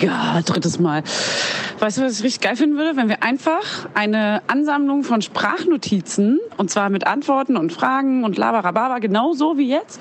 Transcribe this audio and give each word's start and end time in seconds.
Ja, 0.00 0.40
drittes 0.44 0.80
Mal. 0.80 1.04
Weißt 1.78 1.98
du, 1.98 2.02
was 2.02 2.18
ich 2.18 2.24
richtig 2.24 2.40
geil 2.40 2.56
finden 2.56 2.76
würde? 2.76 2.96
Wenn 2.96 3.08
wir 3.08 3.22
einfach 3.22 3.88
eine 3.94 4.42
Ansammlung 4.48 5.04
von 5.04 5.22
Sprachnotizen, 5.22 6.40
und 6.56 6.70
zwar 6.70 6.90
mit 6.90 7.06
Antworten 7.06 7.56
und 7.56 7.72
Fragen 7.72 8.24
und 8.24 8.36
Labarababa, 8.36 8.98
genauso 8.98 9.56
wie 9.56 9.68
jetzt, 9.68 10.00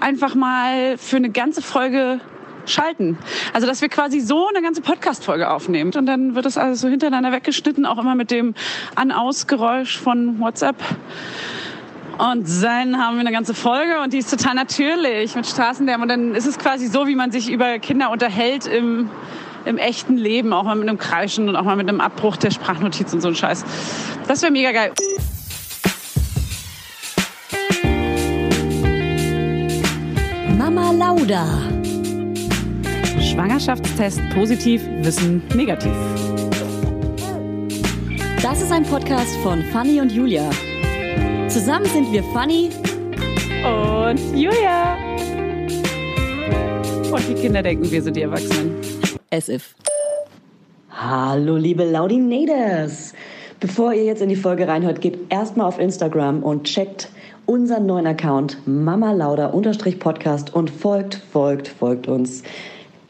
einfach 0.00 0.34
mal 0.34 0.98
für 0.98 1.16
eine 1.16 1.30
ganze 1.30 1.62
Folge 1.62 2.20
schalten. 2.66 3.16
Also, 3.52 3.66
dass 3.66 3.80
wir 3.80 3.88
quasi 3.88 4.20
so 4.20 4.48
eine 4.48 4.60
ganze 4.60 4.82
Podcast-Folge 4.82 5.50
aufnehmen. 5.50 5.92
Und 5.96 6.06
dann 6.06 6.34
wird 6.34 6.44
das 6.44 6.58
alles 6.58 6.80
so 6.80 6.88
hintereinander 6.88 7.32
weggeschnitten, 7.32 7.86
auch 7.86 7.98
immer 7.98 8.16
mit 8.16 8.30
dem 8.30 8.54
An-Aus-Geräusch 8.96 9.98
von 9.98 10.40
WhatsApp. 10.40 10.76
Und 12.18 12.48
dann 12.64 12.98
haben 12.98 13.14
wir 13.14 13.20
eine 13.20 13.30
ganze 13.30 13.54
Folge 13.54 14.00
und 14.02 14.12
die 14.12 14.18
ist 14.18 14.28
total 14.28 14.56
natürlich 14.56 15.36
mit 15.36 15.46
Straßenlärm. 15.46 16.02
Und 16.02 16.08
dann 16.08 16.34
ist 16.34 16.46
es 16.46 16.58
quasi 16.58 16.88
so, 16.88 17.06
wie 17.06 17.14
man 17.14 17.30
sich 17.30 17.48
über 17.48 17.78
Kinder 17.78 18.10
unterhält 18.10 18.66
im, 18.66 19.08
im 19.64 19.78
echten 19.78 20.16
Leben, 20.16 20.52
auch 20.52 20.64
mal 20.64 20.74
mit 20.74 20.88
einem 20.88 20.98
Kreischen 20.98 21.48
und 21.48 21.54
auch 21.54 21.62
mal 21.62 21.76
mit 21.76 21.88
einem 21.88 22.00
Abbruch 22.00 22.36
der 22.36 22.50
Sprachnotiz 22.50 23.12
und 23.12 23.20
so 23.20 23.28
ein 23.28 23.36
Scheiß. 23.36 23.64
Das 24.26 24.42
wäre 24.42 24.50
mega 24.50 24.72
geil. 24.72 24.92
Mama 30.58 30.90
Lauda. 30.90 31.46
Schwangerschaftstest 33.20 34.20
positiv, 34.34 34.82
Wissen 35.02 35.44
negativ. 35.54 35.92
Das 38.42 38.60
ist 38.60 38.72
ein 38.72 38.82
Podcast 38.82 39.36
von 39.44 39.62
Fanny 39.72 40.00
und 40.00 40.10
Julia. 40.10 40.50
Zusammen 41.48 41.86
sind 41.86 42.12
wir 42.12 42.22
Fanny 42.24 42.68
Und 43.64 44.20
Julia. 44.36 44.98
Und 47.10 47.26
die 47.26 47.34
Kinder 47.34 47.62
denken, 47.62 47.90
wir 47.90 48.02
sind 48.02 48.16
die 48.16 48.22
Erwachsenen. 48.22 48.74
as 49.30 49.48
if. 49.48 49.74
Hallo 50.90 51.56
liebe 51.56 51.84
Laudinators! 51.84 53.14
Bevor 53.60 53.94
ihr 53.94 54.04
jetzt 54.04 54.20
in 54.20 54.28
die 54.28 54.36
Folge 54.36 54.68
reinhört, 54.68 55.00
geht 55.00 55.18
erstmal 55.30 55.66
auf 55.66 55.78
Instagram 55.78 56.42
und 56.42 56.64
checkt 56.64 57.08
unseren 57.46 57.86
neuen 57.86 58.06
Account 58.06 58.58
Mama 58.66 59.12
Lauda 59.12 59.48
Podcast 60.00 60.54
und 60.54 60.68
folgt, 60.68 61.14
folgt, 61.14 61.68
folgt 61.68 62.08
uns. 62.08 62.42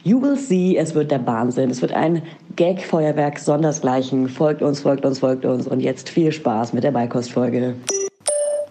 You 0.03 0.21
will 0.21 0.37
see, 0.37 0.77
es 0.77 0.95
wird 0.95 1.11
der 1.11 1.27
Wahnsinn. 1.27 1.69
Es 1.69 1.81
wird 1.81 1.91
ein 1.91 2.23
Gag-Feuerwerk 2.55 3.37
sondersgleichen. 3.37 4.29
Folgt 4.29 4.61
uns, 4.61 4.79
folgt 4.79 5.05
uns, 5.05 5.19
folgt 5.19 5.43
uns 5.43 5.67
und 5.67 5.81
jetzt 5.81 6.07
viel 6.07 6.31
Spaß 6.31 6.71
mit 6.71 6.85
der 6.85 6.91
Beikostfolge. 6.91 7.75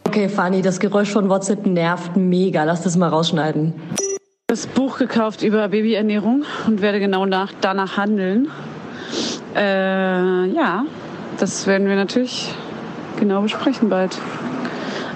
Okay, 0.09 0.31
Fanny, 0.31 0.62
das 0.62 0.81
Geräusch 0.81 1.11
von 1.11 1.28
WhatsApp 1.28 1.67
nervt 1.67 2.17
mega. 2.17 2.64
Lass 2.64 2.81
das 2.81 2.97
mal 2.97 3.09
rausschneiden. 3.11 3.75
Das 4.47 4.67
Buch 4.67 4.97
gekauft 4.97 5.42
über 5.42 5.69
Babyernährung 5.69 6.47
und 6.67 6.81
werde 6.81 6.98
genau 6.98 7.27
nach, 7.27 7.53
danach 7.61 7.98
handeln. 7.98 8.48
Äh, 9.55 10.47
ja, 10.47 10.86
das 11.39 11.67
werden 11.67 11.89
wir 11.89 11.95
natürlich 11.95 12.55
genau 13.20 13.42
besprechen 13.42 13.91
bald. 13.91 14.19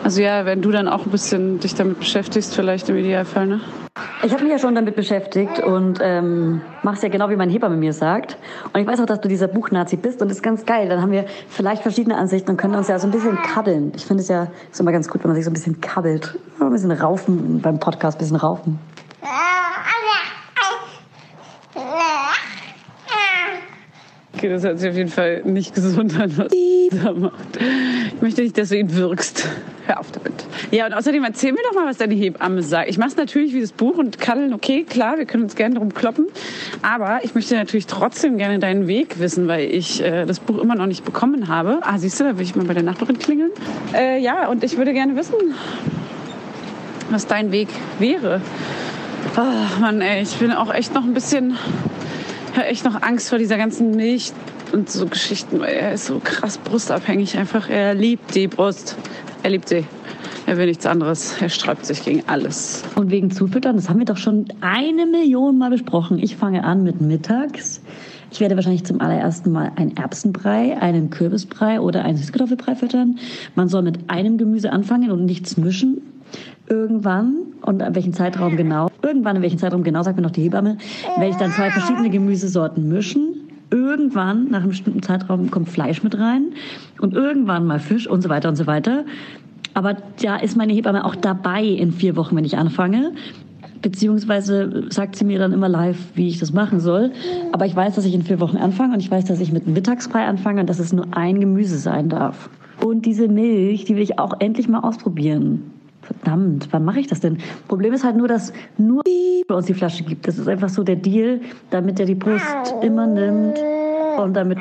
Also 0.04 0.20
ja, 0.20 0.44
wenn 0.44 0.60
du 0.60 0.70
dann 0.70 0.88
auch 0.88 1.06
ein 1.06 1.10
bisschen 1.10 1.58
dich 1.58 1.74
damit 1.74 1.98
beschäftigst, 1.98 2.54
vielleicht 2.54 2.90
im 2.90 2.96
Idealfall, 2.98 3.46
ne? 3.46 3.60
Ich 4.22 4.32
habe 4.32 4.42
mich 4.42 4.52
ja 4.52 4.58
schon 4.58 4.74
damit 4.74 4.96
beschäftigt 4.96 5.58
und 5.58 5.98
ähm, 6.00 6.62
mach's 6.82 7.02
ja 7.02 7.10
genau, 7.10 7.28
wie 7.28 7.36
mein 7.36 7.50
Hebamme 7.50 7.76
mir 7.76 7.92
sagt. 7.92 8.38
Und 8.72 8.80
ich 8.80 8.86
weiß 8.86 9.00
auch, 9.00 9.06
dass 9.06 9.20
du 9.20 9.28
dieser 9.28 9.48
Buchnazi 9.48 9.96
bist 9.96 10.22
und 10.22 10.28
das 10.28 10.38
ist 10.38 10.42
ganz 10.42 10.64
geil. 10.64 10.88
Dann 10.88 11.02
haben 11.02 11.12
wir 11.12 11.26
vielleicht 11.48 11.82
verschiedene 11.82 12.16
Ansichten 12.16 12.52
und 12.52 12.56
können 12.56 12.74
uns 12.74 12.88
ja 12.88 12.98
so 12.98 13.06
ein 13.06 13.10
bisschen 13.10 13.36
kabbeln. 13.42 13.92
Ich 13.94 14.06
finde 14.06 14.22
es 14.22 14.28
ja 14.28 14.48
ist 14.70 14.80
immer 14.80 14.92
ganz 14.92 15.08
gut, 15.08 15.22
wenn 15.22 15.28
man 15.28 15.34
sich 15.34 15.44
so 15.44 15.50
ein 15.50 15.54
bisschen 15.54 15.80
kabbelt. 15.82 16.38
Ein 16.58 16.70
bisschen 16.70 16.92
raufen 16.92 17.60
beim 17.60 17.78
Podcast, 17.78 18.16
ein 18.16 18.20
bisschen 18.20 18.36
raufen. 18.36 18.78
Okay, 24.42 24.50
das 24.50 24.64
hört 24.64 24.80
sich 24.80 24.90
auf 24.90 24.96
jeden 24.96 25.08
Fall 25.08 25.42
nicht 25.44 25.72
gesund 25.72 26.18
an, 26.18 26.36
was 26.36 26.48
da 27.00 27.12
macht. 27.12 27.60
Ich 28.12 28.20
möchte 28.20 28.42
nicht, 28.42 28.58
dass 28.58 28.70
du 28.70 28.76
ihn 28.76 28.92
wirkst. 28.92 29.48
Hör 29.86 30.00
auf 30.00 30.10
damit. 30.10 30.32
Ja, 30.72 30.84
und 30.86 30.94
außerdem 30.94 31.22
erzähl 31.22 31.52
mir 31.52 31.60
doch 31.62 31.76
mal, 31.76 31.86
was 31.86 31.98
deine 31.98 32.14
Hebamme 32.14 32.60
sagt. 32.64 32.90
Ich 32.90 32.98
mach's 32.98 33.14
natürlich 33.14 33.54
wie 33.54 33.60
das 33.60 33.70
Buch 33.70 33.98
und 33.98 34.18
kaddeln, 34.18 34.52
okay, 34.52 34.82
klar, 34.82 35.16
wir 35.16 35.26
können 35.26 35.44
uns 35.44 35.54
gerne 35.54 35.76
drum 35.76 35.94
kloppen. 35.94 36.26
Aber 36.82 37.20
ich 37.22 37.36
möchte 37.36 37.54
natürlich 37.54 37.86
trotzdem 37.86 38.36
gerne 38.36 38.58
deinen 38.58 38.88
Weg 38.88 39.20
wissen, 39.20 39.46
weil 39.46 39.70
ich 39.70 40.02
äh, 40.02 40.26
das 40.26 40.40
Buch 40.40 40.58
immer 40.58 40.74
noch 40.74 40.86
nicht 40.86 41.04
bekommen 41.04 41.46
habe. 41.46 41.78
Ah, 41.82 41.98
siehst 41.98 42.18
du, 42.18 42.24
da 42.24 42.36
will 42.36 42.44
ich 42.44 42.56
mal 42.56 42.64
bei 42.64 42.74
der 42.74 42.82
Nachbarin 42.82 43.20
klingeln. 43.20 43.52
Äh, 43.94 44.20
ja, 44.20 44.48
und 44.48 44.64
ich 44.64 44.76
würde 44.76 44.92
gerne 44.92 45.14
wissen, 45.14 45.36
was 47.10 47.28
dein 47.28 47.52
Weg 47.52 47.68
wäre. 48.00 48.40
Ach, 49.36 49.78
Mann, 49.78 50.00
ey, 50.00 50.22
ich 50.22 50.34
bin 50.38 50.50
auch 50.50 50.74
echt 50.74 50.94
noch 50.94 51.04
ein 51.04 51.14
bisschen 51.14 51.56
ich 52.52 52.58
habe 52.58 52.66
echt 52.66 52.84
noch 52.84 53.00
Angst 53.00 53.30
vor 53.30 53.38
dieser 53.38 53.56
ganzen 53.56 53.92
Milch 53.92 54.32
und 54.72 54.90
so 54.90 55.06
Geschichten, 55.06 55.58
weil 55.58 55.72
er 55.72 55.94
ist 55.94 56.04
so 56.04 56.20
krass 56.22 56.58
brustabhängig 56.58 57.38
einfach. 57.38 57.70
Er 57.70 57.94
liebt 57.94 58.34
die 58.34 58.46
Brust. 58.46 58.98
Er 59.42 59.50
liebt 59.50 59.70
sie. 59.70 59.86
Er 60.46 60.58
will 60.58 60.66
nichts 60.66 60.84
anderes. 60.84 61.40
Er 61.40 61.48
sträubt 61.48 61.86
sich 61.86 62.04
gegen 62.04 62.24
alles. 62.26 62.82
Und 62.94 63.10
wegen 63.10 63.30
Zufüttern, 63.30 63.76
das 63.76 63.88
haben 63.88 64.00
wir 64.00 64.04
doch 64.04 64.18
schon 64.18 64.48
eine 64.60 65.06
Million 65.06 65.56
Mal 65.56 65.70
besprochen. 65.70 66.18
Ich 66.18 66.36
fange 66.36 66.62
an 66.64 66.82
mit 66.82 67.00
mittags. 67.00 67.80
Ich 68.30 68.40
werde 68.40 68.54
wahrscheinlich 68.54 68.84
zum 68.84 69.00
allerersten 69.00 69.50
Mal 69.50 69.72
einen 69.76 69.96
Erbsenbrei, 69.96 70.76
einen 70.78 71.08
Kürbisbrei 71.08 71.80
oder 71.80 72.04
einen 72.04 72.18
Süßkartoffelbrei 72.18 72.74
füttern. 72.74 73.18
Man 73.54 73.68
soll 73.68 73.80
mit 73.80 74.10
einem 74.10 74.36
Gemüse 74.36 74.72
anfangen 74.72 75.10
und 75.10 75.24
nichts 75.24 75.56
mischen. 75.56 76.02
Irgendwann, 76.72 77.48
und 77.60 77.82
an 77.82 77.94
welchem 77.94 78.14
Zeitraum 78.14 78.56
genau, 78.56 78.88
irgendwann 79.02 79.36
in 79.36 79.42
welchem 79.42 79.58
Zeitraum 79.58 79.82
genau, 79.84 80.02
sagt 80.02 80.16
mir 80.16 80.22
noch 80.22 80.30
die 80.30 80.40
Hebamme, 80.40 80.78
werde 81.18 81.28
ich 81.28 81.36
dann 81.36 81.52
zwei 81.52 81.70
verschiedene 81.70 82.08
Gemüsesorten 82.08 82.88
mischen. 82.88 83.42
Irgendwann, 83.70 84.48
nach 84.48 84.60
einem 84.60 84.70
bestimmten 84.70 85.02
Zeitraum, 85.02 85.50
kommt 85.50 85.68
Fleisch 85.68 86.02
mit 86.02 86.18
rein 86.18 86.54
und 86.98 87.12
irgendwann 87.12 87.66
mal 87.66 87.78
Fisch 87.78 88.06
und 88.06 88.22
so 88.22 88.30
weiter 88.30 88.48
und 88.48 88.56
so 88.56 88.66
weiter. 88.66 89.04
Aber 89.74 89.98
da 90.22 90.36
ist 90.36 90.56
meine 90.56 90.72
Hebamme 90.72 91.04
auch 91.04 91.14
dabei 91.14 91.62
in 91.62 91.92
vier 91.92 92.16
Wochen, 92.16 92.36
wenn 92.36 92.44
ich 92.46 92.56
anfange. 92.56 93.12
Beziehungsweise 93.82 94.84
sagt 94.88 95.16
sie 95.16 95.26
mir 95.26 95.38
dann 95.38 95.52
immer 95.52 95.68
live, 95.68 95.98
wie 96.14 96.28
ich 96.28 96.38
das 96.38 96.54
machen 96.54 96.80
soll. 96.80 97.12
Aber 97.52 97.66
ich 97.66 97.76
weiß, 97.76 97.96
dass 97.96 98.06
ich 98.06 98.14
in 98.14 98.22
vier 98.22 98.40
Wochen 98.40 98.56
anfange 98.56 98.94
und 98.94 99.00
ich 99.00 99.10
weiß, 99.10 99.26
dass 99.26 99.40
ich 99.40 99.52
mit 99.52 99.66
einem 99.66 99.74
Mittagsbrei 99.74 100.24
anfange 100.24 100.62
und 100.62 100.70
dass 100.70 100.78
es 100.78 100.94
nur 100.94 101.08
ein 101.10 101.38
Gemüse 101.38 101.76
sein 101.76 102.08
darf. 102.08 102.48
Und 102.82 103.04
diese 103.04 103.28
Milch, 103.28 103.84
die 103.84 103.94
will 103.94 104.02
ich 104.02 104.18
auch 104.18 104.40
endlich 104.40 104.68
mal 104.68 104.80
ausprobieren. 104.80 105.81
Verdammt, 106.20 106.68
wann 106.70 106.84
mache 106.84 107.00
ich 107.00 107.06
das 107.06 107.20
denn? 107.20 107.38
Problem 107.68 107.92
ist 107.92 108.04
halt 108.04 108.16
nur, 108.16 108.28
dass 108.28 108.52
nur 108.78 109.02
bei 109.46 109.54
uns 109.54 109.66
die 109.66 109.74
Flasche 109.74 110.04
gibt. 110.04 110.26
Das 110.28 110.38
ist 110.38 110.48
einfach 110.48 110.68
so 110.68 110.82
der 110.82 110.96
Deal, 110.96 111.40
damit 111.70 112.00
er 112.00 112.06
die 112.06 112.14
Brust 112.14 112.74
immer 112.82 113.06
nimmt 113.06 113.58
und 114.18 114.34
damit 114.34 114.58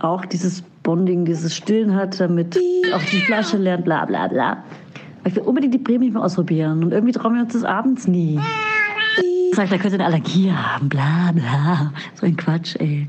auch 0.00 0.24
dieses 0.24 0.62
Bonding, 0.82 1.24
dieses 1.24 1.54
Stillen 1.54 1.94
hat, 1.94 2.18
damit 2.20 2.58
auch 2.94 3.02
die 3.02 3.20
Flasche 3.20 3.56
lernt, 3.56 3.84
bla 3.84 4.04
bla 4.04 4.28
bla. 4.28 4.64
Ich 5.26 5.34
will 5.36 5.42
unbedingt 5.42 5.74
die 5.74 5.78
Prämie 5.78 6.10
mal 6.10 6.24
ausprobieren 6.24 6.84
und 6.84 6.92
irgendwie 6.92 7.12
trauen 7.12 7.34
wir 7.34 7.42
uns 7.42 7.52
das 7.54 7.64
abends 7.64 8.06
nie. 8.06 8.38
Sagt, 9.52 9.72
da 9.72 9.78
könnte 9.78 9.94
eine 9.94 10.06
Allergie 10.06 10.52
haben, 10.52 10.88
bla 10.88 11.32
bla. 11.32 11.92
So 12.14 12.26
ein 12.26 12.36
Quatsch, 12.36 12.76
ey. 12.78 13.08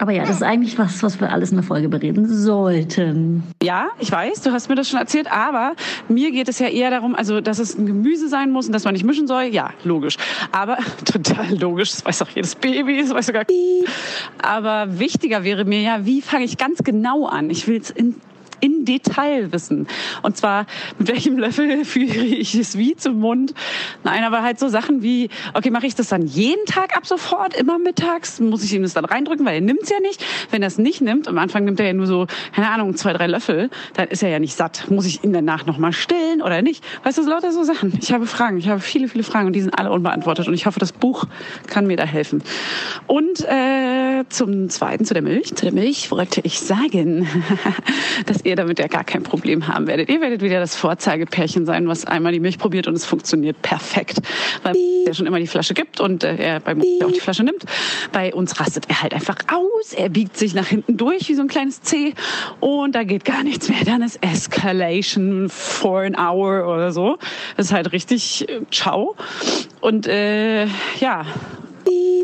Aber 0.00 0.12
ja, 0.12 0.22
das 0.22 0.36
ist 0.36 0.42
eigentlich 0.42 0.78
was, 0.78 1.02
was 1.02 1.20
wir 1.20 1.30
alles 1.30 1.50
in 1.50 1.58
der 1.58 1.62
Folge 1.62 1.90
bereden 1.90 2.26
sollten. 2.26 3.42
Ja, 3.62 3.88
ich 3.98 4.10
weiß, 4.10 4.40
du 4.40 4.50
hast 4.50 4.70
mir 4.70 4.74
das 4.74 4.88
schon 4.88 4.98
erzählt, 4.98 5.30
aber 5.30 5.74
mir 6.08 6.30
geht 6.30 6.48
es 6.48 6.58
ja 6.58 6.68
eher 6.68 6.88
darum, 6.88 7.14
also 7.14 7.42
dass 7.42 7.58
es 7.58 7.76
ein 7.76 7.84
Gemüse 7.84 8.30
sein 8.30 8.50
muss 8.50 8.66
und 8.66 8.72
dass 8.72 8.84
man 8.84 8.94
nicht 8.94 9.04
mischen 9.04 9.26
soll. 9.26 9.42
Ja, 9.44 9.74
logisch. 9.84 10.16
Aber 10.52 10.78
total 11.04 11.54
logisch, 11.54 11.90
das 11.90 12.02
weiß 12.06 12.22
auch 12.22 12.30
jedes 12.30 12.54
Baby, 12.54 13.02
das 13.02 13.12
weiß 13.12 13.26
sogar. 13.26 13.44
Aber 14.42 14.98
wichtiger 14.98 15.44
wäre 15.44 15.66
mir 15.66 15.82
ja, 15.82 16.06
wie 16.06 16.22
fange 16.22 16.46
ich 16.46 16.56
ganz 16.56 16.78
genau 16.82 17.26
an? 17.26 17.50
Ich 17.50 17.68
will 17.68 17.78
es 17.78 17.90
in 17.90 18.14
in 18.60 18.84
Detail 18.84 19.52
wissen. 19.52 19.86
Und 20.22 20.36
zwar, 20.36 20.66
mit 20.98 21.08
welchem 21.08 21.38
Löffel 21.38 21.84
führe 21.84 22.24
ich 22.24 22.54
es 22.54 22.76
wie 22.76 22.96
zum 22.96 23.20
Mund? 23.20 23.54
Nein, 24.04 24.24
aber 24.24 24.42
halt 24.42 24.58
so 24.58 24.68
Sachen 24.68 25.02
wie, 25.02 25.30
okay, 25.54 25.70
mache 25.70 25.86
ich 25.86 25.94
das 25.94 26.08
dann 26.08 26.26
jeden 26.26 26.64
Tag 26.66 26.96
ab 26.96 27.06
sofort, 27.06 27.54
immer 27.54 27.78
mittags? 27.78 28.40
Muss 28.40 28.62
ich 28.64 28.74
ihm 28.74 28.82
das 28.82 28.94
dann 28.94 29.04
reindrücken, 29.04 29.46
weil 29.46 29.54
er 29.56 29.60
nimmt 29.60 29.82
es 29.82 29.90
ja 29.90 30.00
nicht. 30.00 30.24
Wenn 30.50 30.62
er 30.62 30.68
es 30.68 30.78
nicht 30.78 31.00
nimmt, 31.00 31.28
am 31.28 31.38
Anfang 31.38 31.64
nimmt 31.64 31.80
er 31.80 31.86
ja 31.86 31.92
nur 31.92 32.06
so, 32.06 32.26
keine 32.54 32.70
Ahnung, 32.70 32.96
zwei, 32.96 33.12
drei 33.12 33.26
Löffel, 33.26 33.70
dann 33.94 34.08
ist 34.08 34.22
er 34.22 34.28
ja 34.28 34.38
nicht 34.38 34.54
satt. 34.54 34.90
Muss 34.90 35.06
ich 35.06 35.24
ihn 35.24 35.32
danach 35.32 35.66
nochmal 35.66 35.92
stillen 35.92 36.42
oder 36.42 36.62
nicht? 36.62 36.84
Weißt 37.04 37.18
du, 37.18 37.22
lauter 37.22 37.52
so 37.52 37.62
Sachen. 37.62 37.98
Ich 38.00 38.12
habe 38.12 38.26
Fragen, 38.26 38.58
ich 38.58 38.68
habe 38.68 38.80
viele, 38.80 39.08
viele 39.08 39.24
Fragen 39.24 39.46
und 39.46 39.54
die 39.54 39.60
sind 39.60 39.78
alle 39.78 39.90
unbeantwortet 39.90 40.48
und 40.48 40.54
ich 40.54 40.66
hoffe, 40.66 40.80
das 40.80 40.92
Buch 40.92 41.24
kann 41.66 41.86
mir 41.86 41.96
da 41.96 42.04
helfen. 42.04 42.42
Und 43.06 43.40
äh, 43.46 44.24
zum 44.28 44.68
Zweiten, 44.68 45.04
zu 45.04 45.14
der 45.14 45.22
Milch. 45.22 45.54
Zu 45.54 45.64
der 45.64 45.72
Milch 45.72 46.10
wollte 46.10 46.40
ich 46.42 46.60
sagen, 46.60 47.26
dass 48.26 48.44
ihr 48.44 48.49
damit 48.56 48.78
ja 48.78 48.86
gar 48.86 49.04
kein 49.04 49.22
Problem 49.22 49.68
haben 49.68 49.86
werdet. 49.86 50.08
Ihr 50.08 50.20
werdet 50.20 50.42
wieder 50.42 50.60
das 50.60 50.76
Vorzeigepärchen 50.76 51.66
sein, 51.66 51.88
was 51.88 52.04
einmal 52.04 52.32
die 52.32 52.40
Milch 52.40 52.58
probiert 52.58 52.86
und 52.86 52.94
es 52.94 53.04
funktioniert 53.04 53.60
perfekt. 53.62 54.20
Weil 54.62 54.76
er 55.06 55.14
schon 55.14 55.26
immer 55.26 55.38
die 55.38 55.46
Flasche 55.46 55.74
gibt 55.74 56.00
und 56.00 56.24
äh, 56.24 56.36
er 56.36 56.60
beim 56.60 56.80
auch 56.80 57.12
die 57.12 57.20
Flasche 57.20 57.44
nimmt. 57.44 57.64
Bei 58.12 58.34
uns 58.34 58.60
rastet 58.60 58.88
er 58.88 59.02
halt 59.02 59.14
einfach 59.14 59.36
aus. 59.48 59.92
Er 59.92 60.08
biegt 60.08 60.36
sich 60.36 60.54
nach 60.54 60.66
hinten 60.66 60.96
durch 60.96 61.28
wie 61.28 61.34
so 61.34 61.42
ein 61.42 61.48
kleines 61.48 61.82
C 61.82 62.14
und 62.60 62.94
da 62.94 63.04
geht 63.04 63.24
gar 63.24 63.42
nichts 63.42 63.68
mehr. 63.68 63.84
Dann 63.84 64.02
ist 64.02 64.22
Escalation 64.22 65.48
for 65.48 66.00
an 66.00 66.16
hour 66.16 66.66
oder 66.66 66.92
so. 66.92 67.18
Das 67.56 67.66
ist 67.66 67.72
halt 67.72 67.92
richtig 67.92 68.48
äh, 68.48 68.60
ciao. 68.70 69.16
Und 69.80 70.06
äh, 70.06 70.66
ja, 71.00 71.24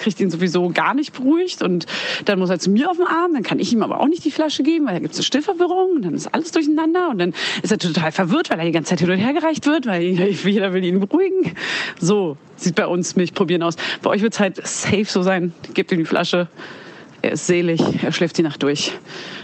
kriegt 0.00 0.20
ihn 0.20 0.30
sowieso 0.30 0.68
gar 0.70 0.94
nicht 0.94 1.12
beruhigt 1.12 1.62
und 1.62 1.86
dann 2.24 2.38
muss 2.38 2.50
er 2.50 2.58
zu 2.58 2.70
mir 2.70 2.90
auf 2.90 2.96
den 2.96 3.06
Arm, 3.06 3.34
dann 3.34 3.42
kann 3.42 3.58
ich 3.58 3.72
ihm 3.72 3.82
aber 3.82 4.00
auch 4.00 4.08
nicht 4.08 4.24
die 4.24 4.30
Flasche 4.30 4.62
geben, 4.62 4.86
weil 4.86 4.94
da 4.94 5.00
gibt 5.00 5.12
es 5.12 5.18
eine 5.18 5.24
Stillverwirrung 5.24 5.96
und 5.96 6.04
dann 6.04 6.14
ist 6.14 6.28
alles 6.28 6.52
durcheinander 6.52 7.10
und 7.10 7.18
dann 7.18 7.34
ist 7.62 7.72
er 7.72 7.78
total 7.78 8.12
verwirrt, 8.12 8.50
weil 8.50 8.58
er 8.58 8.66
die 8.66 8.72
ganze 8.72 8.90
Zeit 8.90 9.00
hin 9.00 9.10
und 9.10 9.18
her 9.18 9.32
gereicht 9.32 9.66
wird, 9.66 9.86
weil 9.86 10.02
jeder 10.44 10.72
will 10.72 10.84
ihn 10.84 11.00
beruhigen. 11.00 11.52
So 12.00 12.36
sieht 12.56 12.74
bei 12.74 12.86
uns 12.86 13.16
Milchprobieren 13.16 13.62
aus. 13.62 13.76
Bei 14.02 14.10
euch 14.10 14.22
wird 14.22 14.34
es 14.34 14.40
halt 14.40 14.66
safe 14.66 15.06
so 15.06 15.22
sein, 15.22 15.52
gebt 15.74 15.92
ihm 15.92 15.98
die 15.98 16.04
Flasche, 16.04 16.48
er 17.22 17.32
ist 17.32 17.46
selig, 17.46 17.82
er 18.04 18.12
schläft 18.12 18.38
die 18.38 18.42
Nacht 18.42 18.62
durch 18.62 18.92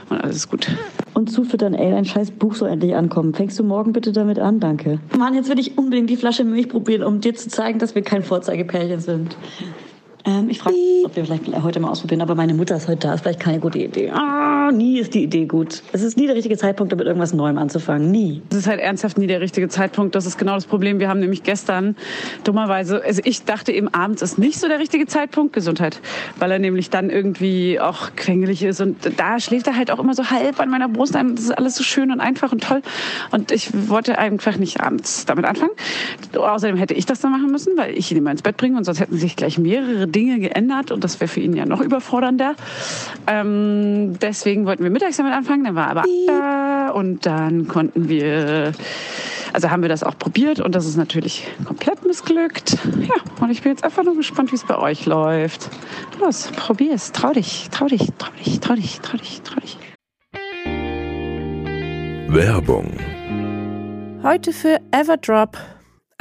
und 0.08 0.20
alles 0.20 0.36
ist 0.36 0.48
gut. 0.48 0.68
Und 1.14 1.30
zufüttern, 1.30 1.74
ey, 1.74 1.90
dein 1.90 2.04
scheiß 2.04 2.30
Buch 2.30 2.54
soll 2.54 2.68
endlich 2.68 2.94
ankommen. 2.94 3.34
Fängst 3.34 3.58
du 3.58 3.64
morgen 3.64 3.92
bitte 3.92 4.12
damit 4.12 4.38
an, 4.38 4.60
danke. 4.60 5.00
Mann, 5.18 5.34
jetzt 5.34 5.50
will 5.50 5.58
ich 5.58 5.76
unbedingt 5.76 6.08
die 6.08 6.16
Flasche 6.16 6.44
Milch 6.44 6.68
probieren, 6.68 7.02
um 7.02 7.20
dir 7.20 7.34
zu 7.34 7.48
zeigen, 7.48 7.78
dass 7.78 7.94
wir 7.94 8.02
kein 8.02 8.22
Vorzeigepärchen 8.22 9.00
sind. 9.00 9.36
Ähm, 10.24 10.48
ich 10.48 10.58
frage, 10.60 10.76
ob 11.04 11.16
wir 11.16 11.24
vielleicht 11.24 11.48
heute 11.62 11.80
mal 11.80 11.90
ausprobieren, 11.90 12.20
aber 12.20 12.34
meine 12.36 12.54
Mutter 12.54 12.76
ist 12.76 12.86
heute 12.86 13.08
da, 13.08 13.14
ist 13.14 13.22
vielleicht 13.22 13.40
keine 13.40 13.58
gute 13.58 13.78
Idee. 13.78 14.10
Ah, 14.10 14.70
nie 14.72 15.00
ist 15.00 15.14
die 15.14 15.24
Idee 15.24 15.46
gut. 15.46 15.82
Es 15.92 16.02
ist 16.02 16.16
nie 16.16 16.26
der 16.26 16.36
richtige 16.36 16.56
Zeitpunkt, 16.56 16.92
damit 16.92 17.06
irgendwas 17.06 17.32
Neuem 17.32 17.58
anzufangen. 17.58 18.10
Nie. 18.10 18.40
Es 18.50 18.58
ist 18.58 18.66
halt 18.68 18.80
ernsthaft 18.80 19.18
nie 19.18 19.26
der 19.26 19.40
richtige 19.40 19.68
Zeitpunkt. 19.68 20.14
Das 20.14 20.26
ist 20.26 20.38
genau 20.38 20.54
das 20.54 20.66
Problem. 20.66 21.00
Wir 21.00 21.08
haben 21.08 21.18
nämlich 21.18 21.42
gestern 21.42 21.96
dummerweise, 22.44 23.02
also 23.04 23.20
ich 23.24 23.44
dachte 23.44 23.72
eben 23.72 23.88
abends 23.88 24.22
ist 24.22 24.38
nicht 24.38 24.60
so 24.60 24.68
der 24.68 24.78
richtige 24.78 25.06
Zeitpunkt, 25.06 25.54
Gesundheit, 25.54 26.00
weil 26.38 26.52
er 26.52 26.60
nämlich 26.60 26.90
dann 26.90 27.10
irgendwie 27.10 27.80
auch 27.80 28.14
quengelig 28.14 28.62
ist 28.62 28.80
und 28.80 28.96
da 29.16 29.40
schläft 29.40 29.66
er 29.66 29.76
halt 29.76 29.90
auch 29.90 29.98
immer 29.98 30.14
so 30.14 30.30
halb 30.30 30.60
an 30.60 30.70
meiner 30.70 30.88
Brust 30.88 31.16
ein. 31.16 31.34
Das 31.34 31.46
ist 31.46 31.50
alles 31.50 31.74
so 31.74 31.82
schön 31.82 32.12
und 32.12 32.20
einfach 32.20 32.52
und 32.52 32.62
toll. 32.62 32.82
Und 33.32 33.50
ich 33.50 33.70
wollte 33.88 34.18
einfach 34.18 34.56
nicht 34.56 34.80
abends 34.80 35.24
damit 35.26 35.46
anfangen. 35.46 35.72
Außerdem 36.36 36.76
hätte 36.76 36.94
ich 36.94 37.06
das 37.06 37.20
dann 37.20 37.32
machen 37.32 37.50
müssen, 37.50 37.76
weil 37.76 37.98
ich 37.98 38.10
ihn 38.12 38.18
immer 38.18 38.30
ins 38.30 38.42
Bett 38.42 38.56
bringe 38.56 38.76
und 38.76 38.84
sonst 38.84 39.00
hätten 39.00 39.16
sich 39.16 39.34
gleich 39.34 39.58
mehrere 39.58 40.11
Dinge 40.12 40.38
geändert 40.38 40.90
und 40.90 41.02
das 41.02 41.20
wäre 41.20 41.28
für 41.28 41.40
ihn 41.40 41.54
ja 41.54 41.66
noch 41.66 41.80
überfordernder. 41.80 42.54
Ähm, 43.26 44.18
deswegen 44.20 44.66
wollten 44.66 44.84
wir 44.84 44.90
mittags 44.90 45.16
damit 45.16 45.32
anfangen, 45.32 45.64
dann 45.64 45.74
war 45.74 45.88
aber 45.88 46.04
da 46.26 46.90
und 46.90 47.26
dann 47.26 47.66
konnten 47.68 48.08
wir, 48.08 48.72
also 49.52 49.70
haben 49.70 49.82
wir 49.82 49.88
das 49.88 50.02
auch 50.02 50.16
probiert 50.16 50.60
und 50.60 50.74
das 50.74 50.86
ist 50.86 50.96
natürlich 50.96 51.46
komplett 51.64 52.04
missglückt. 52.04 52.78
Ja, 53.00 53.14
und 53.40 53.50
ich 53.50 53.62
bin 53.62 53.72
jetzt 53.72 53.84
einfach 53.84 54.04
nur 54.04 54.16
gespannt, 54.16 54.52
wie 54.52 54.56
es 54.56 54.64
bei 54.64 54.78
euch 54.78 55.06
läuft. 55.06 55.70
Los, 56.20 56.50
probier's, 56.56 57.12
trau 57.12 57.32
dich, 57.32 57.68
trau 57.70 57.86
dich, 57.86 58.08
trau 58.18 58.30
dich, 58.36 58.60
trau 58.60 58.74
dich, 58.74 59.00
trau 59.00 59.16
dich, 59.16 59.42
trau 59.42 59.60
dich. 59.60 59.78
Werbung. 62.28 62.96
Heute 64.22 64.52
für 64.52 64.80
Everdrop. 64.90 65.58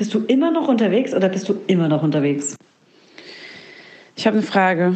Bist 0.00 0.14
du 0.14 0.20
immer 0.20 0.50
noch 0.50 0.66
unterwegs 0.66 1.12
oder 1.12 1.28
bist 1.28 1.46
du 1.50 1.60
immer 1.66 1.86
noch 1.86 2.02
unterwegs? 2.02 2.56
Ich 4.16 4.26
habe 4.26 4.38
eine 4.38 4.46
Frage. 4.46 4.94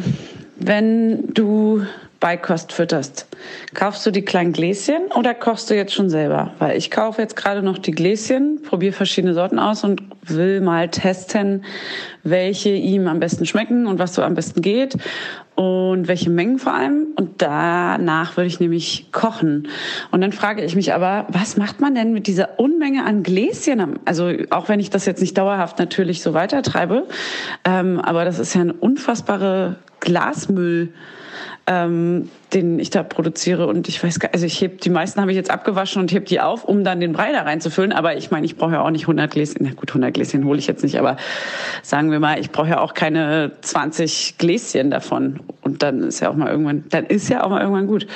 Wenn 0.55 1.31
du 1.31 1.83
Beikost 2.19 2.73
fütterst, 2.73 3.27
kaufst 3.75 4.03
du 4.07 4.09
die 4.09 4.23
kleinen 4.23 4.51
Gläschen 4.51 5.11
oder 5.15 5.35
kochst 5.35 5.69
du 5.69 5.75
jetzt 5.75 5.93
schon 5.93 6.09
selber? 6.09 6.55
Weil 6.57 6.75
ich 6.75 6.89
kaufe 6.89 7.21
jetzt 7.21 7.35
gerade 7.35 7.61
noch 7.61 7.77
die 7.77 7.91
Gläschen, 7.91 8.63
probiere 8.63 8.93
verschiedene 8.93 9.35
Sorten 9.35 9.59
aus 9.59 9.83
und 9.83 10.01
will 10.23 10.59
mal 10.59 10.89
testen, 10.89 11.65
welche 12.23 12.71
ihm 12.71 13.07
am 13.07 13.19
besten 13.19 13.45
schmecken 13.45 13.85
und 13.85 13.99
was 13.99 14.15
so 14.15 14.23
am 14.23 14.33
besten 14.33 14.63
geht 14.63 14.97
und 15.55 16.07
welche 16.07 16.29
Mengen 16.29 16.59
vor 16.59 16.73
allem. 16.73 17.07
Und 17.15 17.41
danach 17.41 18.37
würde 18.37 18.47
ich 18.47 18.59
nämlich 18.59 19.07
kochen. 19.11 19.69
Und 20.11 20.21
dann 20.21 20.33
frage 20.33 20.63
ich 20.63 20.75
mich 20.75 20.93
aber, 20.93 21.25
was 21.29 21.57
macht 21.57 21.79
man 21.79 21.95
denn 21.95 22.13
mit 22.13 22.27
dieser 22.27 22.59
Unmenge 22.59 23.05
an 23.05 23.23
Gläschen? 23.23 23.99
Also 24.05 24.31
auch 24.49 24.69
wenn 24.69 24.79
ich 24.79 24.89
das 24.89 25.05
jetzt 25.05 25.21
nicht 25.21 25.37
dauerhaft 25.37 25.79
natürlich 25.79 26.21
so 26.21 26.33
weitertreibe, 26.33 27.07
ähm, 27.63 27.99
aber 27.99 28.25
das 28.25 28.39
ist 28.39 28.53
ja 28.53 28.61
eine 28.61 28.73
unfassbare 28.73 29.77
Glasmüll 30.01 30.93
ähm, 31.67 32.29
den 32.55 32.79
ich 32.79 32.89
da 32.89 33.03
produziere. 33.03 33.67
Und 33.67 33.87
ich 33.87 34.01
weiß 34.03 34.19
gar 34.19 34.33
also 34.33 34.45
ich 34.45 34.59
heb, 34.61 34.81
die 34.81 34.89
meisten 34.89 35.21
habe 35.21 35.31
ich 35.31 35.37
jetzt 35.37 35.51
abgewaschen 35.51 36.01
und 36.01 36.11
heb 36.11 36.25
die 36.25 36.39
auf, 36.39 36.63
um 36.63 36.83
dann 36.83 36.99
den 36.99 37.11
Brei 37.11 37.31
da 37.31 37.41
reinzufüllen. 37.41 37.91
Aber 37.91 38.15
ich 38.15 38.31
meine, 38.31 38.45
ich 38.45 38.55
brauche 38.55 38.71
ja 38.71 38.81
auch 38.81 38.89
nicht 38.89 39.03
100 39.03 39.29
Gläschen. 39.29 39.57
Na 39.59 39.71
gut, 39.71 39.89
100 39.89 40.13
Gläschen 40.13 40.45
hole 40.45 40.57
ich 40.57 40.67
jetzt 40.67 40.83
nicht, 40.83 40.97
aber 40.97 41.17
sagen 41.83 42.09
wir 42.09 42.19
mal, 42.19 42.39
ich 42.39 42.51
brauche 42.51 42.69
ja 42.69 42.79
auch 42.79 42.93
keine 42.93 43.51
20 43.61 44.37
Gläschen 44.37 44.89
davon. 44.89 45.41
Und 45.61 45.83
dann 45.83 46.01
ist 46.03 46.21
ja 46.21 46.29
auch 46.29 46.35
mal 46.35 46.49
irgendwann, 46.49 46.85
dann 46.89 47.05
ist 47.05 47.29
ja 47.29 47.43
auch 47.43 47.49
mal 47.49 47.61
irgendwann 47.61 47.87
gut. 47.87 48.07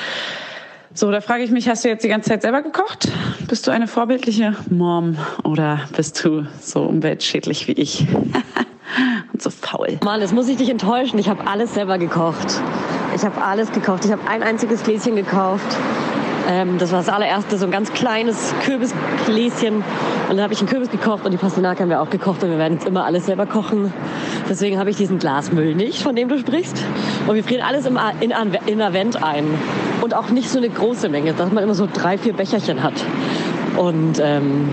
So, 0.93 1.11
da 1.11 1.21
frage 1.21 1.43
ich 1.43 1.51
mich, 1.51 1.69
hast 1.69 1.85
du 1.85 1.89
jetzt 1.89 2.03
die 2.03 2.07
ganze 2.07 2.29
Zeit 2.29 2.41
selber 2.41 2.63
gekocht? 2.63 3.09
Bist 3.47 3.67
du 3.67 3.71
eine 3.71 3.87
vorbildliche 3.87 4.55
Mom 4.71 5.17
oder 5.43 5.81
bist 5.95 6.23
du 6.25 6.47
so 6.59 6.81
umweltschädlich 6.81 7.67
wie 7.67 7.73
ich? 7.73 8.07
und 9.33 9.41
so 9.41 9.51
faul. 9.51 9.99
Mann, 10.03 10.19
jetzt 10.19 10.33
muss 10.33 10.47
ich 10.47 10.57
dich 10.57 10.69
enttäuschen. 10.69 11.19
Ich 11.19 11.29
habe 11.29 11.45
alles 11.45 11.75
selber 11.75 11.99
gekocht. 11.99 12.61
Ich 13.15 13.23
habe 13.23 13.39
alles 13.41 13.71
gekocht. 13.71 14.03
Ich 14.05 14.11
habe 14.11 14.27
ein 14.27 14.41
einziges 14.41 14.83
Gläschen 14.83 15.15
gekauft. 15.15 15.77
Ähm, 16.49 16.79
das 16.79 16.91
war 16.91 16.97
das 16.99 17.09
allererste, 17.09 17.59
so 17.59 17.65
ein 17.65 17.71
ganz 17.71 17.93
kleines 17.93 18.55
Kürbisgläschen. 18.63 19.75
Und 19.75 19.83
dann 20.29 20.41
habe 20.41 20.51
ich 20.53 20.59
einen 20.59 20.67
Kürbis 20.67 20.89
gekocht 20.89 21.23
und 21.23 21.31
die 21.31 21.37
Pastinaken 21.37 21.83
haben 21.83 21.89
wir 21.89 22.01
auch 22.01 22.09
gekocht 22.09 22.43
und 22.43 22.49
wir 22.49 22.57
werden 22.57 22.73
jetzt 22.73 22.87
immer 22.87 23.05
alles 23.05 23.27
selber 23.27 23.45
kochen. 23.45 23.93
Deswegen 24.49 24.79
habe 24.79 24.89
ich 24.89 24.97
diesen 24.97 25.19
Glasmüll 25.19 25.75
nicht, 25.75 26.01
von 26.01 26.15
dem 26.15 26.27
du 26.27 26.39
sprichst. 26.39 26.83
Und 27.27 27.35
wir 27.35 27.43
frieren 27.43 27.61
alles 27.61 27.85
im, 27.85 27.97
A- 27.97 28.13
in, 28.19 28.33
in 28.65 28.81
Avent 28.81 29.21
ein. 29.23 29.45
Und 30.01 30.15
auch 30.15 30.29
nicht 30.29 30.49
so 30.49 30.57
eine 30.57 30.69
große 30.69 31.07
Menge, 31.07 31.33
dass 31.33 31.51
man 31.51 31.63
immer 31.63 31.75
so 31.75 31.87
drei, 31.91 32.17
vier 32.17 32.33
Becherchen 32.33 32.81
hat. 32.81 32.95
Und 33.77 34.19
ähm, 34.19 34.69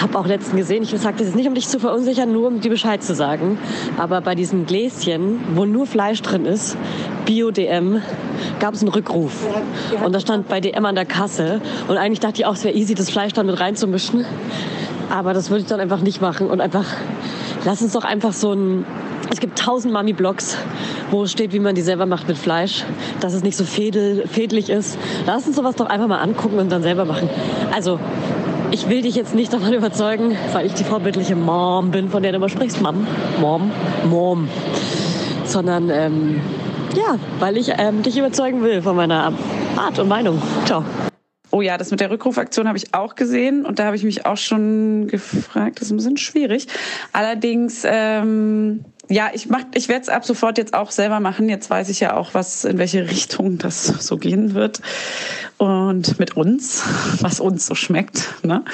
habe 0.00 0.18
auch 0.18 0.26
letzten 0.26 0.56
gesehen, 0.56 0.82
ich 0.82 0.90
sage 0.90 1.16
das 1.18 1.28
jetzt 1.28 1.36
nicht, 1.36 1.48
um 1.48 1.54
dich 1.54 1.68
zu 1.68 1.78
verunsichern, 1.78 2.32
nur 2.32 2.48
um 2.48 2.60
dir 2.60 2.70
Bescheid 2.70 3.02
zu 3.02 3.14
sagen, 3.14 3.58
aber 3.96 4.20
bei 4.20 4.34
diesem 4.34 4.66
Gläschen, 4.66 5.40
wo 5.54 5.64
nur 5.64 5.86
Fleisch 5.86 6.22
drin 6.22 6.46
ist, 6.46 6.76
Bio-DM, 7.26 8.02
gab 8.60 8.74
es 8.74 8.80
einen 8.80 8.90
Rückruf. 8.90 9.32
Und 10.04 10.14
da 10.14 10.20
stand 10.20 10.48
bei 10.48 10.60
DM 10.60 10.84
an 10.84 10.94
der 10.94 11.06
Kasse. 11.06 11.60
Und 11.88 11.96
eigentlich 11.96 12.20
dachte 12.20 12.40
ich 12.40 12.46
auch, 12.46 12.54
es 12.54 12.64
wäre 12.64 12.74
easy, 12.74 12.94
das 12.94 13.10
Fleisch 13.10 13.32
dann 13.32 13.46
mit 13.46 13.58
reinzumischen. 13.58 14.24
Aber 15.10 15.32
das 15.32 15.50
würde 15.50 15.62
ich 15.62 15.66
dann 15.68 15.80
einfach 15.80 16.00
nicht 16.00 16.20
machen 16.20 16.48
und 16.48 16.60
einfach, 16.60 16.86
lass 17.64 17.82
uns 17.82 17.92
doch 17.92 18.04
einfach 18.04 18.32
so 18.32 18.52
ein, 18.52 18.84
es 19.30 19.40
gibt 19.40 19.58
tausend 19.58 19.92
Mami-Blogs, 19.92 20.56
wo 21.10 21.26
steht, 21.26 21.52
wie 21.52 21.60
man 21.60 21.74
die 21.74 21.82
selber 21.82 22.06
macht 22.06 22.28
mit 22.28 22.36
Fleisch, 22.36 22.84
dass 23.20 23.32
es 23.32 23.42
nicht 23.42 23.56
so 23.56 23.64
fädel, 23.64 24.26
fädelig 24.26 24.70
ist. 24.70 24.98
Lass 25.26 25.46
uns 25.46 25.56
sowas 25.56 25.76
doch 25.76 25.86
einfach 25.86 26.08
mal 26.08 26.18
angucken 26.18 26.58
und 26.58 26.70
dann 26.72 26.82
selber 26.82 27.04
machen. 27.04 27.28
Also, 27.72 27.98
ich 28.74 28.88
will 28.88 29.02
dich 29.02 29.14
jetzt 29.14 29.36
nicht 29.36 29.52
davon 29.52 29.72
überzeugen, 29.72 30.36
weil 30.52 30.66
ich 30.66 30.74
die 30.74 30.82
vorbildliche 30.82 31.36
Mom 31.36 31.92
bin, 31.92 32.10
von 32.10 32.24
der 32.24 32.32
du 32.32 32.38
immer 32.38 32.48
sprichst. 32.48 32.82
Mom, 32.82 33.06
Mom, 33.40 33.70
Mom. 34.04 34.48
Sondern, 35.44 35.90
ähm, 35.90 36.40
ja, 36.96 37.20
weil 37.38 37.56
ich 37.56 37.70
ähm, 37.78 38.02
dich 38.02 38.18
überzeugen 38.18 38.64
will 38.64 38.82
von 38.82 38.96
meiner 38.96 39.32
Art 39.76 40.00
und 40.00 40.08
Meinung. 40.08 40.42
Ciao. 40.64 40.84
Oh 41.52 41.62
ja, 41.62 41.78
das 41.78 41.92
mit 41.92 42.00
der 42.00 42.10
Rückrufaktion 42.10 42.66
habe 42.66 42.76
ich 42.76 42.92
auch 42.94 43.14
gesehen 43.14 43.64
und 43.64 43.78
da 43.78 43.84
habe 43.84 43.94
ich 43.94 44.02
mich 44.02 44.26
auch 44.26 44.36
schon 44.36 45.06
gefragt. 45.06 45.76
Das 45.76 45.86
ist 45.86 45.92
ein 45.92 45.96
bisschen 45.98 46.16
schwierig. 46.16 46.66
Allerdings, 47.12 47.84
ähm, 47.86 48.84
ja, 49.08 49.30
ich 49.32 49.48
mach, 49.48 49.62
ich 49.74 49.88
werde 49.88 50.02
es 50.02 50.08
ab 50.08 50.24
sofort 50.24 50.58
jetzt 50.58 50.74
auch 50.74 50.90
selber 50.90 51.20
machen. 51.20 51.48
Jetzt 51.48 51.70
weiß 51.70 51.88
ich 51.88 52.00
ja 52.00 52.16
auch, 52.16 52.34
was 52.34 52.64
in 52.64 52.78
welche 52.78 53.08
Richtung 53.08 53.58
das 53.58 53.86
so 53.86 54.16
gehen 54.16 54.54
wird 54.54 54.80
und 55.58 56.18
mit 56.18 56.36
uns, 56.36 56.84
was 57.20 57.40
uns 57.40 57.66
so 57.66 57.74
schmeckt. 57.74 58.34
Ne? 58.44 58.64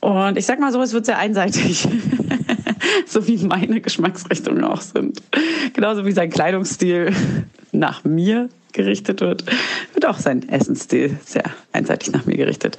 Und 0.00 0.38
ich 0.38 0.46
sag 0.46 0.60
mal 0.60 0.72
so, 0.72 0.80
es 0.82 0.92
wird 0.92 1.06
sehr 1.06 1.18
einseitig. 1.18 1.86
so 3.06 3.26
wie 3.26 3.38
meine 3.38 3.80
Geschmacksrichtungen 3.80 4.64
auch 4.64 4.80
sind. 4.80 5.22
Genauso 5.74 6.06
wie 6.06 6.12
sein 6.12 6.30
Kleidungsstil 6.30 7.12
nach 7.72 8.04
mir 8.04 8.48
gerichtet 8.72 9.20
wird, 9.20 9.44
wird 9.94 10.06
auch 10.06 10.18
sein 10.18 10.48
Essensstil 10.48 11.18
sehr 11.24 11.44
einseitig 11.72 12.12
nach 12.12 12.26
mir 12.26 12.36
gerichtet. 12.36 12.76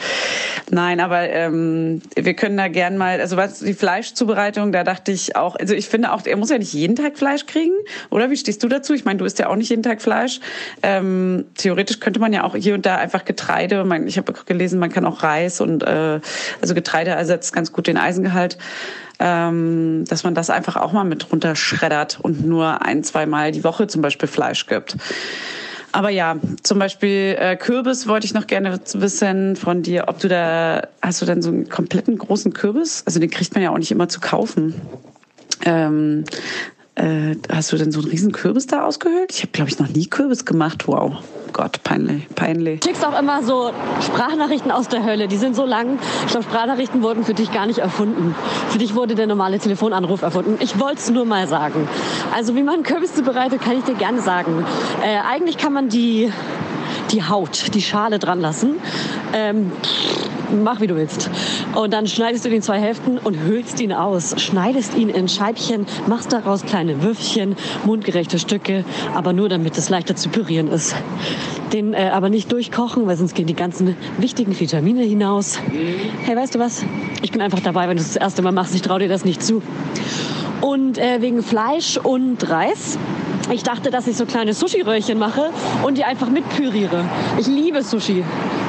Nein, 0.69 0.99
aber 0.99 1.29
ähm, 1.29 2.01
wir 2.15 2.33
können 2.33 2.57
da 2.57 2.67
gern 2.67 2.97
mal, 2.97 3.19
also 3.19 3.37
was 3.37 3.59
die 3.59 3.73
Fleischzubereitung, 3.73 4.71
da 4.71 4.83
dachte 4.83 5.11
ich 5.11 5.35
auch, 5.35 5.55
also 5.55 5.73
ich 5.73 5.87
finde 5.87 6.11
auch, 6.11 6.25
er 6.25 6.37
muss 6.37 6.49
ja 6.49 6.57
nicht 6.57 6.73
jeden 6.73 6.95
Tag 6.95 7.17
Fleisch 7.17 7.45
kriegen, 7.45 7.73
oder? 8.09 8.29
Wie 8.29 8.37
stehst 8.37 8.63
du 8.63 8.67
dazu? 8.67 8.93
Ich 8.93 9.05
meine, 9.05 9.17
du 9.17 9.25
isst 9.25 9.39
ja 9.39 9.47
auch 9.47 9.55
nicht 9.55 9.69
jeden 9.69 9.83
Tag 9.83 10.01
Fleisch. 10.01 10.39
Ähm, 10.83 11.45
theoretisch 11.55 11.99
könnte 11.99 12.19
man 12.19 12.33
ja 12.33 12.43
auch 12.43 12.55
hier 12.55 12.75
und 12.75 12.85
da 12.85 12.97
einfach 12.97 13.25
Getreide, 13.25 13.83
man, 13.83 14.07
ich 14.07 14.17
habe 14.17 14.33
gelesen, 14.45 14.79
man 14.79 14.91
kann 14.91 15.05
auch 15.05 15.23
Reis 15.23 15.61
und 15.61 15.83
äh, 15.83 16.19
also 16.61 16.75
Getreide 16.75 17.11
ersetzt 17.11 17.53
ganz 17.53 17.73
gut 17.73 17.87
den 17.87 17.97
Eisengehalt 17.97 18.57
ähm, 19.19 20.05
dass 20.07 20.23
man 20.23 20.33
das 20.33 20.49
einfach 20.49 20.77
auch 20.77 20.93
mal 20.93 21.03
mit 21.03 21.31
runterschreddert 21.31 22.19
und 22.21 22.45
nur 22.45 22.81
ein, 22.81 23.03
zwei 23.03 23.25
Mal 23.25 23.51
die 23.51 23.63
Woche 23.63 23.87
zum 23.87 24.01
Beispiel 24.01 24.29
Fleisch 24.29 24.65
gibt. 24.65 24.95
Aber 25.91 26.09
ja, 26.09 26.37
zum 26.61 26.79
Beispiel 26.79 27.35
äh, 27.39 27.55
Kürbis 27.55 28.07
wollte 28.07 28.25
ich 28.25 28.33
noch 28.33 28.47
gerne 28.47 28.79
wissen 28.93 29.55
von 29.55 29.81
dir, 29.81 30.05
ob 30.07 30.19
du 30.19 30.27
da, 30.27 30.87
hast 31.01 31.21
du 31.21 31.25
dann 31.25 31.41
so 31.41 31.49
einen 31.49 31.69
kompletten 31.69 32.17
großen 32.17 32.53
Kürbis? 32.53 33.03
Also 33.05 33.19
den 33.19 33.29
kriegt 33.29 33.53
man 33.53 33.63
ja 33.63 33.71
auch 33.71 33.77
nicht 33.77 33.91
immer 33.91 34.07
zu 34.07 34.19
kaufen. 34.19 34.75
Ähm, 35.65 36.25
äh, 36.99 37.35
hast 37.51 37.71
du 37.71 37.77
denn 37.77 37.91
so 37.91 38.01
einen 38.01 38.09
riesen 38.09 38.31
Kürbis 38.31 38.67
da 38.67 38.83
ausgehöhlt? 38.83 39.31
Ich 39.31 39.41
habe, 39.41 39.51
glaube 39.51 39.69
ich, 39.69 39.79
noch 39.79 39.87
nie 39.87 40.07
Kürbis 40.07 40.45
gemacht. 40.45 40.87
Wow, 40.87 41.17
Gott, 41.53 41.81
peinlich, 41.83 42.27
peinlich. 42.35 42.81
Du 42.81 42.87
schickst 42.87 43.05
auch 43.05 43.17
immer 43.17 43.41
so 43.43 43.71
Sprachnachrichten 44.05 44.71
aus 44.71 44.87
der 44.87 45.03
Hölle. 45.05 45.27
Die 45.27 45.37
sind 45.37 45.55
so 45.55 45.65
lang. 45.65 45.97
Ich 46.25 46.31
glaube, 46.31 46.43
Sprachnachrichten 46.43 47.01
wurden 47.01 47.23
für 47.23 47.33
dich 47.33 47.51
gar 47.51 47.67
nicht 47.67 47.79
erfunden. 47.79 48.35
Für 48.69 48.77
dich 48.77 48.95
wurde 48.95 49.15
der 49.15 49.27
normale 49.27 49.59
Telefonanruf 49.59 50.21
erfunden. 50.21 50.57
Ich 50.59 50.79
wollte 50.79 50.97
es 50.97 51.09
nur 51.09 51.25
mal 51.25 51.47
sagen. 51.47 51.87
Also 52.35 52.55
wie 52.55 52.63
man 52.63 52.83
Kürbis 52.83 53.15
zubereitet, 53.15 53.61
kann 53.61 53.77
ich 53.77 53.85
dir 53.85 53.95
gerne 53.95 54.21
sagen. 54.21 54.65
Äh, 55.01 55.19
eigentlich 55.19 55.57
kann 55.57 55.73
man 55.73 55.89
die, 55.89 56.31
die 57.11 57.23
Haut, 57.23 57.73
die 57.73 57.81
Schale 57.81 58.19
dran 58.19 58.39
lassen. 58.39 58.75
Ähm, 59.33 59.71
mach 60.63 60.81
wie 60.81 60.87
du 60.87 60.95
willst. 60.95 61.29
Und 61.75 61.93
dann 61.93 62.07
schneidest 62.07 62.45
du 62.45 62.49
in 62.49 62.61
zwei 62.61 62.79
Hälften 62.79 63.17
und 63.17 63.39
höhlst 63.39 63.79
ihn 63.79 63.93
aus. 63.93 64.35
Schneidest 64.37 64.95
ihn 64.95 65.09
in 65.09 65.27
Scheibchen, 65.27 65.85
machst 66.07 66.33
daraus 66.33 66.63
kleine 66.63 67.03
Würfchen, 67.03 67.55
mundgerechte 67.85 68.39
Stücke, 68.39 68.83
aber 69.13 69.33
nur 69.33 69.49
damit 69.49 69.77
es 69.77 69.89
leichter 69.89 70.15
zu 70.15 70.29
pürieren 70.29 70.67
ist. 70.67 70.95
Den 71.73 71.93
äh, 71.93 72.09
aber 72.11 72.29
nicht 72.29 72.51
durchkochen, 72.51 73.05
weil 73.07 73.15
sonst 73.15 73.35
gehen 73.35 73.47
die 73.47 73.55
ganzen 73.55 73.95
wichtigen 74.17 74.59
Vitamine 74.59 75.03
hinaus. 75.03 75.59
Hey, 76.23 76.35
weißt 76.35 76.55
du 76.55 76.59
was? 76.59 76.83
Ich 77.21 77.31
bin 77.31 77.41
einfach 77.41 77.59
dabei, 77.59 77.87
wenn 77.87 77.97
du 77.97 78.01
es 78.01 78.13
das 78.13 78.21
erste 78.21 78.41
Mal 78.41 78.51
machst. 78.51 78.73
Ich 78.73 78.81
traue 78.81 78.99
dir 78.99 79.09
das 79.09 79.25
nicht 79.25 79.43
zu. 79.43 79.61
Und 80.61 80.97
äh, 80.97 81.21
wegen 81.21 81.41
Fleisch 81.41 81.97
und 81.97 82.49
Reis. 82.49 82.97
Ich 83.51 83.63
dachte, 83.63 83.89
dass 83.89 84.07
ich 84.07 84.15
so 84.15 84.25
kleine 84.25 84.53
Sushi-Röhrchen 84.53 85.17
mache 85.17 85.51
und 85.83 85.97
die 85.97 86.03
einfach 86.03 86.29
mitpüriere. 86.29 87.05
Ich 87.39 87.47
liebe 87.47 87.81
Sushi. 87.81 88.23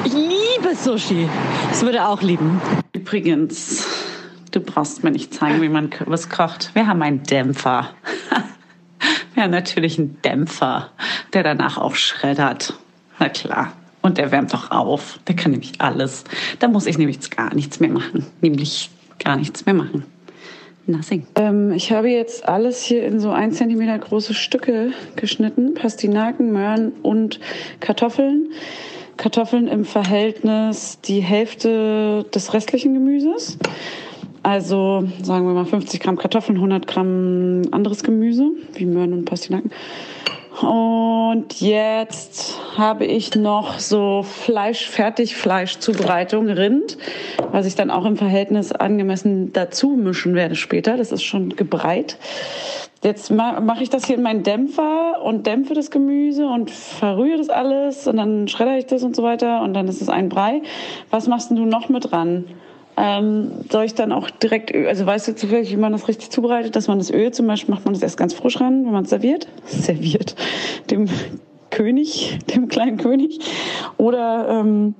Ich 0.04 0.12
liebe 0.12 0.74
Sushi. 0.74 1.28
Das 1.68 1.82
würde 1.82 1.98
er 1.98 2.08
auch 2.08 2.22
lieben. 2.22 2.60
Übrigens, 2.92 3.86
du 4.52 4.60
brauchst 4.60 5.04
mir 5.04 5.10
nicht 5.10 5.34
zeigen, 5.34 5.60
wie 5.60 5.68
man 5.68 5.90
Kürbis 5.90 6.30
kocht. 6.30 6.70
Wir 6.74 6.86
haben 6.86 7.02
einen 7.02 7.22
Dämpfer. 7.24 7.90
Wir 9.34 9.44
haben 9.44 9.50
natürlich 9.50 9.98
einen 9.98 10.20
Dämpfer, 10.22 10.90
der 11.32 11.42
danach 11.42 11.78
auch 11.78 11.94
schreddert. 11.94 12.74
Na 13.18 13.28
klar. 13.28 13.72
Und 14.02 14.18
der 14.18 14.32
wärmt 14.32 14.52
doch 14.52 14.70
auf. 14.70 15.18
Der 15.28 15.36
kann 15.36 15.52
nämlich 15.52 15.80
alles. 15.80 16.24
Da 16.58 16.68
muss 16.68 16.86
ich 16.86 16.98
nämlich 16.98 17.30
gar 17.30 17.54
nichts 17.54 17.80
mehr 17.80 17.90
machen. 17.90 18.26
Nämlich 18.40 18.90
gar 19.18 19.36
nichts 19.36 19.66
mehr 19.66 19.74
machen. 19.74 20.04
Nothing. 20.86 21.26
Ähm, 21.36 21.72
ich 21.72 21.92
habe 21.92 22.08
jetzt 22.08 22.48
alles 22.48 22.82
hier 22.82 23.04
in 23.04 23.20
so 23.20 23.30
ein 23.30 23.52
Zentimeter 23.52 23.98
große 23.98 24.34
Stücke 24.34 24.92
geschnitten. 25.16 25.74
Pastinaken, 25.74 26.52
Möhren 26.52 26.92
und 27.02 27.40
Kartoffeln. 27.80 28.50
Kartoffeln 29.16 29.68
im 29.68 29.84
Verhältnis 29.84 30.98
die 31.02 31.20
Hälfte 31.20 32.24
des 32.34 32.54
restlichen 32.54 32.94
Gemüses. 32.94 33.58
Also 34.42 35.04
sagen 35.22 35.46
wir 35.46 35.52
mal 35.52 35.66
50 35.66 36.00
Gramm 36.00 36.16
Kartoffeln, 36.16 36.56
100 36.56 36.86
Gramm 36.86 37.62
anderes 37.70 38.02
Gemüse, 38.02 38.50
wie 38.74 38.86
Möhren 38.86 39.12
und 39.12 39.26
Pastinaken. 39.26 39.70
Und 40.62 41.60
jetzt 41.60 42.58
habe 42.76 43.06
ich 43.06 43.34
noch 43.34 43.78
so 43.78 44.22
Fleisch, 44.22 44.88
Fertigfleischzubereitung, 44.88 46.48
Rind, 46.48 46.98
was 47.50 47.66
ich 47.66 47.74
dann 47.74 47.90
auch 47.90 48.04
im 48.04 48.16
Verhältnis 48.16 48.72
angemessen 48.72 49.52
dazu 49.52 49.90
mischen 49.90 50.34
werde 50.34 50.56
später. 50.56 50.96
Das 50.96 51.12
ist 51.12 51.22
schon 51.22 51.56
gebreit. 51.56 52.18
Jetzt 53.02 53.30
ma 53.30 53.60
mache 53.60 53.82
ich 53.82 53.88
das 53.88 54.04
hier 54.04 54.16
in 54.16 54.22
meinen 54.22 54.42
Dämpfer 54.42 55.22
und 55.22 55.46
dämpfe 55.46 55.72
das 55.72 55.90
Gemüse 55.90 56.46
und 56.46 56.70
verrühre 56.70 57.38
das 57.38 57.48
alles 57.48 58.06
und 58.06 58.18
dann 58.18 58.46
schredder 58.46 58.76
ich 58.76 58.84
das 58.84 59.02
und 59.02 59.16
so 59.16 59.22
weiter 59.22 59.62
und 59.62 59.72
dann 59.72 59.88
ist 59.88 60.02
es 60.02 60.10
ein 60.10 60.28
Brei. 60.28 60.60
Was 61.08 61.26
machst 61.26 61.50
du 61.50 61.64
noch 61.64 61.88
mit 61.88 62.12
dran? 62.12 62.44
Ähm, 63.02 63.52
soll 63.70 63.84
ich 63.84 63.94
dann 63.94 64.12
auch 64.12 64.28
direkt, 64.28 64.74
Öl- 64.74 64.86
also 64.86 65.06
weißt 65.06 65.28
du 65.28 65.34
zufällig, 65.34 65.70
wie 65.70 65.76
man 65.76 65.92
das 65.92 66.06
richtig 66.06 66.28
zubereitet, 66.28 66.76
dass 66.76 66.86
man 66.86 66.98
das 66.98 67.10
Öl 67.10 67.30
zum 67.30 67.46
Beispiel 67.46 67.74
macht 67.74 67.86
man 67.86 67.94
das 67.94 68.02
erst 68.02 68.18
ganz 68.18 68.34
frisch 68.34 68.60
ran, 68.60 68.84
wenn 68.84 68.92
man 68.92 69.04
es 69.04 69.10
serviert, 69.10 69.48
serviert 69.64 70.34
dem 70.90 71.08
König, 71.70 72.40
dem 72.54 72.68
kleinen 72.68 72.98
König, 72.98 73.38
oder 73.96 74.60
ähm, 74.60 74.94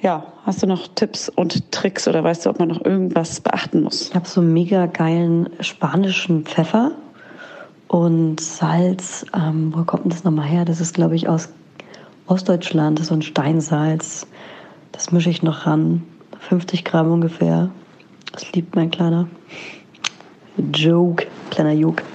ja, 0.00 0.32
hast 0.44 0.62
du 0.62 0.66
noch 0.66 0.88
Tipps 0.94 1.28
und 1.28 1.72
Tricks 1.72 2.08
oder 2.08 2.24
weißt 2.24 2.46
du, 2.46 2.50
ob 2.50 2.58
man 2.58 2.68
noch 2.68 2.82
irgendwas 2.82 3.40
beachten 3.40 3.82
muss? 3.82 4.08
Ich 4.08 4.14
habe 4.14 4.26
so 4.26 4.40
einen 4.40 4.54
mega 4.54 4.86
geilen 4.86 5.50
spanischen 5.60 6.44
Pfeffer 6.44 6.92
und 7.88 8.40
Salz. 8.40 9.26
Ähm, 9.34 9.74
wo 9.74 9.84
kommt 9.84 10.04
denn 10.04 10.10
das 10.10 10.24
nochmal 10.24 10.46
her? 10.46 10.64
Das 10.64 10.80
ist, 10.80 10.94
glaube 10.94 11.16
ich, 11.16 11.28
aus 11.28 11.50
Ostdeutschland. 12.28 12.98
Das 12.98 13.04
ist 13.04 13.08
so 13.08 13.14
ein 13.14 13.22
Steinsalz. 13.22 14.26
Das 14.92 15.12
mische 15.12 15.30
ich 15.30 15.42
noch 15.42 15.66
ran. 15.66 16.02
50 16.40 16.84
Gramm 16.84 17.10
ungefähr. 17.10 17.70
Das 18.32 18.52
liebt 18.52 18.76
mein 18.76 18.90
kleiner. 18.90 19.28
Joke, 20.72 21.26
kleiner 21.50 21.72
Joke. 21.72 22.02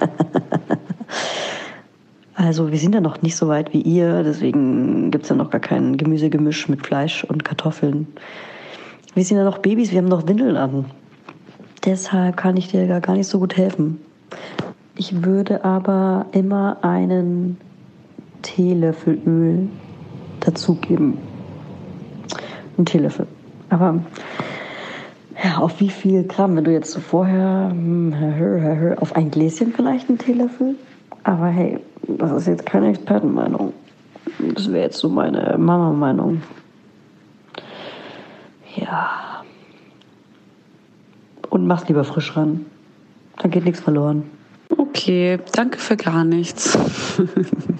Also 2.34 2.72
wir 2.72 2.78
sind 2.78 2.94
ja 2.94 3.00
noch 3.00 3.22
nicht 3.22 3.36
so 3.36 3.46
weit 3.46 3.72
wie 3.72 3.82
ihr, 3.82 4.22
deswegen 4.24 5.10
gibt 5.10 5.24
es 5.24 5.30
ja 5.30 5.36
noch 5.36 5.50
gar 5.50 5.60
kein 5.60 5.96
Gemüsegemisch 5.96 6.68
mit 6.68 6.84
Fleisch 6.84 7.24
und 7.24 7.44
Kartoffeln. 7.44 8.06
Wir 9.14 9.24
sind 9.24 9.36
ja 9.36 9.44
noch 9.44 9.58
Babys, 9.58 9.92
wir 9.92 9.98
haben 9.98 10.08
noch 10.08 10.26
Windeln 10.26 10.56
an. 10.56 10.86
Deshalb 11.84 12.36
kann 12.36 12.56
ich 12.56 12.68
dir 12.68 12.86
gar 13.00 13.14
nicht 13.14 13.28
so 13.28 13.38
gut 13.38 13.56
helfen. 13.56 14.00
Ich 14.96 15.22
würde 15.24 15.64
aber 15.64 16.26
immer 16.32 16.78
einen 16.82 17.58
Teelöffel 18.42 19.20
Öl 19.26 19.68
dazugeben. 20.40 21.18
Ein 22.78 22.86
Teelöffel. 22.86 23.26
Aber 23.72 24.00
ja, 25.42 25.56
auf 25.58 25.80
wie 25.80 25.88
viel 25.88 26.24
Gramm? 26.24 26.56
Wenn 26.56 26.64
du 26.64 26.72
jetzt 26.72 26.92
so 26.92 27.00
vorher 27.00 27.70
hm, 27.70 28.94
auf 28.98 29.16
ein 29.16 29.30
Gläschen 29.30 29.72
vielleicht 29.72 30.10
ein 30.10 30.18
Teelöffel? 30.18 30.74
Aber 31.24 31.46
hey, 31.46 31.80
das 32.06 32.32
ist 32.32 32.48
jetzt 32.48 32.66
keine 32.66 32.90
Expertenmeinung. 32.90 33.72
Das 34.54 34.70
wäre 34.70 34.84
jetzt 34.84 34.98
so 34.98 35.08
meine 35.08 35.56
Mama-Meinung. 35.56 36.42
Ja. 38.76 39.42
Und 41.48 41.66
mach's 41.66 41.88
lieber 41.88 42.04
frisch 42.04 42.36
ran. 42.36 42.66
Da 43.38 43.48
geht 43.48 43.64
nichts 43.64 43.80
verloren. 43.80 44.24
Okay, 44.76 45.38
danke 45.54 45.78
für 45.78 45.96
gar 45.96 46.24
nichts. 46.24 46.78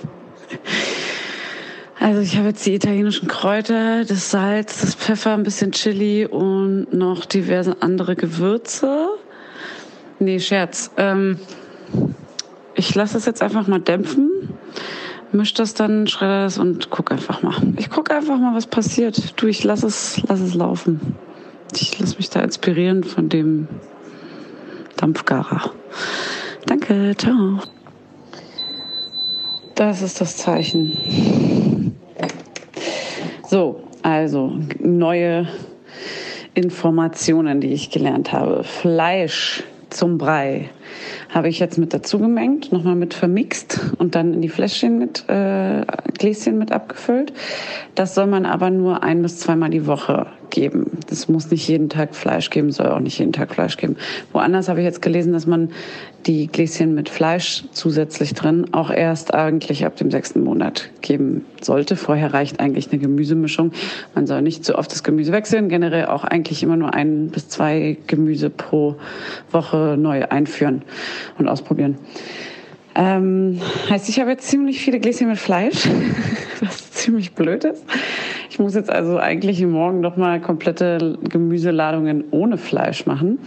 Also 2.02 2.20
ich 2.20 2.36
habe 2.36 2.48
jetzt 2.48 2.66
die 2.66 2.74
italienischen 2.74 3.28
Kräuter, 3.28 4.04
das 4.04 4.32
Salz, 4.32 4.80
das 4.80 4.96
Pfeffer, 4.96 5.34
ein 5.34 5.44
bisschen 5.44 5.70
Chili 5.70 6.26
und 6.26 6.92
noch 6.92 7.24
diverse 7.26 7.76
andere 7.80 8.16
Gewürze. 8.16 9.06
Nee, 10.18 10.40
Scherz. 10.40 10.90
Ähm, 10.96 11.38
ich 12.74 12.92
lasse 12.96 13.18
es 13.18 13.24
jetzt 13.24 13.40
einfach 13.40 13.68
mal 13.68 13.78
dämpfen, 13.78 14.52
misch 15.30 15.54
das 15.54 15.74
dann, 15.74 16.08
schredder 16.08 16.42
das 16.42 16.58
und 16.58 16.90
guck 16.90 17.12
einfach 17.12 17.40
mal. 17.44 17.54
Ich 17.76 17.88
gucke 17.88 18.12
einfach 18.12 18.36
mal, 18.36 18.52
was 18.56 18.66
passiert. 18.66 19.40
Du, 19.40 19.46
ich 19.46 19.62
lass 19.62 19.84
es, 19.84 20.20
lass 20.26 20.40
es 20.40 20.54
laufen. 20.54 21.14
Ich 21.72 22.00
lasse 22.00 22.16
mich 22.16 22.30
da 22.30 22.40
inspirieren 22.40 23.04
von 23.04 23.28
dem 23.28 23.68
Dampfgarer. 24.96 25.70
Danke, 26.66 27.14
ciao. 27.16 27.60
Das 29.76 30.02
ist 30.02 30.20
das 30.20 30.36
Zeichen. 30.36 31.51
So, 33.52 33.82
also 34.00 34.50
neue 34.78 35.46
Informationen, 36.54 37.60
die 37.60 37.74
ich 37.74 37.90
gelernt 37.90 38.32
habe. 38.32 38.64
Fleisch 38.64 39.62
zum 39.90 40.16
Brei 40.16 40.70
habe 41.30 41.48
ich 41.48 41.58
jetzt 41.58 41.78
mit 41.78 41.94
dazu 41.94 42.18
gemengt, 42.18 42.72
nochmal 42.72 42.94
mit 42.94 43.14
vermixt 43.14 43.80
und 43.98 44.14
dann 44.14 44.34
in 44.34 44.42
die 44.42 44.48
Fläschchen 44.48 44.98
mit, 44.98 45.28
äh, 45.28 45.84
Gläschen 46.18 46.58
mit 46.58 46.72
abgefüllt. 46.72 47.32
Das 47.94 48.14
soll 48.14 48.26
man 48.26 48.46
aber 48.46 48.70
nur 48.70 49.02
ein 49.02 49.22
bis 49.22 49.38
zweimal 49.38 49.70
die 49.70 49.86
Woche 49.86 50.26
geben. 50.52 50.98
Das 51.08 51.28
muss 51.28 51.50
nicht 51.50 51.66
jeden 51.66 51.88
Tag 51.88 52.14
Fleisch 52.14 52.50
geben, 52.50 52.70
soll 52.70 52.88
auch 52.88 53.00
nicht 53.00 53.18
jeden 53.18 53.32
Tag 53.32 53.54
Fleisch 53.54 53.76
geben. 53.76 53.96
Woanders 54.32 54.68
habe 54.68 54.80
ich 54.80 54.84
jetzt 54.84 55.02
gelesen, 55.02 55.32
dass 55.32 55.46
man 55.46 55.70
die 56.26 56.46
Gläschen 56.46 56.94
mit 56.94 57.08
Fleisch 57.08 57.64
zusätzlich 57.72 58.34
drin 58.34 58.72
auch 58.72 58.90
erst 58.90 59.34
eigentlich 59.34 59.84
ab 59.84 59.96
dem 59.96 60.10
sechsten 60.10 60.44
Monat 60.44 60.90
geben 61.00 61.44
sollte. 61.60 61.96
Vorher 61.96 62.32
reicht 62.32 62.60
eigentlich 62.60 62.92
eine 62.92 63.00
Gemüsemischung. 63.00 63.72
Man 64.14 64.26
soll 64.26 64.42
nicht 64.42 64.64
zu 64.64 64.78
oft 64.78 64.92
das 64.92 65.02
Gemüse 65.02 65.32
wechseln. 65.32 65.68
Generell 65.68 66.06
auch 66.06 66.24
eigentlich 66.24 66.62
immer 66.62 66.76
nur 66.76 66.94
ein 66.94 67.28
bis 67.28 67.48
zwei 67.48 67.96
Gemüse 68.06 68.50
pro 68.50 68.96
Woche 69.50 69.96
neu 69.98 70.26
einführen 70.28 70.81
und 71.38 71.48
ausprobieren. 71.48 71.98
Ähm, 72.94 73.58
heißt, 73.88 74.08
ich 74.08 74.20
habe 74.20 74.30
jetzt 74.30 74.48
ziemlich 74.48 74.80
viele 74.80 75.00
Gläschen 75.00 75.28
mit 75.28 75.38
Fleisch, 75.38 75.88
was 76.60 76.90
ziemlich 76.92 77.32
blöd 77.32 77.64
ist. 77.64 77.84
Ich 78.50 78.58
muss 78.58 78.74
jetzt 78.74 78.90
also 78.90 79.16
eigentlich 79.16 79.64
morgen 79.64 80.00
noch 80.00 80.16
mal 80.16 80.40
komplette 80.40 81.18
Gemüseladungen 81.22 82.24
ohne 82.30 82.58
Fleisch 82.58 83.06
machen. 83.06 83.38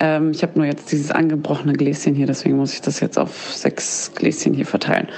Ähm, 0.00 0.30
ich 0.30 0.42
habe 0.42 0.52
nur 0.56 0.66
jetzt 0.66 0.90
dieses 0.90 1.10
angebrochene 1.10 1.74
Gläschen 1.74 2.14
hier, 2.14 2.26
deswegen 2.26 2.56
muss 2.56 2.72
ich 2.72 2.80
das 2.80 3.00
jetzt 3.00 3.18
auf 3.18 3.52
sechs 3.52 4.12
Gläschen 4.14 4.54
hier 4.54 4.66
verteilen. 4.66 5.08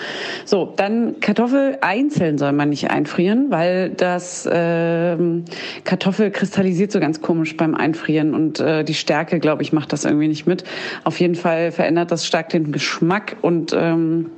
So, 0.44 0.72
dann 0.76 1.20
Kartoffel 1.20 1.78
einzeln 1.80 2.36
soll 2.36 2.52
man 2.52 2.68
nicht 2.68 2.90
einfrieren, 2.90 3.46
weil 3.50 3.90
das 3.90 4.48
ähm, 4.50 5.44
Kartoffel 5.84 6.32
kristallisiert 6.32 6.90
so 6.90 6.98
ganz 6.98 7.22
komisch 7.22 7.56
beim 7.56 7.74
Einfrieren 7.74 8.34
und 8.34 8.58
äh, 8.58 8.84
die 8.84 8.94
Stärke, 8.94 9.38
glaube 9.38 9.62
ich, 9.62 9.72
macht 9.72 9.92
das 9.92 10.04
irgendwie 10.04 10.28
nicht 10.28 10.46
mit. 10.46 10.64
Auf 11.04 11.20
jeden 11.20 11.36
Fall 11.36 11.70
verändert 11.70 12.10
das 12.10 12.26
stark 12.26 12.48
den 12.48 12.72
Geschmack 12.72 13.36
und 13.40 13.72
ähm, 13.72 14.30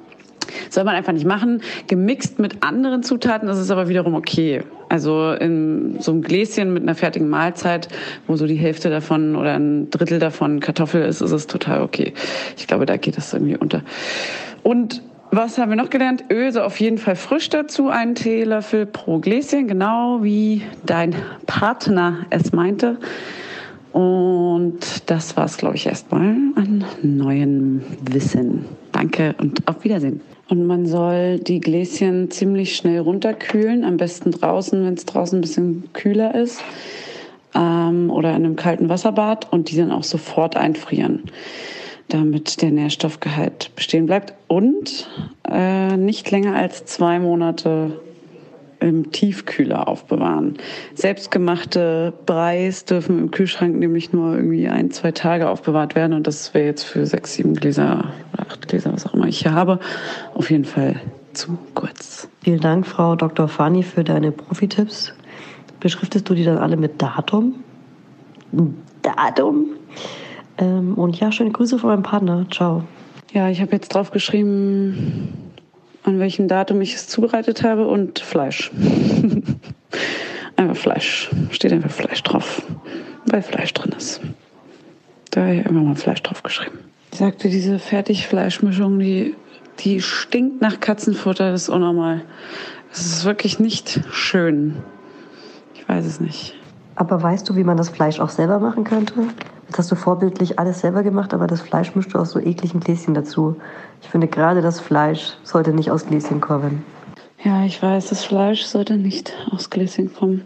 soll 0.70 0.84
man 0.84 0.94
einfach 0.94 1.12
nicht 1.12 1.26
machen. 1.26 1.62
Gemixt 1.86 2.38
mit 2.38 2.62
anderen 2.62 3.02
Zutaten, 3.02 3.48
das 3.48 3.58
ist 3.58 3.70
aber 3.70 3.88
wiederum 3.88 4.14
okay. 4.14 4.62
Also 4.94 5.32
in 5.32 5.96
so 5.98 6.12
einem 6.12 6.22
Gläschen 6.22 6.72
mit 6.72 6.84
einer 6.84 6.94
fertigen 6.94 7.28
Mahlzeit, 7.28 7.88
wo 8.28 8.36
so 8.36 8.46
die 8.46 8.54
Hälfte 8.54 8.90
davon 8.90 9.34
oder 9.34 9.54
ein 9.54 9.90
Drittel 9.90 10.20
davon 10.20 10.60
Kartoffel 10.60 11.02
ist, 11.02 11.20
ist 11.20 11.32
es 11.32 11.48
total 11.48 11.82
okay. 11.82 12.12
Ich 12.56 12.68
glaube, 12.68 12.86
da 12.86 12.96
geht 12.96 13.16
das 13.16 13.32
irgendwie 13.32 13.56
unter. 13.56 13.82
Und 14.62 15.02
was 15.32 15.58
haben 15.58 15.70
wir 15.70 15.76
noch 15.76 15.90
gelernt? 15.90 16.26
Öl 16.30 16.52
so 16.52 16.60
auf 16.60 16.78
jeden 16.78 16.98
Fall 16.98 17.16
frisch 17.16 17.48
dazu, 17.48 17.88
einen 17.88 18.14
Teelöffel 18.14 18.86
pro 18.86 19.18
Gläschen, 19.18 19.66
genau 19.66 20.22
wie 20.22 20.62
dein 20.86 21.16
Partner 21.46 22.18
es 22.30 22.52
meinte. 22.52 22.98
Und 23.90 25.10
das 25.10 25.36
war 25.36 25.46
es, 25.46 25.56
glaube 25.56 25.74
ich, 25.74 25.86
erstmal 25.86 26.36
an 26.54 26.84
neuem 27.02 27.82
Wissen. 28.12 28.66
Danke 28.92 29.34
und 29.38 29.66
auf 29.66 29.82
Wiedersehen. 29.82 30.20
Und 30.48 30.66
man 30.66 30.86
soll 30.86 31.38
die 31.38 31.60
Gläschen 31.60 32.30
ziemlich 32.30 32.76
schnell 32.76 33.00
runterkühlen, 33.00 33.84
am 33.84 33.96
besten 33.96 34.30
draußen, 34.30 34.84
wenn 34.84 34.94
es 34.94 35.06
draußen 35.06 35.38
ein 35.38 35.40
bisschen 35.40 35.84
kühler 35.92 36.34
ist. 36.34 36.62
Ähm, 37.54 38.10
oder 38.10 38.30
in 38.30 38.44
einem 38.44 38.56
kalten 38.56 38.88
Wasserbad 38.88 39.52
und 39.52 39.70
die 39.70 39.76
dann 39.76 39.92
auch 39.92 40.04
sofort 40.04 40.56
einfrieren, 40.56 41.22
damit 42.08 42.60
der 42.62 42.72
Nährstoffgehalt 42.72 43.70
bestehen 43.74 44.06
bleibt. 44.06 44.34
Und 44.48 45.08
äh, 45.48 45.96
nicht 45.96 46.30
länger 46.30 46.56
als 46.56 46.84
zwei 46.84 47.18
Monate 47.18 48.00
im 48.84 49.10
Tiefkühler 49.10 49.88
aufbewahren. 49.88 50.58
Selbstgemachte 50.94 52.12
Breis 52.26 52.84
dürfen 52.84 53.18
im 53.18 53.30
Kühlschrank 53.30 53.76
nämlich 53.76 54.12
nur 54.12 54.34
irgendwie 54.34 54.68
ein, 54.68 54.90
zwei 54.90 55.12
Tage 55.12 55.48
aufbewahrt 55.48 55.94
werden 55.94 56.12
und 56.12 56.26
das 56.26 56.54
wäre 56.54 56.66
jetzt 56.66 56.84
für 56.84 57.06
sechs, 57.06 57.34
sieben 57.34 57.54
Gläser 57.54 58.12
oder 58.32 58.46
acht 58.50 58.68
Gläser, 58.68 58.92
was 58.92 59.06
auch 59.06 59.14
immer 59.14 59.26
ich 59.26 59.40
hier 59.40 59.52
habe, 59.52 59.80
auf 60.34 60.50
jeden 60.50 60.64
Fall 60.64 61.00
zu 61.32 61.58
kurz. 61.74 62.28
Vielen 62.42 62.60
Dank, 62.60 62.86
Frau 62.86 63.16
Dr. 63.16 63.48
Fani, 63.48 63.82
für 63.82 64.04
deine 64.04 64.32
Profi-Tipps. 64.32 65.14
Beschriftest 65.80 66.28
du 66.28 66.34
die 66.34 66.44
dann 66.44 66.58
alle 66.58 66.76
mit 66.76 67.00
Datum? 67.02 67.56
Datum? 69.02 69.66
Ähm, 70.58 70.94
und 70.94 71.18
ja, 71.18 71.32
schöne 71.32 71.50
Grüße 71.50 71.78
von 71.78 71.90
meinem 71.90 72.02
Partner. 72.02 72.46
Ciao. 72.50 72.84
Ja, 73.32 73.48
ich 73.48 73.60
habe 73.60 73.72
jetzt 73.72 73.92
drauf 73.94 74.12
geschrieben, 74.12 75.32
an 76.04 76.20
welchem 76.20 76.48
Datum 76.48 76.80
ich 76.80 76.94
es 76.94 77.08
zubereitet 77.08 77.62
habe 77.62 77.88
und 77.88 78.20
Fleisch. 78.20 78.70
einfach 80.56 80.76
Fleisch. 80.76 81.30
Steht 81.50 81.72
einfach 81.72 81.90
Fleisch 81.90 82.22
drauf, 82.22 82.62
weil 83.26 83.42
Fleisch 83.42 83.72
drin 83.72 83.92
ist. 83.96 84.20
Da 85.30 85.42
habe 85.42 85.56
ich 85.56 85.66
immer 85.66 85.80
mal 85.80 85.96
Fleisch 85.96 86.22
drauf 86.22 86.42
geschrieben. 86.42 86.78
Ich 87.10 87.18
sagte, 87.18 87.48
diese 87.48 87.78
Fertigfleischmischung, 87.78 88.98
die, 88.98 89.34
die 89.80 90.00
stinkt 90.00 90.60
nach 90.60 90.80
Katzenfutter, 90.80 91.50
das 91.50 91.62
ist 91.62 91.68
unnormal. 91.70 92.22
Es 92.92 93.00
ist 93.00 93.24
wirklich 93.24 93.58
nicht 93.58 94.00
schön. 94.12 94.76
Ich 95.74 95.88
weiß 95.88 96.04
es 96.04 96.20
nicht. 96.20 96.54
Aber 96.96 97.22
weißt 97.22 97.48
du, 97.48 97.56
wie 97.56 97.64
man 97.64 97.76
das 97.76 97.88
Fleisch 97.88 98.20
auch 98.20 98.28
selber 98.28 98.60
machen 98.60 98.84
könnte? 98.84 99.14
Jetzt 99.66 99.78
hast 99.78 99.90
du 99.90 99.96
vorbildlich 99.96 100.58
alles 100.58 100.80
selber 100.80 101.02
gemacht, 101.02 101.34
aber 101.34 101.46
das 101.46 101.60
Fleisch 101.60 101.94
mischst 101.94 102.14
du 102.14 102.18
aus 102.18 102.30
so 102.30 102.40
ekligen 102.40 102.80
Gläschen 102.80 103.14
dazu. 103.14 103.56
Ich 104.02 104.08
finde, 104.08 104.28
gerade 104.28 104.62
das 104.62 104.80
Fleisch 104.80 105.34
sollte 105.42 105.72
nicht 105.72 105.90
aus 105.90 106.06
Gläschen 106.06 106.40
kommen. 106.40 106.84
Ja, 107.42 107.64
ich 107.64 107.82
weiß, 107.82 108.08
das 108.08 108.24
Fleisch 108.24 108.62
sollte 108.62 108.96
nicht 108.96 109.32
aus 109.50 109.70
Gläschen 109.70 110.14
kommen. 110.14 110.44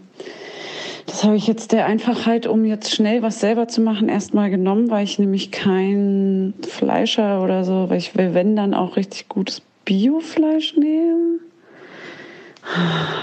Das 1.05 1.23
habe 1.23 1.35
ich 1.35 1.47
jetzt 1.47 1.71
der 1.71 1.85
Einfachheit, 1.85 2.45
um 2.45 2.65
jetzt 2.65 2.93
schnell 2.93 3.23
was 3.23 3.39
selber 3.39 3.67
zu 3.67 3.81
machen, 3.81 4.09
erstmal 4.09 4.49
genommen, 4.51 4.91
weil 4.91 5.03
ich 5.03 5.17
nämlich 5.17 5.51
kein 5.51 6.53
Fleischer 6.61 7.41
oder 7.41 7.63
so, 7.63 7.89
weil 7.89 7.97
ich 7.97 8.15
will, 8.15 8.35
wenn 8.35 8.55
dann 8.55 8.75
auch 8.75 8.95
richtig 8.95 9.27
gutes 9.27 9.61
Biofleisch 9.85 10.77
nehmen. 10.77 11.39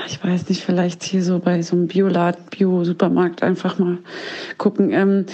Ich 0.09 0.23
weiß 0.23 0.49
nicht, 0.49 0.65
vielleicht 0.65 1.05
hier 1.05 1.23
so 1.23 1.39
bei 1.39 1.63
so 1.63 1.77
einem 1.77 1.87
Bioladen, 1.87 2.45
Bio-Supermarkt 2.51 3.43
einfach 3.43 3.79
mal 3.79 3.99
gucken. 4.59 4.91
Ähm, 4.93 5.27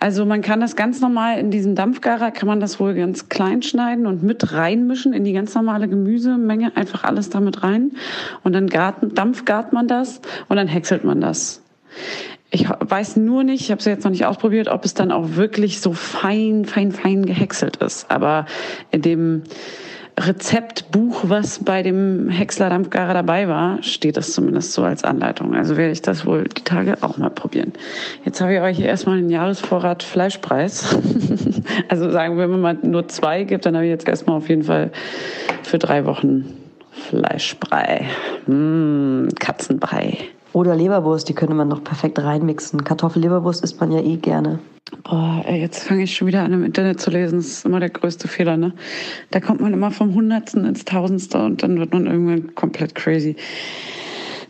also 0.00 0.24
man 0.24 0.40
kann 0.40 0.60
das 0.60 0.74
ganz 0.74 1.00
normal 1.00 1.38
in 1.38 1.50
diesem 1.50 1.74
Dampfgarer, 1.74 2.30
kann 2.30 2.48
man 2.48 2.60
das 2.60 2.80
wohl 2.80 2.94
ganz 2.94 3.28
klein 3.28 3.62
schneiden 3.62 4.06
und 4.06 4.22
mit 4.22 4.52
reinmischen 4.52 5.12
in 5.12 5.24
die 5.24 5.34
ganz 5.34 5.54
normale 5.54 5.88
Gemüsemenge, 5.88 6.76
einfach 6.76 7.04
alles 7.04 7.28
damit 7.28 7.62
rein. 7.62 7.92
Und 8.42 8.54
dann 8.54 8.68
garten, 8.68 9.14
dampfgart 9.14 9.72
man 9.72 9.86
das 9.86 10.20
und 10.48 10.56
dann 10.56 10.68
häckselt 10.68 11.04
man 11.04 11.20
das. 11.20 11.62
Ich 12.50 12.66
weiß 12.68 13.16
nur 13.16 13.44
nicht, 13.44 13.60
ich 13.60 13.70
habe 13.70 13.80
es 13.80 13.84
jetzt 13.84 14.04
noch 14.04 14.10
nicht 14.10 14.24
ausprobiert, 14.24 14.68
ob 14.68 14.86
es 14.86 14.94
dann 14.94 15.12
auch 15.12 15.36
wirklich 15.36 15.80
so 15.80 15.92
fein, 15.92 16.64
fein, 16.64 16.92
fein 16.92 17.26
gehäckselt 17.26 17.76
ist. 17.76 18.10
Aber 18.10 18.46
in 18.90 19.02
dem 19.02 19.42
Rezeptbuch, 20.26 21.22
was 21.24 21.64
bei 21.64 21.82
dem 21.82 22.28
Häcksler 22.28 22.70
Dampfgarer 22.70 23.14
dabei 23.14 23.48
war, 23.48 23.82
steht 23.82 24.16
das 24.16 24.32
zumindest 24.32 24.72
so 24.72 24.82
als 24.82 25.04
Anleitung. 25.04 25.54
Also 25.54 25.76
werde 25.76 25.92
ich 25.92 26.02
das 26.02 26.26
wohl 26.26 26.44
die 26.44 26.64
Tage 26.64 26.98
auch 27.02 27.18
mal 27.18 27.30
probieren. 27.30 27.72
Jetzt 28.24 28.40
habe 28.40 28.54
ich 28.54 28.60
euch 28.60 28.80
erstmal 28.80 29.18
einen 29.18 29.30
Jahresvorrat 29.30 30.02
Fleischpreis. 30.02 30.96
also 31.88 32.10
sagen 32.10 32.36
wir, 32.36 32.50
wenn 32.50 32.60
man 32.60 32.78
nur 32.82 33.08
zwei 33.08 33.44
gibt, 33.44 33.66
dann 33.66 33.74
habe 33.74 33.86
ich 33.86 33.90
jetzt 33.90 34.08
erstmal 34.08 34.36
auf 34.36 34.48
jeden 34.48 34.64
Fall 34.64 34.90
für 35.62 35.78
drei 35.78 36.04
Wochen 36.04 36.52
Fleischbrei. 36.90 38.06
Mmh, 38.46 39.28
Katzenbrei. 39.38 40.18
Oder 40.58 40.74
Leberwurst, 40.74 41.28
die 41.28 41.34
könnte 41.34 41.54
man 41.54 41.68
noch 41.68 41.84
perfekt 41.84 42.18
reinmixen. 42.18 42.82
Kartoffelleberwurst 42.82 43.62
isst 43.62 43.78
man 43.78 43.92
ja 43.92 44.00
eh 44.00 44.16
gerne. 44.16 44.58
Boah, 45.04 45.44
jetzt 45.48 45.84
fange 45.84 46.02
ich 46.02 46.16
schon 46.16 46.26
wieder 46.26 46.42
an 46.42 46.52
im 46.52 46.64
Internet 46.64 47.00
zu 47.00 47.12
lesen. 47.12 47.38
Das 47.38 47.46
ist 47.46 47.64
immer 47.64 47.78
der 47.78 47.90
größte 47.90 48.26
Fehler, 48.26 48.56
ne? 48.56 48.72
Da 49.30 49.38
kommt 49.38 49.60
man 49.60 49.72
immer 49.72 49.92
vom 49.92 50.16
Hundertsten 50.16 50.64
ins 50.64 50.84
Tausendste 50.84 51.38
und 51.38 51.62
dann 51.62 51.78
wird 51.78 51.92
man 51.92 52.06
irgendwann 52.06 52.56
komplett 52.56 52.96
crazy. 52.96 53.36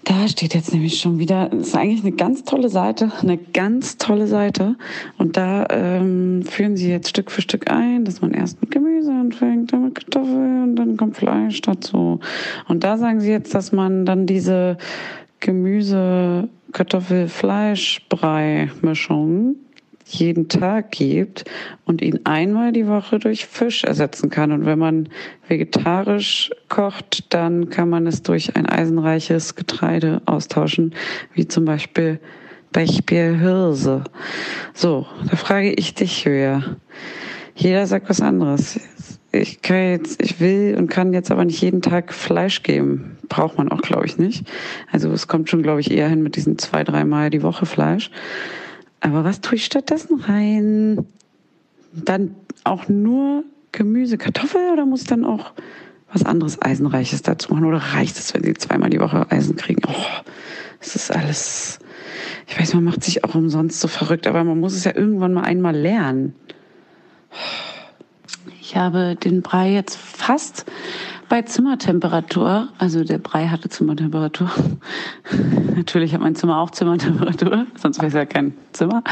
Da 0.04 0.26
steht 0.28 0.54
jetzt 0.54 0.72
nämlich 0.72 0.98
schon 0.98 1.18
wieder, 1.18 1.50
das 1.50 1.68
ist 1.68 1.76
eigentlich 1.76 2.00
eine 2.00 2.12
ganz 2.12 2.42
tolle 2.44 2.70
Seite, 2.70 3.12
eine 3.20 3.36
ganz 3.36 3.98
tolle 3.98 4.28
Seite. 4.28 4.76
Und 5.18 5.36
da 5.36 5.66
ähm, 5.68 6.42
führen 6.42 6.78
sie 6.78 6.88
jetzt 6.88 7.10
Stück 7.10 7.30
für 7.30 7.42
Stück 7.42 7.70
ein, 7.70 8.06
dass 8.06 8.22
man 8.22 8.32
erst 8.32 8.62
mit 8.62 8.70
Gemüse 8.70 9.10
anfängt, 9.10 9.74
dann 9.74 9.84
mit 9.84 9.96
Kartoffeln 9.96 10.62
und 10.62 10.76
dann 10.76 10.96
kommt 10.96 11.18
Fleisch 11.18 11.60
dazu. 11.60 12.20
Und 12.66 12.82
da 12.82 12.96
sagen 12.96 13.20
sie 13.20 13.30
jetzt, 13.30 13.54
dass 13.54 13.72
man 13.72 14.06
dann 14.06 14.24
diese 14.24 14.78
Gemüse, 15.40 16.48
Kartoffel, 16.72 17.28
Fleisch, 17.28 18.02
Brei 18.08 18.70
Mischung 18.82 19.56
jeden 20.10 20.48
Tag 20.48 20.90
gibt 20.92 21.44
und 21.84 22.02
ihn 22.02 22.20
einmal 22.24 22.72
die 22.72 22.86
Woche 22.86 23.18
durch 23.18 23.46
Fisch 23.46 23.84
ersetzen 23.84 24.30
kann. 24.30 24.52
Und 24.52 24.64
wenn 24.64 24.78
man 24.78 25.08
vegetarisch 25.46 26.50
kocht, 26.68 27.32
dann 27.34 27.68
kann 27.70 27.90
man 27.90 28.06
es 28.06 28.22
durch 28.22 28.56
ein 28.56 28.66
eisenreiches 28.66 29.54
Getreide 29.54 30.22
austauschen, 30.26 30.94
wie 31.34 31.46
zum 31.46 31.64
Beispiel 31.64 32.20
Bechbier-Hirse. 32.72 34.04
So, 34.74 35.06
da 35.28 35.36
frage 35.36 35.72
ich 35.72 35.94
dich, 35.94 36.24
Höher. 36.24 36.76
Jeder 37.54 37.86
sagt 37.86 38.08
was 38.08 38.20
anderes. 38.20 38.80
Ich 39.32 39.62
kann 39.62 39.90
jetzt, 39.90 40.22
ich 40.22 40.40
will 40.40 40.76
und 40.78 40.88
kann 40.88 41.12
jetzt 41.12 41.30
aber 41.30 41.44
nicht 41.44 41.60
jeden 41.60 41.82
Tag 41.82 42.14
Fleisch 42.14 42.62
geben. 42.62 43.17
Braucht 43.28 43.58
man 43.58 43.70
auch, 43.70 43.82
glaube 43.82 44.06
ich, 44.06 44.18
nicht. 44.18 44.46
Also 44.90 45.10
es 45.10 45.28
kommt 45.28 45.50
schon, 45.50 45.62
glaube 45.62 45.80
ich, 45.80 45.90
eher 45.90 46.08
hin 46.08 46.22
mit 46.22 46.36
diesen 46.36 46.58
zwei, 46.58 46.84
dreimal 46.84 47.30
die 47.30 47.42
Woche 47.42 47.66
Fleisch. 47.66 48.10
Aber 49.00 49.24
was 49.24 49.40
tue 49.40 49.56
ich 49.56 49.64
stattdessen 49.64 50.20
rein? 50.20 51.06
Dann 51.92 52.34
auch 52.64 52.88
nur 52.88 53.44
Gemüse, 53.72 54.18
Kartoffel 54.18 54.70
oder 54.72 54.86
muss 54.86 55.02
ich 55.02 55.08
dann 55.08 55.24
auch 55.24 55.52
was 56.12 56.24
anderes 56.24 56.60
Eisenreiches 56.60 57.22
dazu 57.22 57.52
machen? 57.52 57.66
Oder 57.66 57.78
reicht 57.78 58.18
es, 58.18 58.32
wenn 58.34 58.42
sie 58.42 58.54
zweimal 58.54 58.90
die 58.90 59.00
Woche 59.00 59.30
Eisen 59.30 59.56
kriegen? 59.56 59.82
Oh, 59.86 60.22
es 60.80 60.96
ist 60.96 61.14
alles. 61.14 61.78
Ich 62.46 62.58
weiß, 62.58 62.74
man 62.74 62.84
macht 62.84 63.04
sich 63.04 63.24
auch 63.24 63.34
umsonst 63.34 63.80
so 63.80 63.88
verrückt, 63.88 64.26
aber 64.26 64.42
man 64.42 64.58
muss 64.58 64.74
es 64.74 64.84
ja 64.84 64.94
irgendwann 64.94 65.34
mal 65.34 65.44
einmal 65.44 65.76
lernen. 65.76 66.34
Ich 68.60 68.76
habe 68.76 69.16
den 69.16 69.42
Brei 69.42 69.72
jetzt 69.72 69.96
fast 69.96 70.64
bei 71.28 71.42
Zimmertemperatur, 71.42 72.68
also 72.78 73.04
der 73.04 73.18
Brei 73.18 73.48
hatte 73.48 73.68
Zimmertemperatur. 73.68 74.50
Natürlich 75.76 76.14
hat 76.14 76.20
mein 76.20 76.34
Zimmer 76.34 76.58
auch 76.58 76.70
Zimmertemperatur, 76.70 77.66
sonst 77.76 77.98
wäre 77.98 78.06
es 78.08 78.14
ja 78.14 78.24
kein 78.24 78.54
Zimmer. 78.72 79.02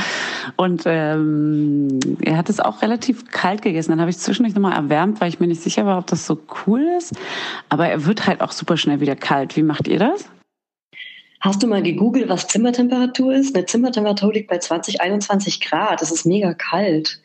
Und 0.57 0.83
ähm, 0.87 1.99
er 2.23 2.37
hat 2.37 2.49
es 2.49 2.61
auch 2.61 2.83
relativ 2.83 3.31
kalt 3.31 3.63
gegessen. 3.63 3.91
Dann 3.91 4.01
habe 4.01 4.11
ich 4.11 4.19
zwischendurch 4.19 4.55
nochmal 4.55 4.77
erwärmt, 4.77 5.21
weil 5.21 5.29
ich 5.29 5.41
mir 5.41 5.47
nicht 5.47 5.63
sicher 5.63 5.85
war, 5.85 5.99
ob 5.99 6.07
das 6.07 6.27
so 6.27 6.41
cool 6.67 6.81
ist. 6.99 7.15
Aber 7.69 7.89
er 7.89 8.07
wird 8.07 8.27
halt 8.27 8.41
auch 8.41 8.53
super 8.53 8.77
schnell 8.77 9.01
wieder 9.01 9.17
kalt. 9.17 9.57
Wie 9.57 9.63
macht 9.63 9.87
ihr 9.87 9.99
das? 9.99 10.29
Hast 11.41 11.63
du 11.63 11.67
mal 11.67 11.83
gegoogelt, 11.83 12.29
was 12.29 12.49
Zimmertemperatur 12.49 13.35
ist? 13.35 13.55
Eine 13.55 13.67
Zimmertemperatur 13.67 14.33
liegt 14.33 14.49
bei 14.49 14.59
20, 14.59 15.01
21 15.01 15.61
Grad. 15.61 16.01
Das 16.01 16.11
ist 16.11 16.25
mega 16.25 16.55
kalt 16.55 17.21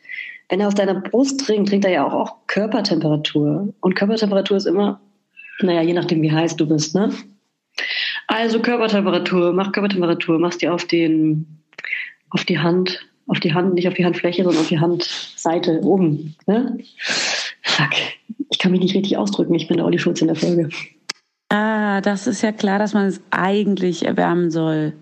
wenn 0.52 0.60
er 0.60 0.68
aus 0.68 0.74
deiner 0.74 1.00
Brust 1.00 1.46
trinkt, 1.46 1.70
trinkt 1.70 1.86
er 1.86 1.92
ja 1.92 2.06
auch, 2.06 2.12
auch 2.12 2.36
Körpertemperatur. 2.46 3.72
Und 3.80 3.94
Körpertemperatur 3.94 4.58
ist 4.58 4.66
immer, 4.66 5.00
naja, 5.62 5.80
je 5.80 5.94
nachdem, 5.94 6.20
wie 6.20 6.30
heiß 6.30 6.56
du 6.56 6.68
bist, 6.68 6.94
ne? 6.94 7.10
Also 8.26 8.60
Körpertemperatur, 8.60 9.54
mach 9.54 9.72
Körpertemperatur, 9.72 10.38
machst 10.38 10.60
die 10.60 10.68
auf 10.68 10.84
den, 10.84 11.46
auf 12.28 12.44
die 12.44 12.58
Hand, 12.58 13.00
auf 13.28 13.40
die 13.40 13.54
Hand, 13.54 13.72
nicht 13.72 13.88
auf 13.88 13.94
die 13.94 14.04
Handfläche, 14.04 14.44
sondern 14.44 14.60
auf 14.60 14.68
die 14.68 14.78
Handseite 14.78 15.80
oben, 15.84 16.36
ne? 16.46 16.76
Fuck. 17.62 17.92
Ich 18.50 18.58
kann 18.58 18.72
mich 18.72 18.82
nicht 18.82 18.94
richtig 18.94 19.16
ausdrücken, 19.16 19.54
ich 19.54 19.68
bin 19.68 19.78
der 19.78 19.86
Olli 19.86 19.98
Schulz 19.98 20.20
in 20.20 20.26
der 20.26 20.36
Folge. 20.36 20.68
Ah, 21.48 22.02
das 22.02 22.26
ist 22.26 22.42
ja 22.42 22.52
klar, 22.52 22.78
dass 22.78 22.92
man 22.92 23.06
es 23.06 23.22
eigentlich 23.30 24.04
erwärmen 24.04 24.50
soll. 24.50 24.92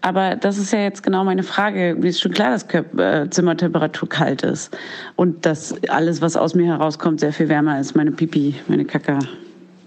Aber 0.00 0.36
das 0.36 0.58
ist 0.58 0.72
ja 0.72 0.80
jetzt 0.80 1.02
genau 1.02 1.24
meine 1.24 1.42
Frage. 1.42 1.96
Mir 1.98 2.08
ist 2.08 2.20
schon 2.20 2.32
klar, 2.32 2.50
dass 2.50 2.66
äh, 2.98 3.30
Zimmertemperatur 3.30 4.08
kalt 4.08 4.42
ist 4.42 4.76
und 5.16 5.46
dass 5.46 5.74
alles, 5.88 6.20
was 6.20 6.36
aus 6.36 6.54
mir 6.54 6.66
herauskommt, 6.66 7.20
sehr 7.20 7.32
viel 7.32 7.48
wärmer 7.48 7.80
ist. 7.80 7.96
Meine 7.96 8.12
Pipi, 8.12 8.54
meine 8.68 8.84
Kacke, 8.84 9.18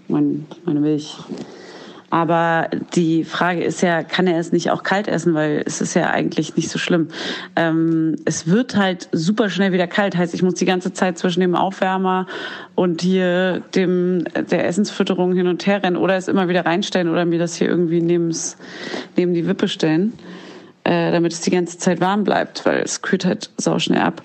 mein, 0.08 0.46
meine 0.64 0.80
Milch. 0.80 1.16
Aber 2.10 2.68
die 2.94 3.24
Frage 3.24 3.62
ist 3.62 3.82
ja, 3.82 4.02
kann 4.02 4.26
er 4.26 4.38
es 4.38 4.50
nicht 4.50 4.70
auch 4.70 4.82
kalt 4.82 5.08
essen, 5.08 5.34
weil 5.34 5.62
es 5.66 5.82
ist 5.82 5.92
ja 5.94 6.10
eigentlich 6.10 6.56
nicht 6.56 6.70
so 6.70 6.78
schlimm. 6.78 7.08
Ähm, 7.54 8.16
es 8.24 8.46
wird 8.46 8.76
halt 8.76 9.08
super 9.12 9.50
schnell 9.50 9.72
wieder 9.72 9.86
kalt, 9.86 10.16
heißt, 10.16 10.32
ich 10.32 10.42
muss 10.42 10.54
die 10.54 10.64
ganze 10.64 10.94
Zeit 10.94 11.18
zwischen 11.18 11.40
dem 11.40 11.54
Aufwärmer 11.54 12.26
und 12.74 13.02
hier 13.02 13.60
dem 13.74 14.24
der 14.50 14.66
Essensfütterung 14.66 15.34
hin 15.34 15.48
und 15.48 15.66
her 15.66 15.82
rennen 15.82 15.96
oder 15.96 16.16
es 16.16 16.28
immer 16.28 16.48
wieder 16.48 16.64
reinstellen 16.64 17.10
oder 17.10 17.26
mir 17.26 17.38
das 17.38 17.56
hier 17.56 17.68
irgendwie 17.68 18.00
neben's, 18.00 18.56
neben 19.16 19.34
die 19.34 19.46
Wippe 19.46 19.68
stellen, 19.68 20.14
äh, 20.84 21.12
damit 21.12 21.34
es 21.34 21.42
die 21.42 21.50
ganze 21.50 21.76
Zeit 21.76 22.00
warm 22.00 22.24
bleibt, 22.24 22.64
weil 22.64 22.80
es 22.80 23.02
kühlt 23.02 23.26
halt 23.26 23.50
sau 23.58 23.78
schnell 23.78 24.00
ab. 24.00 24.22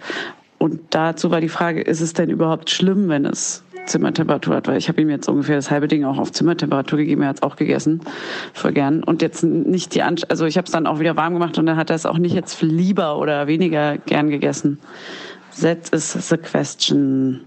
Und 0.57 0.79
dazu 0.91 1.31
war 1.31 1.41
die 1.41 1.49
Frage, 1.49 1.81
ist 1.81 1.99
es 1.99 2.13
denn 2.13 2.29
überhaupt 2.29 2.69
schlimm, 2.69 3.09
wenn 3.09 3.25
es 3.25 3.62
Zimmertemperatur 3.85 4.55
hat, 4.55 4.67
weil 4.67 4.77
ich 4.77 4.87
habe 4.89 5.01
ihm 5.01 5.09
jetzt 5.09 5.27
ungefähr 5.27 5.55
das 5.55 5.71
halbe 5.71 5.87
Ding 5.87 6.03
auch 6.05 6.17
auf 6.17 6.31
Zimmertemperatur 6.31 6.97
gegeben. 6.99 7.21
Er 7.21 7.29
hat 7.29 7.37
es 7.37 7.43
auch 7.43 7.55
gegessen, 7.55 8.01
voll 8.53 8.73
gern. 8.73 9.03
Und 9.03 9.21
jetzt 9.21 9.43
nicht 9.43 9.95
die, 9.95 10.01
Anst 10.01 10.29
also 10.29 10.45
ich 10.45 10.57
habe 10.57 10.65
es 10.65 10.71
dann 10.71 10.87
auch 10.87 10.99
wieder 10.99 11.15
warm 11.15 11.33
gemacht 11.33 11.57
und 11.57 11.65
dann 11.65 11.77
hat 11.77 11.89
er 11.89 11.95
es 11.95 12.05
auch 12.05 12.17
nicht 12.17 12.35
jetzt 12.35 12.61
lieber 12.61 13.17
oder 13.17 13.47
weniger 13.47 13.97
gern 13.97 14.29
gegessen. 14.29 14.79
That 15.61 15.89
is 15.89 16.13
the 16.13 16.37
question, 16.37 17.41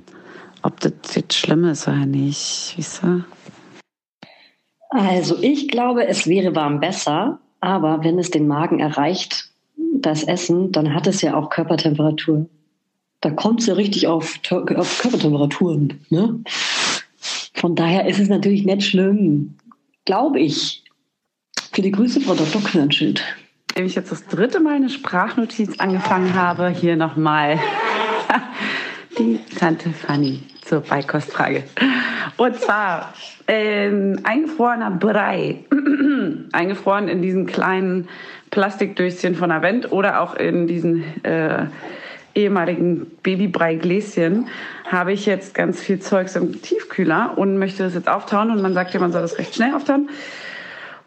ob 0.63 0.81
das 0.81 0.93
jetzt 1.15 1.35
schlimm 1.35 1.65
ist 1.65 1.89
oder 1.89 2.07
nicht, 2.07 2.75
weißt 2.79 3.03
du? 3.03 3.25
Also 4.91 5.37
ich 5.41 5.69
glaube, 5.69 6.07
es 6.07 6.27
wäre 6.27 6.55
warm 6.55 6.81
besser, 6.81 7.41
aber 7.61 8.05
wenn 8.05 8.19
es 8.19 8.31
den 8.31 8.47
Magen 8.47 8.79
erreicht, 8.79 9.51
das 10.01 10.23
Essen, 10.23 10.73
dann 10.73 10.95
hat 10.95 11.07
es 11.07 11.23
ja 11.23 11.35
auch 11.35 11.51
Körpertemperatur 11.51 12.47
da 13.27 13.33
kommt 13.33 13.61
es 13.61 13.67
ja 13.67 13.75
richtig 13.75 14.07
auf, 14.07 14.39
auf 14.53 14.99
Körpertemperaturen. 15.01 16.01
Ne? 16.11 16.39
Von 17.55 17.75
daher 17.75 18.07
ist 18.07 18.21
es 18.21 18.29
natürlich 18.29 18.65
nicht 18.65 18.85
schlimm, 18.85 19.57
glaube 20.05 20.39
ich. 20.39 20.85
Viele 21.73 21.91
Grüße, 21.91 22.21
Frau 22.21 22.35
Dr. 22.35 22.63
Knirnschild. 22.63 23.25
Wenn 23.75 23.85
ich 23.85 23.97
jetzt 23.97 24.13
das 24.13 24.25
dritte 24.29 24.61
Mal 24.61 24.77
eine 24.77 24.91
Sprachnotiz 24.91 25.81
angefangen 25.81 26.35
habe, 26.35 26.69
hier 26.69 26.95
nochmal 26.95 27.59
die 29.19 29.41
Tante 29.59 29.91
Fanny 29.91 30.43
zur 30.63 30.83
Beikostfrage. 30.83 31.65
Und 32.37 32.55
zwar 32.61 33.13
ähm, 33.49 34.21
eingefrorener 34.23 34.93
Brei. 34.93 35.65
Eingefroren 36.53 37.09
in 37.09 37.23
diesen 37.23 37.47
kleinen 37.47 38.09
Plastikdöschen 38.51 39.35
von 39.35 39.51
Avent 39.51 39.91
oder 39.91 40.21
auch 40.21 40.37
in 40.37 40.69
diesen 40.69 41.03
äh, 41.25 41.67
ehemaligen 42.37 43.07
Babybrei-Gläschen 43.23 44.49
habe 44.91 45.13
ich 45.13 45.27
jetzt 45.27 45.55
ganz 45.55 45.81
viel 45.81 45.99
Zeugs 45.99 46.37
im 46.37 46.63
Tiefkühler 46.63 47.33
und 47.37 47.59
möchte 47.59 47.83
das 47.83 47.95
jetzt 47.95 48.09
auftauen. 48.09 48.51
Und 48.51 48.63
man 48.63 48.75
sagt 48.75 48.95
ja, 48.95 49.01
man 49.01 49.13
soll 49.13 49.23
das 49.23 49.39
recht 49.39 49.55
schnell 49.55 49.75
auftauen 49.75 50.09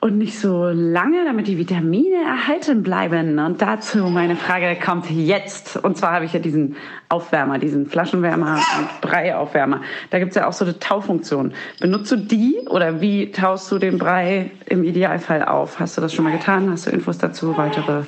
und 0.01 0.17
nicht 0.17 0.39
so 0.39 0.69
lange, 0.69 1.25
damit 1.25 1.47
die 1.47 1.57
Vitamine 1.57 2.23
erhalten 2.23 2.83
bleiben. 2.83 3.37
Und 3.37 3.61
dazu 3.61 4.09
meine 4.09 4.37
Frage 4.37 4.77
kommt 4.79 5.09
jetzt. 5.09 5.75
Und 5.77 5.97
zwar 5.97 6.13
habe 6.13 6.25
ich 6.25 6.33
ja 6.33 6.39
diesen 6.39 6.77
Aufwärmer, 7.09 7.59
diesen 7.59 7.85
Flaschenwärmer 7.85 8.61
und 8.77 9.01
Breiaufwärmer. 9.01 9.81
Da 10.09 10.19
gibt 10.19 10.29
es 10.29 10.35
ja 10.35 10.47
auch 10.47 10.53
so 10.53 10.63
eine 10.63 10.79
Taufunktion. 10.79 11.53
Benutzt 11.81 12.11
du 12.11 12.15
die 12.15 12.59
oder 12.69 13.01
wie 13.01 13.31
taust 13.31 13.71
du 13.71 13.77
den 13.77 13.97
Brei 13.97 14.51
im 14.67 14.83
Idealfall 14.83 15.43
auf? 15.43 15.79
Hast 15.79 15.97
du 15.97 16.01
das 16.01 16.13
schon 16.13 16.23
mal 16.23 16.31
getan? 16.31 16.71
Hast 16.71 16.87
du 16.87 16.91
Infos 16.91 17.17
dazu? 17.17 17.57
Weitere 17.57 18.03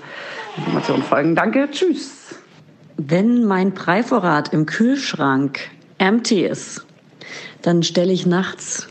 Informationen 0.56 1.04
folgen. 1.04 1.36
Danke. 1.36 1.68
Tschüss. 1.72 2.41
Wenn 3.08 3.46
mein 3.46 3.74
Breivorrat 3.74 4.54
im 4.54 4.68
Kühlschrank 4.68 5.60
empty 5.98 6.46
ist, 6.46 6.86
dann 7.64 7.82
stelle 7.82 8.14
ich 8.14 8.28
nachts, 8.28 8.90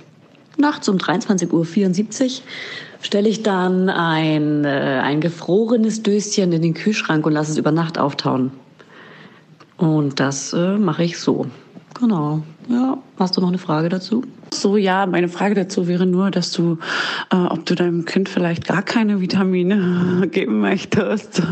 nachts 0.57 0.88
um 0.88 0.96
23.74 0.96 2.25
Uhr, 2.25 2.42
stelle 3.03 3.29
ich 3.29 3.44
dann 3.44 3.88
ein, 3.88 4.64
äh, 4.64 5.01
ein 5.03 5.20
gefrorenes 5.20 6.03
Döschen 6.03 6.53
in 6.53 6.62
den 6.62 6.75
Kühlschrank 6.75 7.25
und 7.25 7.35
lasse 7.35 7.53
es 7.53 7.59
über 7.59 7.70
Nacht 7.70 7.99
auftauen. 7.99 8.51
Und 9.77 10.18
das 10.18 10.53
äh, 10.55 10.77
mache 10.77 11.05
ich 11.05 11.20
so. 11.20 11.46
Genau. 11.99 12.42
Ja, 12.71 12.99
hast 13.19 13.37
du 13.37 13.41
noch 13.41 13.49
eine 13.49 13.59
Frage 13.59 13.89
dazu? 13.89 14.23
So, 14.55 14.77
ja, 14.77 15.05
meine 15.07 15.29
Frage 15.29 15.57
dazu 15.57 15.89
wäre 15.89 16.07
nur, 16.07 16.31
dass 16.31 16.53
du, 16.53 16.79
äh, 17.33 17.37
ob 17.37 17.67
du 17.67 17.75
deinem 17.75 18.05
Kind 18.05 18.29
vielleicht 18.29 18.65
gar 18.65 18.83
keine 18.83 19.21
Vitamine 19.21 20.29
geben 20.31 20.61
möchtest. 20.61 21.43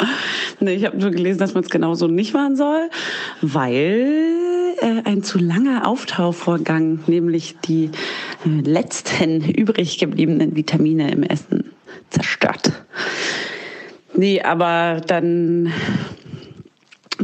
nee, 0.60 0.74
ich 0.74 0.86
habe 0.86 0.96
nur 0.96 1.10
gelesen, 1.10 1.40
dass 1.40 1.52
man 1.52 1.62
es 1.62 1.68
genauso 1.68 2.06
nicht 2.06 2.32
machen 2.32 2.56
soll, 2.56 2.88
weil 3.42 4.32
äh, 4.80 5.02
ein 5.04 5.22
zu 5.22 5.38
langer 5.38 5.86
Auftauvorgang, 5.86 7.00
nämlich 7.06 7.56
die 7.66 7.90
äh, 8.46 8.48
letzten 8.48 9.42
übrig 9.42 9.98
gebliebenen 9.98 10.56
Vitamine 10.56 11.10
im 11.10 11.22
Essen 11.22 11.72
zerstört. 12.08 12.72
Nee, 14.14 14.40
aber 14.40 15.02
dann 15.06 15.70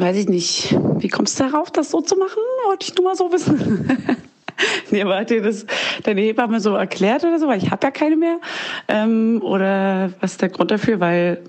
weiß 0.01 0.17
ich 0.17 0.29
nicht, 0.29 0.77
wie 0.99 1.09
kommst 1.09 1.39
du 1.39 1.45
darauf, 1.45 1.71
das 1.71 1.91
so 1.91 2.01
zu 2.01 2.17
machen? 2.17 2.39
Wollte 2.67 2.87
ich 2.89 2.95
nur 2.95 3.05
mal 3.05 3.17
so 3.17 3.33
wissen. 3.33 3.89
nee, 4.91 5.03
aber 5.03 5.19
hat 5.19 5.31
dir 5.31 5.43
das 5.43 5.67
deine 6.03 6.21
Hebamme 6.21 6.61
so 6.61 6.75
erklärt 6.75 7.25
oder 7.25 7.39
so? 7.39 7.49
Weil 7.49 7.63
ich 7.63 7.71
habe 7.71 7.87
ja 7.87 7.91
keine 7.91 8.17
mehr. 8.17 8.39
Ähm, 8.89 9.41
oder 9.43 10.13
was 10.21 10.33
ist 10.33 10.43
der 10.43 10.49
Grund 10.49 10.71
dafür? 10.71 11.01
Weil, 11.01 11.43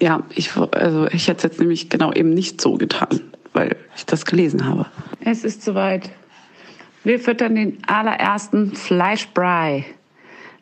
ja, 0.00 0.22
ich, 0.34 0.50
also 0.56 1.06
ich 1.08 1.28
hätte 1.28 1.38
es 1.38 1.42
jetzt 1.44 1.60
nämlich 1.60 1.88
genau 1.88 2.12
eben 2.12 2.30
nicht 2.30 2.60
so 2.60 2.74
getan, 2.74 3.20
weil 3.52 3.76
ich 3.96 4.06
das 4.06 4.24
gelesen 4.24 4.66
habe. 4.66 4.86
Es 5.20 5.44
ist 5.44 5.62
soweit. 5.62 6.10
Wir 7.04 7.20
füttern 7.20 7.54
den 7.54 7.78
allerersten 7.86 8.74
Fleischbrei. 8.74 9.84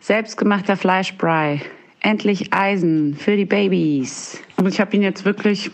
Selbstgemachter 0.00 0.76
Fleischbrei. 0.76 1.62
Endlich 2.00 2.52
Eisen 2.52 3.14
für 3.14 3.36
die 3.36 3.44
Babys. 3.44 4.40
Und 4.56 4.66
ich 4.66 4.80
habe 4.80 4.96
ihn 4.96 5.02
jetzt 5.02 5.24
wirklich 5.24 5.70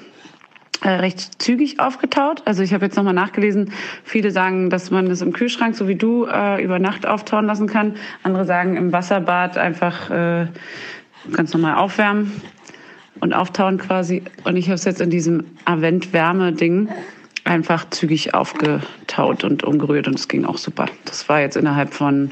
recht 0.83 1.43
zügig 1.43 1.81
aufgetaut. 1.81 2.43
Also 2.45 2.63
ich 2.63 2.73
habe 2.73 2.85
jetzt 2.85 2.97
nochmal 2.97 3.15
nachgelesen. 3.15 3.73
Viele 4.05 4.31
sagen, 4.31 4.71
dass 4.71 4.91
man 4.91 5.09
das 5.09 5.23
im 5.23 5.33
Kühlschrank, 5.33 5.75
so 5.75 5.89
wie 5.89 5.97
du, 5.97 6.27
äh, 6.27 6.63
über 6.63 6.79
Nacht 6.79 7.07
auftauen 7.07 7.47
lassen 7.47 7.67
kann. 7.67 7.97
Andere 8.23 8.45
sagen 8.45 8.77
im 8.77 8.93
Wasserbad 8.93 9.59
einfach 9.59 10.11
äh, 10.11 10.47
ganz 11.33 11.53
normal 11.53 11.77
aufwärmen 11.77 12.41
und 13.21 13.33
auftauen 13.33 13.79
quasi. 13.79 14.23
Und 14.45 14.57
ich 14.57 14.67
habe 14.67 14.75
es 14.75 14.85
jetzt 14.85 15.01
in 15.01 15.11
diesem 15.11 15.45
Avent-Wärme-Ding 15.65 16.89
einfach 17.45 17.89
zügig 17.91 18.35
aufgetaut 18.35 19.45
und 19.45 19.65
umgerührt 19.65 20.07
und 20.07 20.19
es 20.19 20.29
ging 20.29 20.45
auch 20.45 20.59
super. 20.59 20.87
Das 21.07 21.29
war 21.29 21.41
jetzt 21.41 21.57
innerhalb 21.57 21.95
von, 21.95 22.31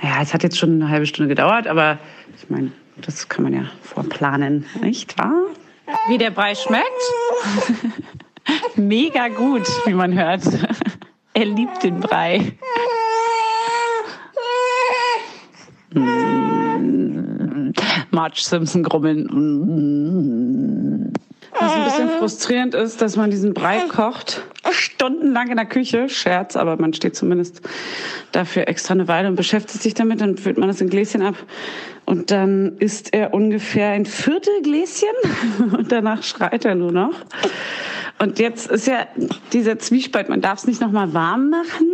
naja, 0.00 0.16
es 0.22 0.34
hat 0.34 0.42
jetzt 0.42 0.58
schon 0.58 0.74
eine 0.74 0.90
halbe 0.90 1.06
Stunde 1.06 1.28
gedauert, 1.28 1.66
aber 1.66 1.98
ich 2.36 2.48
meine, 2.50 2.70
das 3.00 3.28
kann 3.28 3.44
man 3.44 3.54
ja 3.54 3.64
vorplanen, 3.82 4.66
nicht 4.82 5.18
wahr? 5.18 5.34
Wie 6.08 6.18
der 6.18 6.30
Brei 6.30 6.54
schmeckt? 6.54 6.86
Mega 8.76 9.28
gut, 9.28 9.66
wie 9.86 9.94
man 9.94 10.18
hört. 10.18 10.42
Er 11.34 11.44
liebt 11.44 11.82
den 11.82 12.00
Brei. 12.00 12.58
Mm. 15.92 17.72
Marge 18.10 18.40
Simpson 18.40 18.82
grummeln. 18.82 19.24
Mm. 19.24 21.12
Was 21.60 21.72
ein 21.72 21.84
bisschen 21.84 22.08
frustrierend 22.18 22.74
ist, 22.74 23.00
dass 23.02 23.16
man 23.16 23.30
diesen 23.30 23.52
Brei 23.54 23.80
kocht, 23.88 24.42
stundenlang 24.70 25.48
in 25.48 25.56
der 25.56 25.66
Küche, 25.66 26.08
Scherz, 26.08 26.56
aber 26.56 26.76
man 26.76 26.92
steht 26.92 27.16
zumindest 27.16 27.62
dafür 28.32 28.68
extra 28.68 28.94
eine 28.94 29.08
Weile 29.08 29.28
und 29.28 29.34
beschäftigt 29.34 29.82
sich 29.82 29.94
damit, 29.94 30.20
dann 30.20 30.36
füllt 30.36 30.58
man 30.58 30.68
das 30.68 30.80
in 30.80 30.88
Gläschen 30.88 31.22
ab 31.22 31.34
und 32.08 32.30
dann 32.30 32.78
isst 32.78 33.12
er 33.12 33.34
ungefähr 33.34 33.90
ein 33.90 34.06
Viertel 34.06 34.62
Gläschen 34.62 35.08
und 35.76 35.92
danach 35.92 36.22
schreit 36.22 36.64
er 36.64 36.74
nur 36.74 36.90
noch. 36.90 37.12
Und 38.18 38.38
jetzt 38.38 38.70
ist 38.70 38.86
ja 38.86 39.06
dieser 39.52 39.78
Zwiespalt, 39.78 40.30
man 40.30 40.40
darf 40.40 40.60
es 40.60 40.66
nicht 40.66 40.80
nochmal 40.80 41.12
warm 41.12 41.50
machen, 41.50 41.90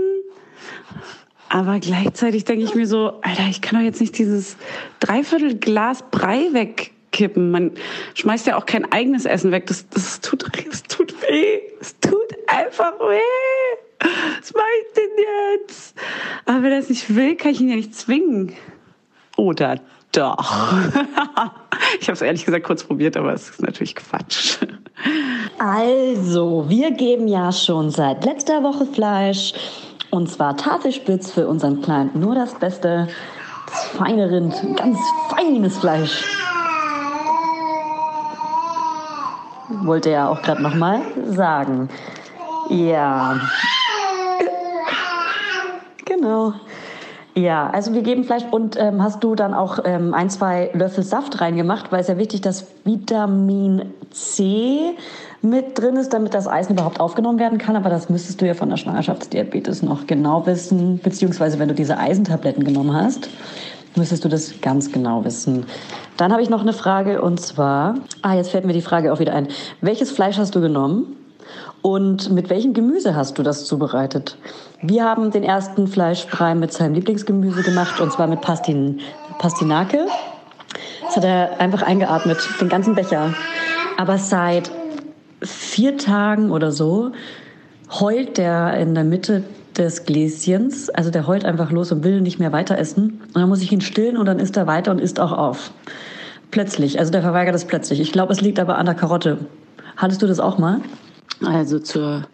aber 1.48 1.81
gleichzeitig 1.81 2.44
denke 2.44 2.62
ich 2.62 2.77
mir 2.77 2.87
so, 2.87 3.20
Alter, 3.22 3.48
ich 3.50 3.61
kann 3.61 3.81
doch 3.81 3.85
jetzt 3.85 4.00
nicht 4.00 4.16
dieses 4.16 4.57
Dreiviertel 5.00 5.59
Glas 5.59 6.05
Brei 6.12 6.53
weg 6.53 6.92
kippen. 7.11 7.50
Man 7.50 7.72
schmeißt 8.14 8.46
ja 8.46 8.57
auch 8.57 8.66
kein 8.66 8.90
eigenes 8.92 9.24
Essen 9.24 9.50
weg. 9.50 9.66
Das, 9.66 9.88
das, 9.88 10.20
tut, 10.20 10.44
das 10.70 10.85
tut 10.85 11.12
weh. 11.22 11.61
Es 11.81 11.98
tut 11.98 12.37
einfach 12.46 12.92
weh. 13.00 14.09
Was 14.40 14.55
mache 14.55 14.64
ich 14.81 14.92
denn 14.94 15.24
jetzt? 15.59 15.96
Aber 16.44 16.62
wenn 16.62 16.72
er 16.72 16.79
es 16.79 16.88
nicht 16.88 17.14
will, 17.16 17.35
kann 17.35 17.50
ich 17.50 17.61
ihn 17.61 17.68
ja 17.68 17.77
nicht 17.77 17.96
zwingen. 17.96 18.55
Oder 19.37 19.81
doch. 20.16 20.38
ich 22.00 22.09
habe 22.09 22.12
es 22.12 22.22
ehrlich 22.22 22.44
gesagt 22.44 22.64
kurz 22.64 22.85
probiert, 22.85 23.16
aber 23.16 23.33
es 23.33 23.50
ist 23.50 23.62
natürlich 23.62 23.94
Quatsch. 23.94 24.59
Also, 25.59 26.64
wir 26.68 26.90
geben 26.92 27.29
ja 27.29 27.53
schon 27.53 27.90
seit 27.90 28.24
letzter 28.24 28.62
Woche 28.62 28.87
Fleisch. 28.87 29.53
Und 30.11 30.31
zwar 30.31 30.57
Tafelspitz 30.57 31.33
für 31.33 31.48
unseren 31.48 31.83
Kleinen. 31.83 32.11
Nur 32.14 32.35
das 32.35 32.55
Beste, 32.55 33.09
das 33.66 33.85
feine 33.87 34.31
Rind, 34.31 34.55
ganz 34.77 34.98
feines 35.31 35.79
Fleisch. 35.79 36.24
wollte 39.83 40.11
er 40.11 40.31
auch 40.31 40.42
gerade 40.42 40.62
noch 40.62 40.74
mal 40.74 41.03
sagen. 41.27 41.88
Ja. 42.70 43.40
Genau. 46.05 46.55
Ja, 47.37 47.68
also 47.70 47.92
wir 47.94 48.03
geben 48.03 48.23
Fleisch 48.23 48.44
und 48.49 48.77
ähm, 48.79 49.03
hast 49.03 49.25
du 49.25 49.35
dann 49.35 49.55
auch 49.55 49.81
ähm, 49.85 50.14
ein, 50.14 50.31
zwei 50.31 50.70
Löffel 50.73 51.03
Saft 51.03 51.40
reingemacht, 51.40 51.90
weil 51.90 52.01
es 52.01 52.07
ja 52.07 52.16
wichtig, 52.16 52.42
dass 52.42 52.68
Vitamin 52.85 53.92
C 54.12 54.92
mit 55.42 55.77
drin 55.77 55.97
ist, 55.97 56.12
damit 56.12 56.33
das 56.33 56.47
Eisen 56.47 56.75
überhaupt 56.75 57.01
aufgenommen 57.01 57.40
werden 57.40 57.59
kann. 57.59 57.75
Aber 57.75 57.90
das 57.90 58.09
müsstest 58.09 58.40
du 58.40 58.47
ja 58.47 58.55
von 58.55 58.70
der 58.70 58.77
Schwangerschaftsdiabetes 58.77 59.83
noch 59.83 60.07
genau 60.07 60.47
wissen, 60.47 61.01
beziehungsweise 61.03 61.59
wenn 61.59 61.68
du 61.68 61.75
diese 61.75 61.99
Eisentabletten 61.99 62.62
genommen 62.62 62.94
hast, 62.94 63.29
müsstest 63.97 64.25
du 64.25 64.29
das 64.29 64.61
ganz 64.61 64.92
genau 64.92 65.25
wissen. 65.25 65.66
Dann 66.16 66.31
habe 66.31 66.40
ich 66.40 66.51
noch 66.51 66.61
eine 66.61 66.73
Frage 66.73 67.20
und 67.20 67.40
zwar, 67.40 67.97
ah, 68.23 68.35
jetzt 68.35 68.51
fällt 68.51 68.64
mir 68.64 68.73
die 68.75 68.81
Frage 68.81 69.12
auch 69.12 69.18
wieder 69.18 69.35
ein. 69.35 69.49
Welches 69.81 70.12
Fleisch 70.12 70.38
hast 70.38 70.55
du 70.55 70.61
genommen 70.61 71.16
und 71.83 72.31
mit 72.33 72.51
welchem 72.51 72.73
Gemüse 72.73 73.14
hast 73.14 73.38
du 73.38 73.43
das 73.43 73.67
zubereitet? 73.67 74.38
Wir 74.83 75.05
haben 75.05 75.31
den 75.31 75.43
ersten 75.43 75.87
Fleischbrei 75.87 76.55
mit 76.55 76.73
seinem 76.73 76.95
Lieblingsgemüse 76.95 77.62
gemacht 77.62 78.01
und 78.01 78.12
zwar 78.12 78.27
mit 78.27 78.40
Pastin, 78.40 79.01
Pastinake. 79.38 80.07
Das 81.05 81.17
hat 81.17 81.25
er 81.25 81.61
einfach 81.61 81.83
eingeatmet, 81.83 82.38
den 82.61 82.69
ganzen 82.69 82.95
Becher. 82.95 83.35
Aber 83.97 84.19
seit 84.19 84.71
vier 85.43 85.97
Tagen 85.97 86.51
oder 86.51 86.73
so 86.73 87.12
heult 88.01 88.38
der 88.38 88.77
in 88.79 88.95
der 88.95 89.05
Mitte 89.05 89.45
des 89.77 90.05
Gläschens. 90.05 90.90
Also 90.90 91.11
der 91.11 91.27
heult 91.27 91.45
einfach 91.45 91.71
los 91.71 91.93
und 91.93 92.05
will 92.05 92.21
nicht 92.21 92.38
mehr 92.38 92.53
weiter 92.53 92.79
essen. 92.79 93.21
Und 93.29 93.37
dann 93.37 93.49
muss 93.49 93.62
ich 93.62 93.73
ihn 93.73 93.81
stillen 93.81 94.17
und 94.17 94.27
dann 94.27 94.38
isst 94.38 94.57
er 94.57 94.67
weiter 94.67 94.90
und 94.90 95.01
isst 95.01 95.21
auch 95.21 95.33
auf. 95.33 95.71
Plötzlich. 96.51 96.99
Also 96.99 97.12
der 97.12 97.23
verweigert 97.23 97.55
es 97.55 97.64
plötzlich. 97.64 98.01
Ich 98.01 98.12
glaube, 98.12 98.33
es 98.33 98.40
liegt 98.40 98.59
aber 98.59 98.79
an 98.79 98.87
der 98.87 98.95
Karotte. 98.95 99.38
Hattest 99.97 100.23
du 100.23 100.27
das 100.27 100.40
auch 100.40 100.59
mal? 100.59 100.81
Also 101.46 101.78
zur 101.78 102.26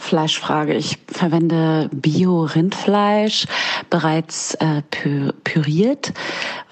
Fleischfrage. 0.00 0.74
Ich 0.74 0.98
verwende 1.08 1.90
Bio-Rindfleisch, 1.92 3.46
bereits 3.90 4.54
äh, 4.54 4.82
püriert, 5.44 6.12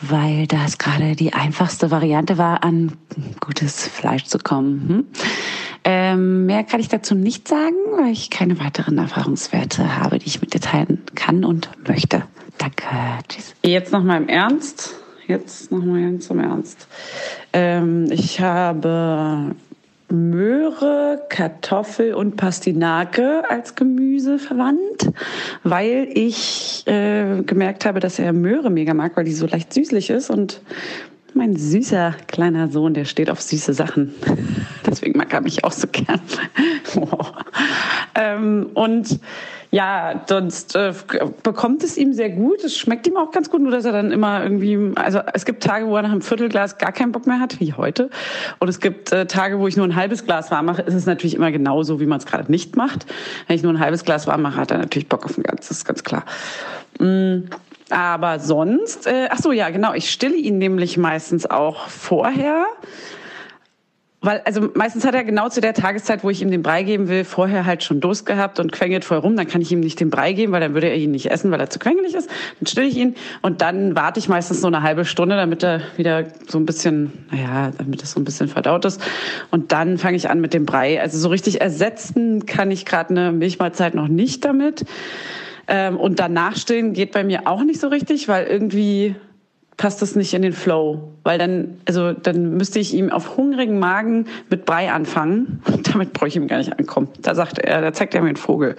weil 0.01 0.47
das 0.47 0.79
gerade 0.79 1.15
die 1.15 1.35
einfachste 1.35 1.91
Variante 1.91 2.39
war, 2.39 2.65
an 2.65 2.93
gutes 3.41 3.87
Fleisch 3.87 4.25
zu 4.25 4.39
kommen. 4.39 4.89
Hm? 4.89 5.07
Ähm, 5.85 6.47
mehr 6.47 6.65
kann 6.65 6.81
ich 6.81 6.89
dazu 6.89 7.15
nicht 7.15 7.47
sagen, 7.47 7.77
weil 7.99 8.13
ich 8.13 8.31
keine 8.31 8.59
weiteren 8.61 8.99
Erfahrungswerte 8.99 9.97
habe, 9.97 10.19
die 10.19 10.27
ich 10.27 10.41
mit 10.41 10.55
dir 10.55 10.61
teilen 10.61 11.03
kann 11.15 11.45
und 11.45 11.71
möchte. 11.87 12.25
Danke. 12.57 12.85
Tschüss. 13.29 13.55
Jetzt 13.63 13.93
noch 13.93 14.03
mal 14.03 14.17
im 14.17 14.29
Ernst. 14.29 14.95
Jetzt 15.27 15.71
noch 15.71 15.85
mal 15.85 16.01
ganz 16.01 16.29
im 16.31 16.41
Ernst. 16.41 16.89
Ähm, 17.53 18.11
ich 18.11 18.41
habe 18.41 19.55
Möhre, 20.11 21.23
Kartoffel 21.29 22.15
und 22.15 22.37
Pastinake 22.37 23.43
als 23.49 23.75
Gemüse 23.75 24.39
verwandt, 24.39 25.11
weil 25.65 26.09
ich 26.13 26.83
äh, 26.87 27.43
gemerkt 27.43 27.85
habe, 27.85 28.01
dass 28.01 28.19
er 28.19 28.33
Möhre 28.33 28.71
mega 28.71 28.95
mag, 28.95 29.17
weil 29.17 29.25
die 29.25 29.33
so 29.33 29.47
leicht 29.47 29.73
süßlich 29.73 30.11
ist 30.11 30.31
und 30.31 30.63
mein 31.35 31.57
süßer 31.57 32.15
kleiner 32.27 32.69
Sohn, 32.69 32.95
der 32.95 33.05
steht 33.05 33.31
auf 33.31 33.41
süße 33.41 33.73
Sachen. 33.75 34.15
Deswegen 34.87 35.19
mag 35.19 35.33
er 35.33 35.41
mich 35.41 35.65
auch 35.65 35.73
so 35.73 35.87
gern. 35.87 36.21
ähm, 38.15 38.71
und 38.75 39.21
ja, 39.71 40.25
sonst 40.27 40.75
äh, 40.77 40.95
bekommt 41.43 41.83
es 41.85 41.99
ihm 41.99 42.15
sehr 42.15 42.31
gut. 42.31 42.65
Es 42.65 42.77
schmeckt 42.77 43.07
ihm 43.07 43.19
auch 43.19 43.31
ganz 43.31 43.51
gut, 43.51 43.61
nur 43.61 43.71
dass 43.71 43.85
er 43.85 43.93
dann 43.93 44.13
immer 44.13 44.43
irgendwie, 44.43 44.93
also 44.95 45.21
es 45.35 45.45
gibt 45.45 45.63
Tage, 45.63 45.87
wo 45.87 45.97
er 45.97 46.03
nach 46.03 46.13
einem 46.13 46.23
Viertelglas 46.23 46.79
gar 46.79 46.93
keinen 46.93 47.13
Bock 47.13 47.27
mehr 47.27 47.39
hat, 47.39 47.61
wie 47.61 47.75
heute. 47.75 48.09
Und 48.61 48.69
es 48.69 48.81
gibt 48.81 49.13
äh, 49.13 49.27
Tage, 49.27 49.59
wo 49.59 49.69
ich 49.69 49.77
nur 49.77 49.87
ein 49.87 49.95
halbes 49.95 50.25
Glas 50.25 50.51
warm 50.51 50.67
mache. 50.67 50.83
ist 50.83 50.95
Es 50.95 51.07
natürlich 51.07 51.35
immer 51.35 51.53
genauso, 51.53 52.01
wie 52.01 52.07
man 52.07 52.19
es 52.19 52.27
gerade 52.27 52.51
nicht 52.51 52.77
macht. 52.77 53.05
Wenn 53.47 53.57
ich 53.57 53.63
nur 53.63 53.73
ein 53.73 53.81
halbes 53.81 54.05
Glas 54.05 54.27
warm 54.27 54.41
mache, 54.41 54.57
hat 54.57 54.71
er 54.71 54.79
natürlich 54.79 55.09
Bock 55.09 55.27
auf 55.27 55.37
ein 55.37 55.43
ganzes, 55.43 55.79
ist 55.79 55.85
ganz 55.85 56.03
klar. 56.03 56.25
Mm. 56.99 57.49
Aber 57.91 58.39
sonst, 58.39 59.07
äh, 59.07 59.29
ach 59.31 59.39
so, 59.39 59.53
ja, 59.53 59.71
genau, 59.71 59.95
ich 59.95 60.11
stille 60.11 60.37
ihn 60.37 60.59
nämlich 60.59 60.97
meistens 60.99 61.47
auch 61.47 61.89
vorher. 61.89 62.67
Weil, 64.21 64.43
also 64.45 64.69
meistens 64.75 65.05
hat 65.05 65.15
er 65.15 65.23
genau 65.23 65.49
zu 65.49 65.61
der 65.61 65.75
Tageszeit, 65.75 66.25
wo 66.25 66.31
ich 66.31 66.43
ihm 66.43 66.51
den 66.51 66.63
Brei 66.63 66.83
geben 66.83 67.09
will, 67.09 67.23
vorher 67.23 67.67
halt 67.67 67.85
schon 67.85 68.01
Durst 68.01 68.27
gehabt 68.27 68.59
und 68.59 68.73
quengelt 68.73 69.05
voll 69.05 69.19
rum. 69.19 69.37
Dann 69.37 69.47
kann 69.47 69.61
ich 69.61 69.71
ihm 69.71 69.79
nicht 69.79 70.01
den 70.01 70.11
Brei 70.11 70.33
geben, 70.33 70.51
weil 70.51 70.61
dann 70.61 70.75
würde 70.75 70.89
er 70.89 70.97
ihn 70.97 71.13
nicht 71.13 71.31
essen, 71.31 71.53
weil 71.53 71.61
er 71.61 71.71
zu 71.71 71.79
quengelig 71.79 72.15
ist. 72.15 72.29
Dann 72.59 72.67
stille 72.67 72.89
ich 72.89 72.97
ihn 72.97 73.15
und 73.43 73.63
dann 73.63 73.95
warte 73.95 74.19
ich 74.19 74.29
meistens 74.29 74.61
so 74.61 74.67
eine 74.67 74.83
halbe 74.83 75.05
Stunde, 75.05 75.37
damit 75.37 75.63
er 75.63 75.83
wieder 75.97 76.25
so 76.49 76.59
ein 76.59 76.67
bisschen, 76.67 77.13
naja, 77.31 77.71
damit 77.79 78.03
es 78.03 78.11
so 78.11 78.19
ein 78.19 78.25
bisschen 78.25 78.49
verdaut 78.49 78.85
ist. 78.85 79.01
Und 79.53 79.71
dann 79.71 79.99
fange 79.99 80.17
ich 80.17 80.29
an 80.29 80.41
mit 80.41 80.53
dem 80.53 80.67
Brei. 80.67 81.01
Also 81.01 81.17
so 81.17 81.29
richtig 81.29 81.61
ersetzen 81.61 82.45
kann 82.45 82.73
ich 82.73 82.87
gerade 82.87 83.11
eine 83.11 83.31
Milchmahlzeit 83.31 83.95
noch 83.95 84.09
nicht 84.09 84.45
damit. 84.45 84.85
Ähm, 85.69 85.97
und 85.97 86.19
danach 86.19 86.57
stillen 86.57 86.95
geht 86.95 87.13
bei 87.13 87.23
mir 87.23 87.47
auch 87.47 87.63
nicht 87.63 87.81
so 87.81 87.89
richtig, 87.89 88.27
weil 88.27 88.47
irgendwie 88.47 89.15
passt 89.79 90.03
das 90.03 90.17
nicht 90.17 90.35
in 90.35 90.43
den 90.43 90.53
Flow, 90.53 91.13
weil 91.23 91.39
dann, 91.39 91.79
also 91.87 92.13
dann 92.13 92.57
müsste 92.57 92.81
ich 92.81 92.93
ihm 92.95 93.11
auf 93.11 93.37
hungrigen 93.37 93.79
Magen 93.79 94.27
mit 94.51 94.67
Brei 94.67 94.91
anfangen. 94.91 95.63
Damit 95.93 96.13
bräuchte 96.13 96.39
ich 96.39 96.43
ihm 96.43 96.49
gar 96.49 96.59
nicht 96.59 96.77
ankommen. 96.77 97.09
Da 97.23 97.35
sagt 97.37 97.59
er, 97.61 97.81
da 97.81 97.93
zeigt 97.93 98.15
er 98.15 98.21
mir 98.21 98.29
einen 98.29 98.37
Vogel. 98.37 98.75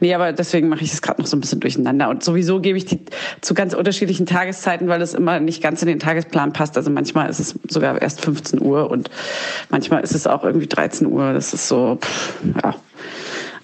Nee, 0.00 0.14
aber 0.14 0.32
deswegen 0.32 0.68
mache 0.68 0.84
ich 0.84 0.92
es 0.92 1.02
gerade 1.02 1.20
noch 1.20 1.26
so 1.26 1.36
ein 1.36 1.40
bisschen 1.40 1.58
durcheinander. 1.60 2.08
Und 2.08 2.22
sowieso 2.22 2.60
gebe 2.60 2.78
ich 2.78 2.86
die 2.86 3.00
zu 3.40 3.54
ganz 3.54 3.74
unterschiedlichen 3.74 4.24
Tageszeiten, 4.24 4.86
weil 4.86 5.02
es 5.02 5.14
immer 5.14 5.40
nicht 5.40 5.62
ganz 5.62 5.82
in 5.82 5.88
den 5.88 5.98
Tagesplan 5.98 6.52
passt. 6.52 6.76
Also 6.76 6.90
manchmal 6.90 7.28
ist 7.28 7.40
es 7.40 7.58
sogar 7.68 8.00
erst 8.00 8.24
15 8.24 8.62
Uhr 8.62 8.88
und 8.88 9.10
manchmal 9.68 10.04
ist 10.04 10.14
es 10.14 10.28
auch 10.28 10.44
irgendwie 10.44 10.68
13 10.68 11.08
Uhr. 11.08 11.32
Das 11.32 11.52
ist 11.52 11.66
so, 11.66 11.98
pff, 12.00 12.34
ja 12.62 12.74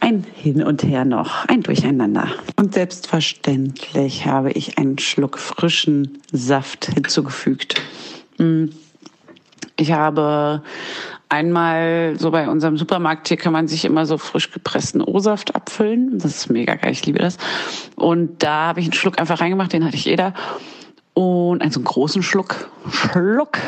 ein 0.03 0.27
Hin 0.35 0.65
und 0.65 0.83
Her 0.83 1.05
noch, 1.05 1.47
ein 1.47 1.63
Durcheinander. 1.63 2.27
Und 2.57 2.75
selbstverständlich 2.75 4.27
habe 4.27 4.51
ich 4.51 4.77
einen 4.77 4.99
Schluck 4.99 5.39
frischen 5.39 6.19
Saft 6.33 6.87
hinzugefügt. 6.87 7.81
Hm. 8.39 8.73
Ich 9.77 9.93
habe 9.93 10.63
einmal 11.29 12.17
so 12.19 12.33
bei 12.33 12.49
unserem 12.49 12.77
Supermarkt 12.77 13.29
hier 13.29 13.37
kann 13.37 13.53
man 13.53 13.69
sich 13.69 13.85
immer 13.85 14.05
so 14.05 14.19
frisch 14.19 14.51
gepressten 14.51 15.01
O-Saft 15.01 15.55
abfüllen. 15.55 16.19
Das 16.19 16.37
ist 16.37 16.51
mega 16.51 16.75
geil, 16.75 16.91
ich 16.93 17.07
liebe 17.07 17.21
das. 17.21 17.39
Und 17.95 18.43
da 18.43 18.67
habe 18.67 18.81
ich 18.81 18.87
einen 18.87 18.95
Schluck 18.95 19.21
einfach 19.21 19.41
reingemacht, 19.41 19.73
den 19.73 19.85
hatte 19.85 19.97
ich 19.97 20.05
jeder. 20.05 20.35
Und 21.15 21.63
einen 21.63 21.71
so 21.71 21.79
einen 21.79 21.85
großen 21.85 22.25
Schluck. 22.25 22.71
Schluck. 22.91 23.59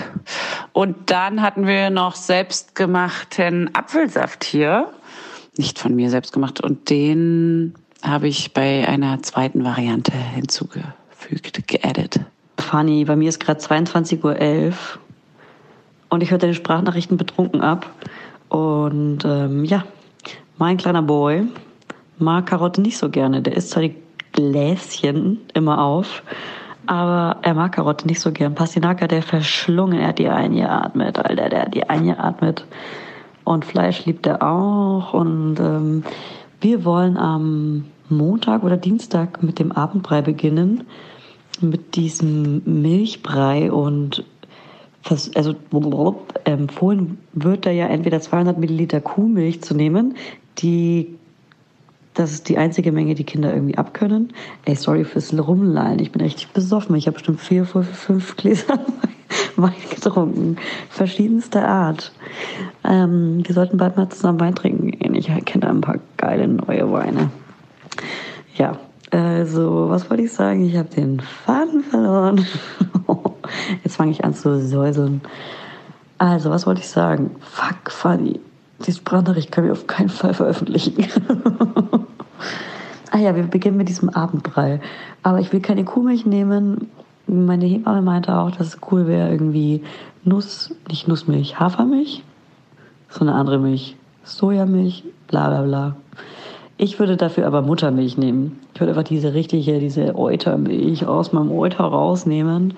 Und 0.72 1.10
dann 1.10 1.42
hatten 1.42 1.66
wir 1.66 1.90
noch 1.90 2.16
selbstgemachten 2.16 3.72
Apfelsaft 3.74 4.42
hier 4.42 4.90
nicht 5.56 5.78
von 5.78 5.94
mir 5.94 6.10
selbst 6.10 6.32
gemacht. 6.32 6.60
Und 6.60 6.90
den 6.90 7.74
habe 8.02 8.28
ich 8.28 8.52
bei 8.52 8.86
einer 8.86 9.22
zweiten 9.22 9.64
Variante 9.64 10.12
hinzugefügt, 10.12 11.66
geaddet. 11.66 12.20
Fanny, 12.58 13.04
bei 13.04 13.16
mir 13.16 13.28
ist 13.28 13.40
gerade 13.40 13.60
22.11 13.60 14.22
Uhr 14.24 14.74
und 16.08 16.22
ich 16.22 16.30
höre 16.30 16.38
deine 16.38 16.54
Sprachnachrichten 16.54 17.16
betrunken 17.16 17.60
ab. 17.60 17.90
Und 18.48 19.24
ähm, 19.24 19.64
ja, 19.64 19.84
mein 20.58 20.76
kleiner 20.76 21.02
Boy 21.02 21.46
mag 22.18 22.46
Karotte 22.46 22.80
nicht 22.80 22.98
so 22.98 23.10
gerne. 23.10 23.42
Der 23.42 23.56
isst 23.56 23.70
zwar 23.70 23.82
die 23.82 23.96
Gläschen 24.32 25.40
immer 25.54 25.82
auf, 25.82 26.22
aber 26.86 27.38
er 27.42 27.54
mag 27.54 27.72
Karotte 27.72 28.06
nicht 28.06 28.20
so 28.20 28.32
gern. 28.32 28.54
Pastinaka, 28.54 29.06
der 29.06 29.22
verschlungen, 29.22 29.98
er 29.98 30.08
hat 30.08 30.18
die 30.18 30.28
eingeatmet, 30.28 31.18
Alter, 31.18 31.48
der 31.48 31.62
hat 31.62 31.74
die 31.74 31.88
eingeatmet. 31.88 32.64
Und 33.44 33.64
Fleisch 33.64 34.04
liebt 34.06 34.26
er 34.26 34.42
auch. 34.42 35.14
Und 35.14 35.60
ähm, 35.60 36.04
wir 36.60 36.84
wollen 36.84 37.16
am 37.16 37.84
Montag 38.08 38.62
oder 38.62 38.76
Dienstag 38.76 39.42
mit 39.42 39.58
dem 39.58 39.72
Abendbrei 39.72 40.22
beginnen. 40.22 40.84
Mit 41.60 41.94
diesem 41.96 42.62
Milchbrei 42.64 43.70
und 43.70 44.24
also 45.34 45.54
empfohlen 46.44 47.18
wird 47.34 47.66
da 47.66 47.70
ja 47.70 47.86
entweder 47.86 48.20
200 48.20 48.58
Milliliter 48.58 49.00
Kuhmilch 49.00 49.62
zu 49.62 49.74
nehmen, 49.74 50.16
die 50.58 51.16
das 52.14 52.32
ist 52.32 52.48
die 52.48 52.58
einzige 52.58 52.92
Menge, 52.92 53.14
die 53.14 53.24
Kinder 53.24 53.52
irgendwie 53.52 53.76
abkönnen. 53.76 54.32
Ey, 54.64 54.76
sorry 54.76 55.04
fürs 55.04 55.36
Rumlallen. 55.36 55.98
Ich 55.98 56.12
bin 56.12 56.22
richtig 56.22 56.48
besoffen. 56.50 56.94
Ich 56.96 57.06
habe 57.06 57.14
bestimmt 57.14 57.40
vier, 57.40 57.64
fünf, 57.64 57.88
fünf 57.88 58.36
Gläser 58.36 58.78
Wein 59.56 59.72
getrunken. 59.90 60.56
Verschiedenster 60.90 61.66
Art. 61.66 62.12
Ähm, 62.84 63.42
wir 63.44 63.54
sollten 63.54 63.78
bald 63.78 63.96
mal 63.96 64.08
zusammen 64.08 64.40
Wein 64.40 64.54
trinken. 64.54 65.14
Ich 65.14 65.26
kenne 65.44 65.68
ein 65.68 65.80
paar 65.80 65.98
geile 66.16 66.46
neue 66.46 66.90
Weine. 66.92 67.30
Ja, 68.56 68.78
also, 69.10 69.90
was 69.90 70.08
wollte 70.08 70.22
ich 70.22 70.32
sagen? 70.32 70.64
Ich 70.64 70.76
habe 70.76 70.88
den 70.88 71.20
Faden 71.20 71.82
verloren. 71.82 72.46
Jetzt 73.84 73.96
fange 73.96 74.12
ich 74.12 74.24
an 74.24 74.34
zu 74.34 74.60
säuseln. 74.60 75.20
Also, 76.18 76.50
was 76.50 76.66
wollte 76.66 76.80
ich 76.80 76.88
sagen? 76.88 77.32
Fuck, 77.40 77.90
funny. 77.90 78.40
Die 78.80 78.92
Sprachnachricht 78.92 79.52
können 79.52 79.66
wir 79.66 79.72
auf 79.72 79.86
keinen 79.86 80.08
Fall 80.08 80.34
veröffentlichen. 80.34 80.96
ah 83.10 83.18
ja, 83.18 83.36
wir 83.36 83.44
beginnen 83.44 83.76
mit 83.76 83.88
diesem 83.88 84.08
Abendbrei. 84.08 84.80
Aber 85.22 85.40
ich 85.40 85.52
will 85.52 85.60
keine 85.60 85.84
Kuhmilch 85.84 86.26
nehmen, 86.26 86.88
meine 87.26 87.64
Hebamme 87.64 88.02
meinte 88.02 88.36
auch, 88.36 88.50
dass 88.50 88.68
es 88.68 88.78
cool 88.90 89.06
wäre, 89.06 89.30
irgendwie 89.30 89.82
Nuss, 90.24 90.74
nicht 90.88 91.08
Nussmilch, 91.08 91.58
Hafermilch, 91.58 92.22
so 93.08 93.20
eine 93.20 93.34
andere 93.34 93.58
Milch, 93.58 93.96
Sojamilch, 94.24 95.04
bla 95.28 95.48
bla 95.48 95.62
bla. 95.62 95.96
Ich 96.76 96.98
würde 96.98 97.16
dafür 97.16 97.46
aber 97.46 97.62
Muttermilch 97.62 98.18
nehmen. 98.18 98.58
Ich 98.74 98.80
würde 98.80 98.90
einfach 98.92 99.04
diese 99.04 99.32
richtige, 99.32 99.78
diese 99.78 100.16
Eutermilch 100.16 101.06
aus 101.06 101.32
meinem 101.32 101.52
Euter 101.52 101.84
rausnehmen 101.84 102.74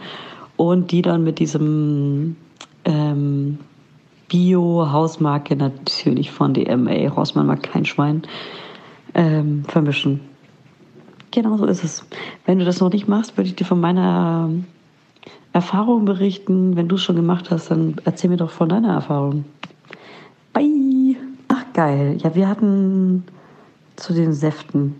und 0.57 0.93
die 0.93 1.03
dann 1.03 1.25
mit 1.25 1.39
diesem 1.39 2.37
ähm, 2.85 3.59
Bio-Hausmarke 4.29 5.57
natürlich 5.57 6.31
von 6.31 6.55
DMA, 6.55 7.09
Rossmann 7.09 7.47
mag 7.47 7.63
kein 7.63 7.85
Schwein, 7.85 8.23
ähm, 9.15 9.65
vermischen. 9.69 10.21
Genau 11.31 11.57
so 11.57 11.67
ist 11.67 11.85
es. 11.85 12.05
Wenn 12.45 12.59
du 12.59 12.65
das 12.65 12.81
noch 12.81 12.91
nicht 12.91 13.09
machst, 13.09 13.37
würde 13.37 13.49
ich 13.49 13.57
dir 13.57 13.65
von 13.65 13.81
meiner 13.81 14.51
Erfahrung 15.53 16.05
berichten. 16.05 16.77
Wenn 16.77 16.89
du 16.89 16.97
es 16.97 17.03
schon 17.03 17.17
gemacht 17.17 17.51
hast, 17.51 17.71
dann 17.71 17.97
erzähl 18.05 18.31
mir 18.31 18.37
doch 18.37 18.51
von 18.51 18.69
deiner 18.69 18.95
Erfahrung. 18.95 19.45
Bye. 20.53 21.17
Ach 21.49 21.65
geil. 21.75 22.19
Ja, 22.23 22.35
wir 22.35 22.49
hatten 22.49 23.25
zu 23.97 24.13
den 24.13 24.33
Säften. 24.33 24.97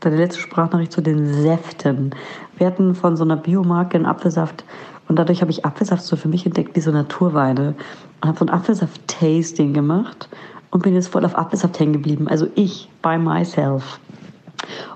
Deine 0.00 0.16
letzte 0.16 0.40
Sprachnachricht 0.40 0.92
zu 0.92 1.02
den 1.02 1.26
Säften. 1.26 2.14
Wir 2.56 2.66
hatten 2.66 2.94
von 2.94 3.16
so 3.16 3.24
einer 3.24 3.36
Biomarke 3.36 3.96
einen 3.96 4.06
Apfelsaft 4.06 4.64
und 5.08 5.18
dadurch 5.18 5.42
habe 5.42 5.50
ich 5.50 5.64
Apfelsaft 5.64 6.02
so 6.02 6.16
für 6.16 6.28
mich 6.28 6.46
entdeckt 6.46 6.76
wie 6.76 6.80
so 6.80 6.90
Naturweine 6.90 7.74
habe 8.28 8.38
so 8.38 8.44
ein 8.44 8.50
Apfelsaft-Tasting 8.50 9.72
gemacht 9.72 10.28
und 10.70 10.82
bin 10.82 10.94
jetzt 10.94 11.08
voll 11.08 11.24
auf 11.24 11.36
Apfelsaft 11.36 11.78
hängen 11.80 11.94
geblieben. 11.94 12.28
Also 12.28 12.46
ich, 12.54 12.88
by 13.02 13.18
myself 13.18 14.00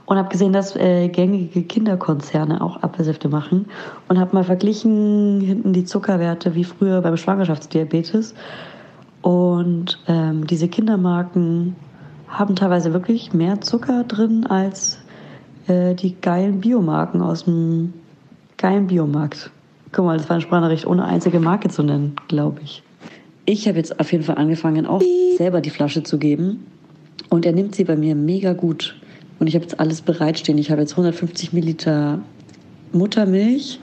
und 0.06 0.18
habe 0.18 0.28
gesehen, 0.28 0.52
dass 0.52 0.76
äh, 0.76 1.08
gängige 1.08 1.62
Kinderkonzerne 1.62 2.60
auch 2.60 2.82
Apfelsäfte 2.82 3.28
machen 3.28 3.66
und 4.08 4.18
habe 4.18 4.34
mal 4.34 4.44
verglichen 4.44 5.40
hinten 5.40 5.72
die 5.72 5.84
Zuckerwerte 5.84 6.54
wie 6.54 6.64
früher 6.64 7.00
beim 7.00 7.16
Schwangerschaftsdiabetes. 7.16 8.34
Und 9.22 9.98
ähm, 10.06 10.46
diese 10.46 10.68
Kindermarken 10.68 11.76
haben 12.28 12.56
teilweise 12.56 12.92
wirklich 12.92 13.32
mehr 13.32 13.60
Zucker 13.60 14.04
drin 14.04 14.46
als 14.46 14.98
äh, 15.66 15.94
die 15.94 16.20
geilen 16.20 16.60
Biomarken 16.60 17.22
aus 17.22 17.44
dem 17.44 17.94
geilen 18.58 18.86
Biomarkt. 18.86 19.50
Guck 19.92 20.04
mal, 20.04 20.18
das 20.18 20.28
war 20.28 20.34
eine 20.34 20.42
Sprachnachricht 20.42 20.86
ohne 20.86 21.04
einzige 21.04 21.40
Marke 21.40 21.68
zu 21.68 21.82
nennen, 21.82 22.16
glaube 22.28 22.60
ich. 22.62 22.82
Ich 23.46 23.68
habe 23.68 23.78
jetzt 23.78 24.00
auf 24.00 24.10
jeden 24.12 24.24
Fall 24.24 24.36
angefangen, 24.36 24.86
auch 24.86 25.02
selber 25.36 25.60
die 25.60 25.70
Flasche 25.70 26.02
zu 26.02 26.18
geben. 26.18 26.66
Und 27.28 27.44
er 27.44 27.52
nimmt 27.52 27.74
sie 27.74 27.84
bei 27.84 27.96
mir 27.96 28.14
mega 28.14 28.52
gut. 28.52 28.96
Und 29.38 29.48
ich 29.48 29.54
habe 29.54 29.64
jetzt 29.64 29.80
alles 29.80 30.00
bereitstehen. 30.00 30.56
Ich 30.58 30.70
habe 30.70 30.80
jetzt 30.80 30.92
150 30.92 31.52
Milliliter 31.52 32.20
Muttermilch 32.92 33.80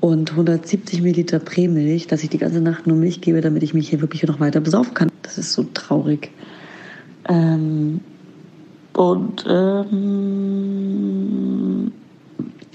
und 0.00 0.30
170 0.30 1.02
Milliliter 1.02 1.38
Prämilch, 1.40 2.06
dass 2.06 2.22
ich 2.22 2.30
die 2.30 2.38
ganze 2.38 2.60
Nacht 2.60 2.86
nur 2.86 2.96
Milch 2.96 3.20
gebe, 3.20 3.40
damit 3.40 3.62
ich 3.62 3.74
mich 3.74 3.88
hier 3.90 4.00
wirklich 4.00 4.22
noch 4.22 4.40
weiter 4.40 4.60
besaufen 4.60 4.94
kann. 4.94 5.10
Das 5.22 5.36
ist 5.36 5.52
so 5.52 5.66
traurig. 5.74 6.30
Ähm, 7.28 8.00
und 8.92 9.44
ähm, 9.48 9.92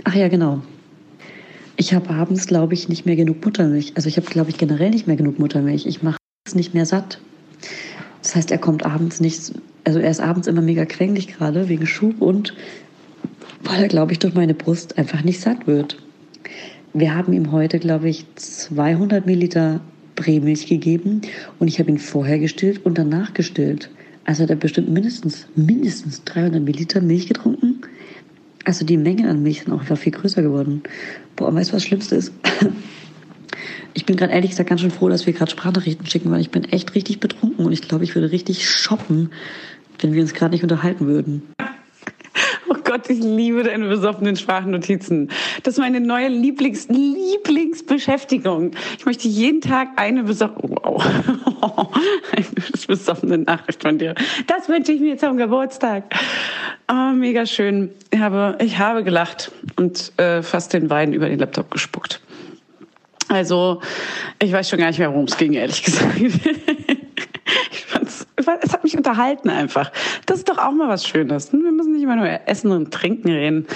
ach 0.03 0.13
ja, 0.13 0.27
genau. 0.27 0.61
Ich 1.81 1.95
habe 1.95 2.11
abends, 2.11 2.45
glaube 2.45 2.75
ich, 2.75 2.89
nicht 2.89 3.07
mehr 3.07 3.15
genug 3.15 3.43
Muttermilch. 3.43 3.93
Also 3.95 4.07
ich 4.07 4.17
habe, 4.17 4.27
glaube 4.27 4.51
ich, 4.51 4.59
generell 4.59 4.91
nicht 4.91 5.07
mehr 5.07 5.15
genug 5.15 5.39
Muttermilch. 5.39 5.87
Ich 5.87 6.03
mache 6.03 6.17
es 6.45 6.53
nicht 6.53 6.75
mehr 6.75 6.85
satt. 6.85 7.19
Das 8.21 8.35
heißt, 8.35 8.51
er 8.51 8.59
kommt 8.59 8.85
abends 8.85 9.19
nicht, 9.19 9.51
also 9.83 9.97
er 9.97 10.11
ist 10.11 10.19
abends 10.19 10.47
immer 10.47 10.61
mega 10.61 10.85
quengelig 10.85 11.25
gerade 11.25 11.69
wegen 11.69 11.87
Schub 11.87 12.21
und 12.21 12.53
weil 13.63 13.81
er, 13.81 13.87
glaube 13.87 14.11
ich, 14.11 14.19
durch 14.19 14.35
meine 14.35 14.53
Brust 14.53 14.99
einfach 14.99 15.23
nicht 15.23 15.39
satt 15.39 15.65
wird. 15.65 15.97
Wir 16.93 17.15
haben 17.15 17.33
ihm 17.33 17.51
heute, 17.51 17.79
glaube 17.79 18.09
ich, 18.09 18.27
200 18.35 19.25
Milliliter 19.25 19.81
Prämilch 20.15 20.67
gegeben 20.67 21.21
und 21.57 21.67
ich 21.67 21.79
habe 21.79 21.89
ihn 21.89 21.97
vorher 21.97 22.37
gestillt 22.37 22.85
und 22.85 22.99
danach 22.99 23.33
gestillt. 23.33 23.89
Also 24.23 24.43
hat 24.43 24.51
er 24.51 24.55
bestimmt 24.55 24.89
mindestens, 24.89 25.47
mindestens 25.55 26.23
300 26.25 26.61
Milliliter 26.61 27.01
Milch 27.01 27.27
getrunken. 27.27 27.70
Also 28.65 28.85
die 28.85 28.97
Menge 28.97 29.29
an 29.29 29.43
Milch 29.43 29.59
ist 29.59 29.69
auch 29.69 29.79
einfach 29.79 29.97
viel 29.97 30.11
größer 30.11 30.41
geworden. 30.41 30.83
Boah, 31.35 31.53
weißt 31.53 31.71
du, 31.71 31.75
was 31.75 31.83
Schlimmste 31.83 32.15
ist? 32.15 32.31
Ich 33.93 34.05
bin 34.05 34.15
gerade 34.15 34.31
ehrlich 34.31 34.51
gesagt 34.51 34.69
ganz 34.69 34.79
schön 34.79 34.89
froh, 34.89 35.09
dass 35.09 35.25
wir 35.25 35.33
gerade 35.33 35.51
Sprachnachrichten 35.51 36.05
schicken, 36.05 36.31
weil 36.31 36.39
ich 36.39 36.49
bin 36.49 36.63
echt 36.63 36.95
richtig 36.95 37.19
betrunken 37.19 37.65
und 37.65 37.73
ich 37.73 37.81
glaube, 37.81 38.05
ich 38.05 38.15
würde 38.15 38.31
richtig 38.31 38.69
shoppen, 38.69 39.31
wenn 39.99 40.13
wir 40.13 40.21
uns 40.21 40.33
gerade 40.33 40.53
nicht 40.53 40.63
unterhalten 40.63 41.07
würden. 41.07 41.43
Gott, 42.91 43.09
ich 43.09 43.21
liebe 43.21 43.63
deine 43.63 43.87
besoffenen 43.87 44.35
Sprachnotizen. 44.35 45.31
Das 45.63 45.75
ist 45.75 45.79
meine 45.79 46.01
neue 46.01 46.27
Lieblings 46.27 46.89
Lieblingsbeschäftigung. 46.89 48.71
Ich 48.99 49.05
möchte 49.05 49.29
jeden 49.29 49.61
Tag 49.61 49.91
eine 49.95 50.23
besoffene, 50.23 50.75
wow. 50.75 51.01
eine 52.35 52.45
besoffene 52.85 53.37
Nachricht 53.37 53.81
von 53.81 53.97
dir. 53.97 54.13
Das 54.47 54.67
wünsche 54.67 54.91
ich 54.91 54.99
mir 54.99 55.17
zum 55.17 55.37
Geburtstag. 55.37 56.13
Oh, 56.91 57.13
mega 57.13 57.45
schön. 57.45 57.91
Ich 58.09 58.19
habe, 58.19 58.57
ich 58.61 58.77
habe 58.77 59.05
gelacht 59.05 59.53
und 59.77 60.11
äh, 60.17 60.41
fast 60.41 60.73
den 60.73 60.89
Wein 60.89 61.13
über 61.13 61.29
den 61.29 61.39
Laptop 61.39 61.71
gespuckt. 61.71 62.19
Also, 63.29 63.79
ich 64.39 64.51
weiß 64.51 64.67
schon 64.67 64.79
gar 64.79 64.87
nicht 64.87 64.99
mehr, 64.99 65.09
worum 65.09 65.23
es 65.23 65.37
ging, 65.37 65.53
ehrlich 65.53 65.81
gesagt. 65.85 66.19
Es 68.61 68.73
hat 68.73 68.83
mich 68.83 68.97
unterhalten 68.97 69.49
einfach. 69.49 69.91
Das 70.25 70.39
ist 70.39 70.49
doch 70.49 70.57
auch 70.57 70.71
mal 70.71 70.89
was 70.89 71.07
Schönes. 71.07 71.51
Wir 71.53 71.71
müssen 71.71 71.93
nicht 71.93 72.03
immer 72.03 72.15
nur 72.15 72.27
essen 72.45 72.71
und 72.71 72.91
trinken 72.91 73.29
reden. 73.29 73.67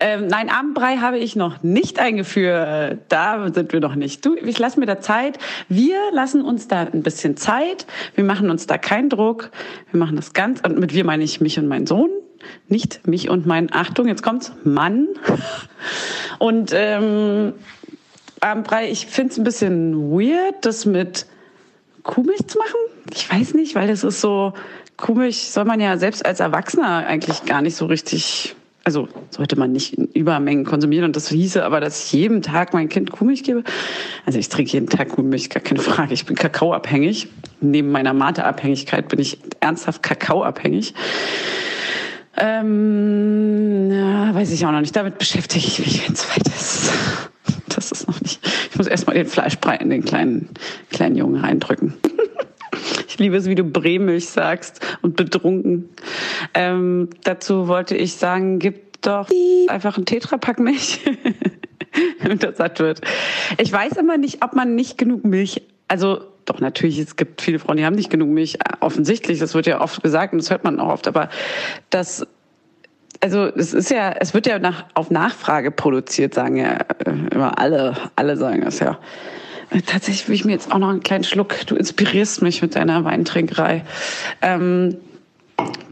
Ähm, 0.00 0.26
nein, 0.26 0.48
Abendbrei 0.48 0.96
habe 0.96 1.18
ich 1.18 1.36
noch 1.36 1.62
nicht 1.62 1.98
eingeführt. 1.98 2.98
Da 3.08 3.52
sind 3.52 3.72
wir 3.72 3.80
noch 3.80 3.94
nicht. 3.94 4.24
Du, 4.24 4.34
ich 4.36 4.58
lasse 4.58 4.80
mir 4.80 4.86
da 4.86 5.00
Zeit. 5.00 5.38
Wir 5.68 5.98
lassen 6.12 6.42
uns 6.42 6.68
da 6.68 6.80
ein 6.80 7.02
bisschen 7.02 7.36
Zeit. 7.36 7.86
Wir 8.14 8.24
machen 8.24 8.50
uns 8.50 8.66
da 8.66 8.78
keinen 8.78 9.08
Druck. 9.08 9.50
Wir 9.90 9.98
machen 9.98 10.16
das 10.16 10.32
ganz, 10.32 10.60
und 10.60 10.78
mit 10.78 10.94
wir 10.94 11.04
meine 11.04 11.24
ich 11.24 11.40
mich 11.40 11.58
und 11.58 11.68
meinen 11.68 11.86
Sohn 11.86 12.10
nicht 12.68 13.06
mich 13.06 13.28
und 13.28 13.46
mein, 13.46 13.72
Achtung, 13.72 14.08
jetzt 14.08 14.22
kommt's, 14.22 14.52
Mann. 14.64 15.06
Und 16.38 16.72
ähm, 16.74 17.52
Abendbrei, 18.40 18.90
ich 18.90 19.06
finde 19.06 19.32
es 19.32 19.38
ein 19.38 19.44
bisschen 19.44 20.10
weird, 20.10 20.56
das 20.62 20.84
mit 20.84 21.26
Kuhmilch 22.02 22.46
zu 22.46 22.58
machen. 22.58 22.74
Ich 23.14 23.30
weiß 23.30 23.54
nicht, 23.54 23.74
weil 23.74 23.88
das 23.88 24.04
ist 24.04 24.20
so, 24.20 24.52
Kuhmilch 24.96 25.50
soll 25.50 25.64
man 25.64 25.80
ja 25.80 25.96
selbst 25.96 26.24
als 26.24 26.40
Erwachsener 26.40 27.06
eigentlich 27.06 27.44
gar 27.44 27.62
nicht 27.62 27.76
so 27.76 27.86
richtig, 27.86 28.54
also 28.84 29.08
sollte 29.30 29.56
man 29.56 29.72
nicht 29.72 29.94
in 29.94 30.06
Übermengen 30.06 30.64
konsumieren 30.64 31.04
und 31.04 31.16
das 31.16 31.28
hieße 31.28 31.64
aber, 31.64 31.80
dass 31.80 32.04
ich 32.04 32.12
jeden 32.12 32.42
Tag 32.42 32.74
mein 32.74 32.88
Kind 32.88 33.12
Kuhmilch 33.12 33.42
gebe. 33.44 33.64
Also 34.26 34.38
ich 34.38 34.48
trinke 34.48 34.72
jeden 34.72 34.88
Tag 34.88 35.10
Kuhmilch, 35.10 35.50
gar 35.50 35.62
keine 35.62 35.80
Frage. 35.80 36.14
Ich 36.14 36.26
bin 36.26 36.36
kakaoabhängig. 36.36 37.28
Neben 37.60 37.90
meiner 37.90 38.12
Mate-Abhängigkeit 38.12 39.08
bin 39.08 39.20
ich 39.20 39.38
ernsthaft 39.60 40.02
kakaoabhängig. 40.02 40.94
Ähm, 42.36 43.90
ja, 43.90 44.34
weiß 44.34 44.52
ich 44.52 44.64
auch 44.66 44.72
noch 44.72 44.80
nicht. 44.80 44.96
Damit 44.96 45.18
beschäftige 45.18 45.66
ich 45.66 45.78
mich, 45.78 46.06
wenn 46.06 46.14
es 46.14 46.28
weit 46.30 46.46
ist. 46.46 46.90
Das 47.68 47.92
ist 47.92 48.08
noch 48.08 48.20
nicht. 48.20 48.41
Erstmal 48.92 49.16
den 49.16 49.26
Fleischbrei 49.26 49.76
in 49.76 49.88
den 49.88 50.04
kleinen, 50.04 50.50
kleinen 50.90 51.16
Jungen 51.16 51.42
reindrücken. 51.42 51.94
Ich 53.06 53.18
liebe 53.18 53.36
es, 53.36 53.46
wie 53.46 53.54
du 53.54 53.64
Bremilch 53.64 54.30
sagst 54.30 54.80
und 55.02 55.14
betrunken. 55.16 55.90
Ähm, 56.54 57.10
dazu 57.22 57.68
wollte 57.68 57.94
ich 57.94 58.14
sagen, 58.14 58.58
gib 58.58 59.02
doch 59.02 59.28
einfach 59.68 59.98
einen 59.98 60.06
Tetrapack 60.06 60.58
Milch, 60.58 61.00
damit 62.22 62.42
er 62.42 62.54
satt 62.54 62.80
wird. 62.80 63.02
Ich 63.58 63.70
weiß 63.70 63.98
immer 63.98 64.16
nicht, 64.16 64.42
ob 64.42 64.54
man 64.54 64.74
nicht 64.74 64.96
genug 64.96 65.22
Milch, 65.24 65.62
also 65.88 66.22
doch 66.46 66.60
natürlich, 66.60 66.98
es 66.98 67.16
gibt 67.16 67.42
viele 67.42 67.58
Frauen, 67.58 67.76
die 67.76 67.84
haben 67.84 67.94
nicht 67.94 68.10
genug 68.10 68.30
Milch, 68.30 68.58
offensichtlich, 68.80 69.38
das 69.38 69.54
wird 69.54 69.66
ja 69.66 69.82
oft 69.82 70.02
gesagt 70.02 70.32
und 70.32 70.40
das 70.40 70.50
hört 70.50 70.64
man 70.64 70.80
auch 70.80 70.88
oft, 70.88 71.06
aber 71.06 71.28
das 71.90 72.26
also 73.22 73.46
es 73.46 73.72
ist 73.72 73.90
ja, 73.90 74.14
es 74.18 74.34
wird 74.34 74.46
ja 74.46 74.58
nach, 74.58 74.84
auf 74.94 75.10
Nachfrage 75.10 75.70
produziert, 75.70 76.34
sagen 76.34 76.56
ja 76.56 76.78
äh, 77.04 77.12
immer 77.30 77.58
alle, 77.58 77.94
alle 78.16 78.36
sagen 78.36 78.62
das 78.62 78.80
ja. 78.80 78.98
Tatsächlich 79.86 80.28
will 80.28 80.34
ich 80.34 80.44
mir 80.44 80.52
jetzt 80.52 80.70
auch 80.70 80.78
noch 80.78 80.90
einen 80.90 81.02
kleinen 81.02 81.24
Schluck. 81.24 81.54
Du 81.66 81.76
inspirierst 81.76 82.42
mich 82.42 82.60
mit 82.60 82.74
deiner 82.74 83.04
Weintrinkerei. 83.04 83.84
Ähm, 84.42 84.96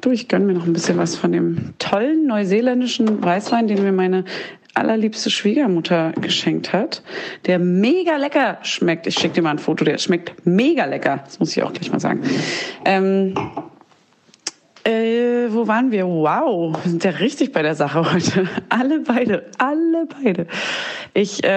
du, 0.02 0.10
ich 0.10 0.28
gönne 0.28 0.44
mir 0.44 0.52
noch 0.52 0.66
ein 0.66 0.74
bisschen 0.74 0.98
was 0.98 1.16
von 1.16 1.32
dem 1.32 1.72
tollen 1.78 2.26
neuseeländischen 2.26 3.22
Weißwein, 3.22 3.68
den 3.68 3.82
mir 3.82 3.92
meine 3.92 4.24
allerliebste 4.74 5.30
Schwiegermutter 5.30 6.12
geschenkt 6.20 6.72
hat, 6.72 7.02
der 7.46 7.58
mega 7.58 8.16
lecker 8.16 8.58
schmeckt. 8.62 9.06
Ich 9.06 9.14
schicke 9.14 9.34
dir 9.34 9.42
mal 9.42 9.50
ein 9.50 9.58
Foto, 9.58 9.84
der 9.84 9.98
schmeckt 9.98 10.46
mega 10.46 10.84
lecker. 10.84 11.22
Das 11.24 11.38
muss 11.40 11.56
ich 11.56 11.62
auch 11.62 11.72
gleich 11.72 11.90
mal 11.90 12.00
sagen. 12.00 12.22
Ähm, 12.84 13.34
äh, 14.84 15.48
wo 15.50 15.66
waren 15.66 15.90
wir? 15.90 16.06
Wow, 16.06 16.76
wir 16.82 16.90
sind 16.90 17.04
ja 17.04 17.10
richtig 17.10 17.52
bei 17.52 17.62
der 17.62 17.74
Sache 17.74 18.12
heute. 18.12 18.48
Alle 18.68 19.00
beide, 19.00 19.44
alle 19.58 20.06
beide. 20.06 20.46
Ich 21.12 21.44
äh, 21.44 21.48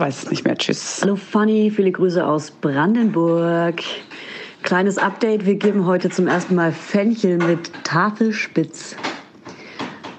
weiß 0.00 0.24
es 0.24 0.30
nicht 0.30 0.44
mehr. 0.44 0.56
Tschüss. 0.56 1.00
Hallo 1.02 1.16
Fanny, 1.16 1.70
viele 1.70 1.92
Grüße 1.92 2.26
aus 2.26 2.50
Brandenburg. 2.50 3.82
Kleines 4.62 4.98
Update, 4.98 5.46
wir 5.46 5.54
geben 5.54 5.86
heute 5.86 6.10
zum 6.10 6.26
ersten 6.26 6.54
Mal 6.54 6.72
Fenchel 6.72 7.38
mit 7.38 7.72
Tafelspitz. 7.84 8.96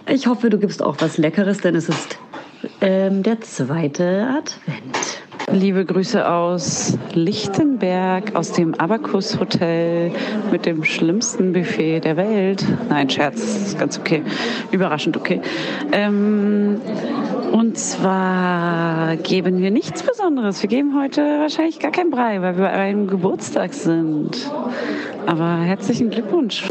Ich 0.07 0.27
hoffe, 0.27 0.49
du 0.49 0.57
gibst 0.57 0.81
auch 0.81 0.95
was 0.99 1.17
Leckeres, 1.17 1.59
denn 1.59 1.75
es 1.75 1.89
ist 1.89 2.17
ähm, 2.81 3.23
der 3.23 3.41
zweite 3.41 4.27
Advent. 4.27 5.21
Liebe 5.51 5.83
Grüße 5.83 6.29
aus 6.29 6.97
Lichtenberg, 7.13 8.35
aus 8.35 8.53
dem 8.53 8.73
Abacus 8.75 9.37
Hotel 9.37 10.11
mit 10.49 10.65
dem 10.65 10.83
schlimmsten 10.83 11.51
Buffet 11.51 11.99
der 11.99 12.15
Welt. 12.15 12.65
Nein, 12.89 13.09
Scherz, 13.09 13.41
ist 13.41 13.77
ganz 13.77 13.99
okay. 13.99 14.23
Überraschend 14.71 15.17
okay. 15.17 15.41
Ähm, 15.91 16.79
und 17.51 17.77
zwar 17.77 19.17
geben 19.17 19.59
wir 19.59 19.71
nichts 19.71 20.03
Besonderes. 20.03 20.61
Wir 20.61 20.69
geben 20.69 20.97
heute 20.97 21.21
wahrscheinlich 21.21 21.79
gar 21.79 21.91
kein 21.91 22.09
Brei, 22.09 22.41
weil 22.41 22.55
wir 22.55 22.63
bei 22.63 22.71
einem 22.71 23.07
Geburtstag 23.07 23.73
sind. 23.73 24.49
Aber 25.25 25.57
herzlichen 25.57 26.09
Glückwunsch 26.09 26.65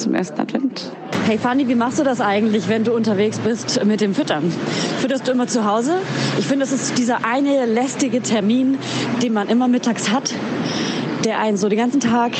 zum 0.00 0.14
ersten 0.14 0.40
Advent. 0.40 0.90
Hey 1.26 1.38
Fanny, 1.38 1.68
wie 1.68 1.74
machst 1.74 1.98
du 1.98 2.02
das 2.02 2.20
eigentlich, 2.20 2.68
wenn 2.68 2.84
du 2.84 2.92
unterwegs 2.92 3.38
bist 3.38 3.84
mit 3.84 4.00
dem 4.00 4.14
Füttern? 4.14 4.52
Fütterst 4.98 5.28
du 5.28 5.32
immer 5.32 5.46
zu 5.46 5.64
Hause? 5.64 5.92
Ich 6.38 6.46
finde, 6.46 6.64
das 6.64 6.72
ist 6.72 6.98
dieser 6.98 7.24
eine 7.24 7.66
lästige 7.66 8.20
Termin, 8.22 8.78
den 9.22 9.32
man 9.32 9.48
immer 9.48 9.68
mittags 9.68 10.10
hat, 10.10 10.34
der 11.24 11.38
einen 11.38 11.56
so 11.56 11.68
den 11.68 11.78
ganzen 11.78 12.00
Tag 12.00 12.32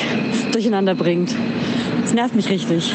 durcheinander 0.53 0.95
bringt. 0.95 1.35
Das 2.03 2.15
nervt 2.15 2.35
mich 2.35 2.49
richtig. 2.49 2.95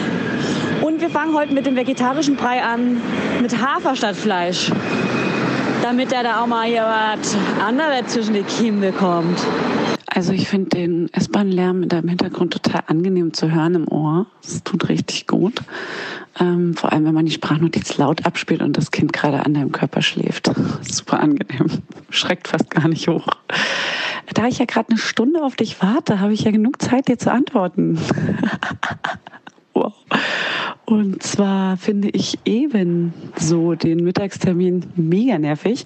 Und 0.82 1.01
wir 1.01 1.09
fangen 1.09 1.36
heute 1.36 1.53
mit 1.53 1.66
dem 1.66 1.76
vegetarischen 1.76 2.36
Brei 2.36 2.61
an, 2.61 3.01
mit 3.41 3.57
Hafer 3.61 3.95
statt 3.95 4.16
Fleisch. 4.16 4.72
Damit 5.84 6.11
er 6.11 6.24
da 6.24 6.41
auch 6.41 6.47
mal 6.47 6.68
hier 6.68 6.84
was 6.84 7.38
anderes 7.63 8.07
zwischen 8.07 8.34
die 8.34 8.43
Kiemen 8.43 8.82
bekommt. 8.82 9.39
Also 10.16 10.32
ich 10.32 10.47
finde 10.47 10.70
den 10.70 11.13
S-Bahn-Lärm 11.13 11.89
da 11.89 11.99
im 11.99 12.07
Hintergrund 12.07 12.53
total 12.53 12.84
angenehm 12.88 13.34
zu 13.34 13.51
hören 13.51 13.76
im 13.76 13.88
Ohr. 13.89 14.28
Es 14.41 14.63
tut 14.63 14.88
richtig 14.88 15.28
gut. 15.28 15.59
Ähm, 16.39 16.74
vor 16.74 16.93
allem, 16.93 17.03
wenn 17.03 17.13
man 17.13 17.26
die 17.26 17.34
Sprachnotiz 17.34 17.97
laut 17.97 18.26
abspielt 18.26 18.61
und 18.61 18.78
das 18.78 18.91
Kind 18.91 19.11
gerade 19.11 19.45
an 19.45 19.53
deinem 19.53 19.74
Körper 19.74 20.01
schläft. 20.01 20.49
Super 20.82 21.20
angenehm. 21.20 21.68
Schreckt 22.11 22.47
fast 22.47 22.72
gar 22.72 22.88
nicht 22.88 23.09
hoch. 23.09 23.28
Da 24.34 24.47
ich 24.47 24.57
ja 24.57 24.66
gerade 24.66 24.88
eine 24.89 24.99
Stunde 24.99 25.43
auf 25.43 25.57
dich 25.57 25.82
warte, 25.82 26.22
habe 26.22 26.32
ich 26.32 26.43
ja 26.43 26.51
genug 26.51 26.82
Zeit, 26.82 27.09
dir 27.09 27.18
zu 27.18 27.30
antworten. 27.30 27.99
wow. 29.76 29.93
Und 30.86 31.23
zwar 31.23 31.78
finde 31.78 32.09
ich 32.09 32.38
eben 32.45 33.11
so 33.36 33.73
den 33.73 34.03
Mittagstermin 34.03 34.86
mega 34.95 35.39
nervig. 35.39 35.86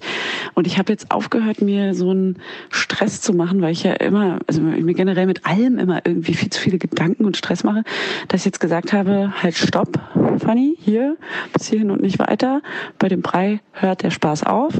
Und 0.54 0.66
ich 0.66 0.78
habe 0.78 0.92
jetzt 0.92 1.10
aufgehört, 1.10 1.62
mir 1.62 1.94
so 1.94 2.10
einen 2.10 2.36
Stress 2.68 3.22
zu 3.22 3.32
machen, 3.32 3.62
weil 3.62 3.72
ich 3.72 3.82
ja 3.82 3.94
immer, 3.94 4.40
also 4.46 4.60
mir 4.60 4.92
generell 4.92 5.26
mit 5.26 5.46
allem 5.46 5.78
immer 5.78 6.02
irgendwie 6.04 6.34
viel 6.34 6.50
zu 6.50 6.60
viele 6.60 6.76
Gedanken 6.76 7.24
und 7.24 7.38
Stress 7.38 7.64
mache, 7.64 7.82
dass 8.28 8.42
ich 8.42 8.46
jetzt 8.46 8.60
gesagt 8.60 8.92
habe, 8.92 9.32
halt 9.42 9.56
stopp, 9.56 9.98
Fanny, 10.38 10.76
hier, 10.78 11.16
bis 11.54 11.68
hierhin 11.68 11.90
und 11.90 12.02
nicht 12.02 12.18
weiter. 12.18 12.60
Bei 12.98 13.08
dem 13.08 13.22
Brei 13.22 13.60
hört 13.72 14.02
der 14.02 14.10
Spaß 14.10 14.44
auf. 14.44 14.74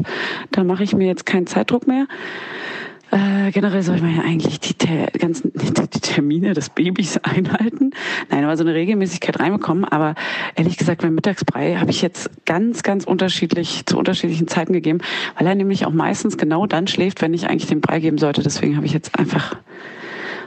Da 0.50 0.64
mache 0.64 0.84
ich 0.84 0.94
mir 0.94 1.06
jetzt 1.06 1.24
keinen 1.24 1.46
Zeitdruck 1.46 1.86
mehr. 1.86 2.06
Äh, 3.10 3.50
generell 3.50 3.82
soll 3.82 4.00
man 4.00 4.14
ja 4.14 4.22
eigentlich 4.22 4.60
die, 4.60 4.74
ter 4.74 5.06
ganzen 5.18 5.52
die 5.54 6.00
Termine 6.00 6.54
des 6.54 6.70
Babys 6.70 7.18
einhalten. 7.22 7.90
Nein, 8.30 8.44
aber 8.44 8.56
so 8.56 8.64
eine 8.64 8.74
Regelmäßigkeit 8.74 9.40
reinbekommen. 9.40 9.84
Aber 9.84 10.14
ehrlich 10.54 10.76
gesagt, 10.76 11.02
beim 11.02 11.14
Mittagsbrei 11.14 11.76
habe 11.76 11.90
ich 11.90 12.02
jetzt 12.02 12.30
ganz, 12.46 12.82
ganz 12.82 13.04
unterschiedlich 13.04 13.84
zu 13.86 13.98
unterschiedlichen 13.98 14.48
Zeiten 14.48 14.72
gegeben, 14.72 15.00
weil 15.36 15.46
er 15.46 15.54
nämlich 15.54 15.86
auch 15.86 15.92
meistens 15.92 16.36
genau 16.36 16.66
dann 16.66 16.86
schläft, 16.86 17.20
wenn 17.22 17.34
ich 17.34 17.48
eigentlich 17.48 17.68
den 17.68 17.80
Brei 17.80 18.00
geben 18.00 18.18
sollte. 18.18 18.42
Deswegen 18.42 18.76
habe 18.76 18.86
ich 18.86 18.92
jetzt 18.92 19.18
einfach 19.18 19.56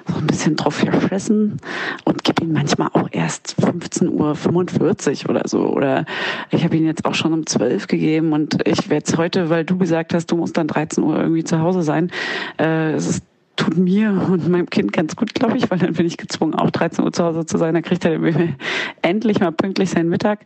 so 0.07 0.17
ein 0.17 0.27
bisschen 0.27 0.55
drauf 0.55 0.81
gefressen 0.81 1.57
und 2.05 2.23
gebe 2.23 2.43
ihn 2.43 2.53
manchmal 2.53 2.89
auch 2.93 3.09
erst 3.11 3.55
15.45 3.59 5.23
Uhr 5.23 5.29
oder 5.29 5.47
so. 5.47 5.67
Oder 5.67 6.05
ich 6.51 6.63
habe 6.63 6.75
ihn 6.77 6.85
jetzt 6.85 7.05
auch 7.05 7.15
schon 7.15 7.33
um 7.33 7.45
12 7.45 7.87
gegeben 7.87 8.33
und 8.33 8.67
ich 8.67 8.89
werde 8.89 9.05
es 9.07 9.17
heute, 9.17 9.49
weil 9.49 9.65
du 9.65 9.77
gesagt 9.77 10.13
hast, 10.13 10.27
du 10.27 10.35
musst 10.35 10.57
dann 10.57 10.67
13 10.67 11.03
Uhr 11.03 11.17
irgendwie 11.17 11.43
zu 11.43 11.59
Hause 11.59 11.83
sein. 11.83 12.11
Äh, 12.59 12.93
es 12.93 13.07
ist 13.07 13.23
tut 13.55 13.77
mir 13.77 14.09
und 14.29 14.49
meinem 14.49 14.69
Kind 14.69 14.93
ganz 14.93 15.15
gut, 15.15 15.33
glaube 15.35 15.57
ich, 15.57 15.69
weil 15.69 15.77
dann 15.77 15.93
bin 15.93 16.05
ich 16.05 16.17
gezwungen, 16.17 16.55
auch 16.55 16.71
13 16.71 17.05
Uhr 17.05 17.13
zu 17.13 17.23
Hause 17.23 17.45
zu 17.45 17.57
sein. 17.57 17.73
Dann 17.73 17.83
kriegt 17.83 18.03
er 18.03 18.19
endlich 19.01 19.39
mal 19.39 19.51
pünktlich 19.51 19.91
seinen 19.91 20.09
Mittag. 20.09 20.45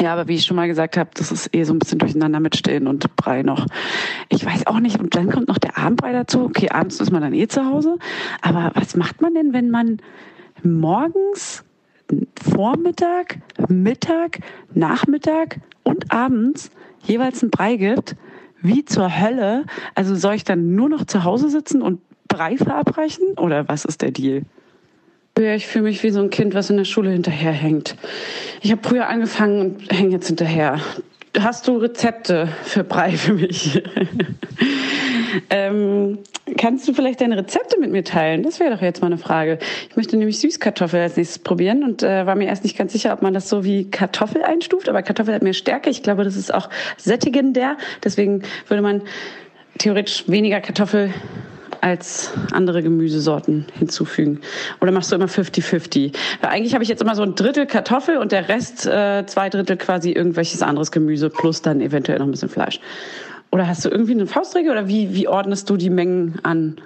Ja, 0.00 0.12
aber 0.12 0.28
wie 0.28 0.34
ich 0.34 0.44
schon 0.44 0.56
mal 0.56 0.68
gesagt 0.68 0.96
habe, 0.96 1.10
das 1.14 1.32
ist 1.32 1.54
eh 1.54 1.64
so 1.64 1.72
ein 1.72 1.78
bisschen 1.78 1.98
durcheinander 1.98 2.40
mit 2.40 2.56
Stillen 2.56 2.86
und 2.86 3.16
Brei 3.16 3.42
noch. 3.42 3.66
Ich 4.28 4.44
weiß 4.44 4.66
auch 4.66 4.80
nicht. 4.80 5.00
Und 5.00 5.14
dann 5.14 5.30
kommt 5.30 5.48
noch 5.48 5.58
der 5.58 5.78
Abendbrei 5.78 6.12
dazu. 6.12 6.44
Okay, 6.44 6.68
abends 6.68 7.00
ist 7.00 7.10
man 7.10 7.22
dann 7.22 7.32
eh 7.32 7.48
zu 7.48 7.64
Hause. 7.64 7.98
Aber 8.42 8.72
was 8.74 8.96
macht 8.96 9.22
man 9.22 9.34
denn, 9.34 9.52
wenn 9.54 9.70
man 9.70 9.98
morgens, 10.62 11.64
Vormittag, 12.40 13.38
Mittag, 13.68 14.40
Nachmittag 14.74 15.60
und 15.82 16.12
abends 16.12 16.70
jeweils 17.02 17.42
einen 17.42 17.50
Brei 17.50 17.76
gibt? 17.76 18.16
Wie 18.60 18.84
zur 18.84 19.18
Hölle? 19.18 19.64
Also 19.94 20.14
soll 20.14 20.34
ich 20.34 20.44
dann 20.44 20.74
nur 20.74 20.88
noch 20.88 21.06
zu 21.06 21.24
Hause 21.24 21.48
sitzen 21.48 21.80
und 21.80 22.00
Brei 22.28 22.56
verabreichen? 22.58 23.38
Oder 23.38 23.68
was 23.68 23.84
ist 23.84 24.02
der 24.02 24.10
Deal? 24.10 24.42
Ja, 25.38 25.54
ich 25.54 25.66
fühle 25.66 25.84
mich 25.84 26.02
wie 26.02 26.10
so 26.10 26.20
ein 26.20 26.30
Kind, 26.30 26.54
was 26.54 26.70
in 26.70 26.78
der 26.78 26.84
Schule 26.84 27.10
hinterherhängt. 27.10 27.94
Ich 28.62 28.72
habe 28.72 28.80
früher 28.82 29.08
angefangen 29.08 29.60
und 29.60 29.92
hänge 29.92 30.12
jetzt 30.12 30.28
hinterher. 30.28 30.80
Hast 31.38 31.68
du 31.68 31.76
Rezepte 31.76 32.48
für 32.62 32.84
Brei 32.84 33.12
für 33.12 33.34
mich? 33.34 33.82
Ähm, 35.50 36.20
kannst 36.56 36.88
du 36.88 36.94
vielleicht 36.94 37.20
deine 37.20 37.36
Rezepte 37.36 37.78
mit 37.78 37.90
mir 37.90 38.04
teilen? 38.04 38.42
Das 38.42 38.58
wäre 38.58 38.74
doch 38.74 38.80
jetzt 38.80 39.02
mal 39.02 39.08
eine 39.08 39.18
Frage. 39.18 39.58
Ich 39.90 39.96
möchte 39.96 40.16
nämlich 40.16 40.38
Süßkartoffel 40.38 41.00
als 41.00 41.16
nächstes 41.16 41.40
probieren 41.40 41.82
und 41.82 42.02
äh, 42.02 42.24
war 42.24 42.36
mir 42.36 42.46
erst 42.46 42.64
nicht 42.64 42.78
ganz 42.78 42.92
sicher, 42.92 43.12
ob 43.12 43.20
man 43.20 43.34
das 43.34 43.50
so 43.50 43.64
wie 43.64 43.90
Kartoffel 43.90 44.42
einstuft. 44.42 44.88
Aber 44.88 45.02
Kartoffel 45.02 45.34
hat 45.34 45.42
mehr 45.42 45.52
Stärke. 45.52 45.90
Ich 45.90 46.02
glaube, 46.02 46.24
das 46.24 46.36
ist 46.36 46.54
auch 46.54 46.70
sättigender. 46.96 47.76
Deswegen 48.02 48.42
würde 48.68 48.82
man 48.82 49.02
theoretisch 49.78 50.24
weniger 50.26 50.60
Kartoffel 50.60 51.12
als 51.80 52.32
andere 52.52 52.82
Gemüsesorten 52.82 53.66
hinzufügen? 53.78 54.40
Oder 54.80 54.92
machst 54.92 55.10
du 55.10 55.16
immer 55.16 55.26
50-50? 55.26 56.14
Weil 56.40 56.50
eigentlich 56.50 56.74
habe 56.74 56.82
ich 56.82 56.88
jetzt 56.88 57.02
immer 57.02 57.14
so 57.14 57.22
ein 57.22 57.34
Drittel 57.34 57.66
Kartoffel 57.66 58.18
und 58.18 58.32
der 58.32 58.48
Rest, 58.48 58.86
äh, 58.86 59.24
zwei 59.26 59.48
Drittel 59.48 59.76
quasi 59.76 60.12
irgendwelches 60.12 60.62
anderes 60.62 60.90
Gemüse 60.90 61.30
plus 61.30 61.62
dann 61.62 61.80
eventuell 61.80 62.18
noch 62.18 62.26
ein 62.26 62.30
bisschen 62.30 62.48
Fleisch. 62.48 62.80
Oder 63.52 63.68
hast 63.68 63.84
du 63.84 63.88
irgendwie 63.88 64.12
eine 64.12 64.26
Faustregel 64.26 64.70
oder 64.72 64.88
wie, 64.88 65.14
wie 65.14 65.28
ordnest 65.28 65.70
du 65.70 65.76
die 65.76 65.90
Mengen 65.90 66.38
an? 66.42 66.76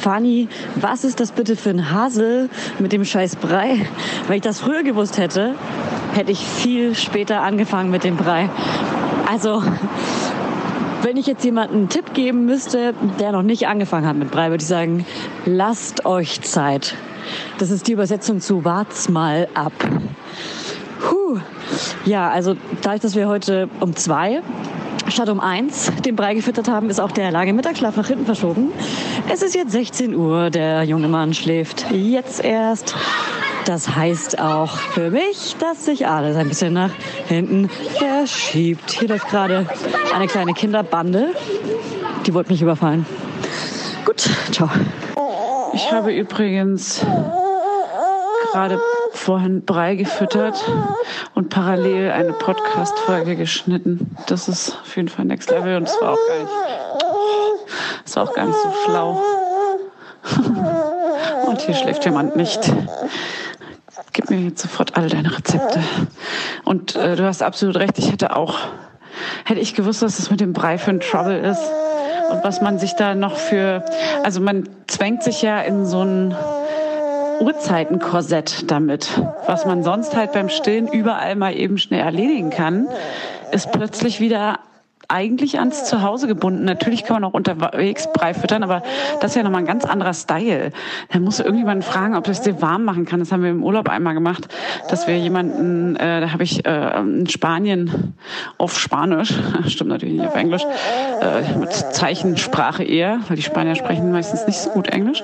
Fanny, 0.00 0.48
was 0.74 1.02
ist 1.02 1.18
das 1.18 1.32
bitte 1.32 1.56
für 1.56 1.70
ein 1.70 1.90
Hasel 1.90 2.50
mit 2.78 2.92
dem 2.92 3.06
scheiß 3.06 3.36
Brei? 3.36 3.86
Wenn 4.26 4.36
ich 4.36 4.42
das 4.42 4.60
früher 4.60 4.82
gewusst 4.82 5.16
hätte, 5.16 5.54
hätte 6.12 6.30
ich 6.30 6.44
viel 6.44 6.94
später 6.94 7.40
angefangen 7.40 7.90
mit 7.90 8.04
dem 8.04 8.16
Brei. 8.16 8.50
Also, 9.26 9.62
wenn 11.04 11.16
ich 11.18 11.26
jetzt 11.26 11.44
jemanden 11.44 11.74
einen 11.74 11.88
Tipp 11.90 12.14
geben 12.14 12.46
müsste, 12.46 12.94
der 13.20 13.32
noch 13.32 13.42
nicht 13.42 13.68
angefangen 13.68 14.06
hat 14.06 14.16
mit 14.16 14.30
Brei, 14.30 14.48
würde 14.48 14.62
ich 14.62 14.68
sagen, 14.68 15.04
lasst 15.44 16.06
euch 16.06 16.40
Zeit. 16.40 16.94
Das 17.58 17.70
ist 17.70 17.86
die 17.86 17.92
Übersetzung 17.92 18.40
zu 18.40 18.64
wart's 18.64 19.08
mal 19.08 19.48
ab. 19.54 19.72
Puh. 21.00 21.38
Ja, 22.06 22.30
also 22.30 22.56
dadurch, 22.82 23.02
dass 23.02 23.14
wir 23.14 23.28
heute 23.28 23.68
um 23.80 23.94
zwei 23.94 24.42
statt 25.08 25.28
um 25.28 25.40
eins 25.40 25.92
den 26.04 26.16
Brei 26.16 26.34
gefüttert 26.34 26.68
haben, 26.68 26.88
ist 26.88 27.00
auch 27.00 27.12
der 27.12 27.30
lange 27.30 27.52
Mittagsschlaf 27.52 27.96
nach 27.96 28.08
hinten 28.08 28.24
verschoben. 28.24 28.72
Es 29.30 29.42
ist 29.42 29.54
jetzt 29.54 29.72
16 29.72 30.14
Uhr, 30.14 30.48
der 30.48 30.84
junge 30.84 31.08
Mann 31.08 31.34
schläft 31.34 31.84
jetzt 31.92 32.42
erst. 32.42 32.94
Das 33.64 33.94
heißt 33.94 34.40
auch 34.40 34.76
für 34.76 35.10
mich, 35.10 35.56
dass 35.58 35.86
sich 35.86 36.06
alles 36.06 36.36
ein 36.36 36.48
bisschen 36.48 36.74
nach 36.74 36.90
hinten 37.26 37.70
verschiebt. 37.70 38.90
Hier 38.90 39.08
läuft 39.08 39.28
gerade 39.28 39.66
eine 40.14 40.26
kleine 40.26 40.52
Kinderbande. 40.52 41.28
Die 42.26 42.34
wollte 42.34 42.52
mich 42.52 42.60
überfallen. 42.60 43.06
Gut, 44.04 44.28
ciao. 44.50 44.68
Ich 45.72 45.90
habe 45.90 46.12
übrigens 46.12 47.04
gerade 48.52 48.78
vorhin 49.12 49.64
Brei 49.64 49.94
gefüttert 49.94 50.62
und 51.34 51.48
parallel 51.48 52.10
eine 52.10 52.34
Podcast-Folge 52.34 53.34
geschnitten. 53.34 54.14
Das 54.26 54.48
ist 54.48 54.78
auf 54.82 54.94
jeden 54.96 55.08
Fall 55.08 55.24
Next 55.24 55.50
Level 55.50 55.76
und 55.76 55.88
es 55.88 56.00
war 56.00 56.12
auch 56.12 56.28
gar 56.28 56.38
nicht, 56.38 56.52
das 58.04 58.16
war 58.16 58.22
auch 58.24 58.34
gar 58.34 58.44
nicht 58.44 58.58
so 58.58 58.72
schlau. 58.84 59.22
Und 61.46 61.60
hier 61.60 61.74
schläft 61.74 62.04
jemand 62.04 62.36
nicht. 62.36 62.72
Gib 64.14 64.30
mir 64.30 64.38
jetzt 64.38 64.62
sofort 64.62 64.96
alle 64.96 65.08
deine 65.08 65.36
Rezepte. 65.36 65.80
Und 66.64 66.94
äh, 66.94 67.16
du 67.16 67.24
hast 67.24 67.42
absolut 67.42 67.76
recht, 67.76 67.98
ich 67.98 68.12
hätte 68.12 68.36
auch, 68.36 68.58
hätte 69.44 69.60
ich 69.60 69.74
gewusst, 69.74 70.02
was 70.02 70.16
das 70.16 70.30
mit 70.30 70.40
dem 70.40 70.52
Brei 70.52 70.78
für 70.78 70.92
ein 70.92 71.00
Trouble 71.00 71.36
ist 71.36 71.62
und 72.30 72.44
was 72.44 72.60
man 72.60 72.78
sich 72.78 72.94
da 72.94 73.16
noch 73.16 73.36
für, 73.36 73.84
also 74.22 74.40
man 74.40 74.68
zwängt 74.86 75.24
sich 75.24 75.42
ja 75.42 75.60
in 75.60 75.84
so 75.84 76.02
ein 76.04 76.34
Uhrzeitenkorsett 77.40 78.70
damit. 78.70 79.08
Was 79.46 79.66
man 79.66 79.82
sonst 79.82 80.14
halt 80.14 80.30
beim 80.32 80.48
Stillen 80.48 80.86
überall 80.86 81.34
mal 81.34 81.52
eben 81.52 81.76
schnell 81.76 82.00
erledigen 82.00 82.50
kann, 82.50 82.86
ist 83.50 83.72
plötzlich 83.72 84.20
wieder 84.20 84.60
eigentlich 85.08 85.58
ans 85.58 85.84
Zuhause 85.84 86.26
gebunden. 86.26 86.64
Natürlich 86.64 87.04
kann 87.04 87.20
man 87.20 87.24
auch 87.24 87.34
unterwegs 87.34 88.08
Brei 88.12 88.34
füttern, 88.34 88.62
aber 88.62 88.82
das 89.20 89.32
ist 89.32 89.36
ja 89.36 89.42
nochmal 89.42 89.62
ein 89.62 89.66
ganz 89.66 89.84
anderer 89.84 90.14
Style. 90.14 90.70
Da 91.10 91.18
muss 91.18 91.40
irgendjemand 91.40 91.84
fragen, 91.84 92.16
ob 92.16 92.24
das 92.24 92.42
dir 92.42 92.60
warm 92.62 92.84
machen 92.84 93.04
kann. 93.04 93.20
Das 93.20 93.32
haben 93.32 93.42
wir 93.42 93.50
im 93.50 93.62
Urlaub 93.62 93.88
einmal 93.88 94.14
gemacht, 94.14 94.48
dass 94.88 95.06
wir 95.06 95.18
jemanden, 95.18 95.96
äh, 95.96 96.20
da 96.20 96.32
habe 96.32 96.42
ich 96.42 96.64
äh, 96.66 97.00
in 97.00 97.26
Spanien 97.28 98.14
auf 98.58 98.78
Spanisch, 98.78 99.34
stimmt 99.66 99.90
natürlich 99.90 100.14
nicht 100.14 100.26
auf 100.26 100.36
Englisch, 100.36 100.62
äh, 101.20 101.58
mit 101.58 101.72
Zeichensprache 101.72 102.84
eher, 102.84 103.20
weil 103.28 103.36
die 103.36 103.42
Spanier 103.42 103.74
sprechen 103.74 104.12
meistens 104.12 104.46
nicht 104.46 104.58
so 104.58 104.70
gut 104.70 104.88
Englisch, 104.88 105.22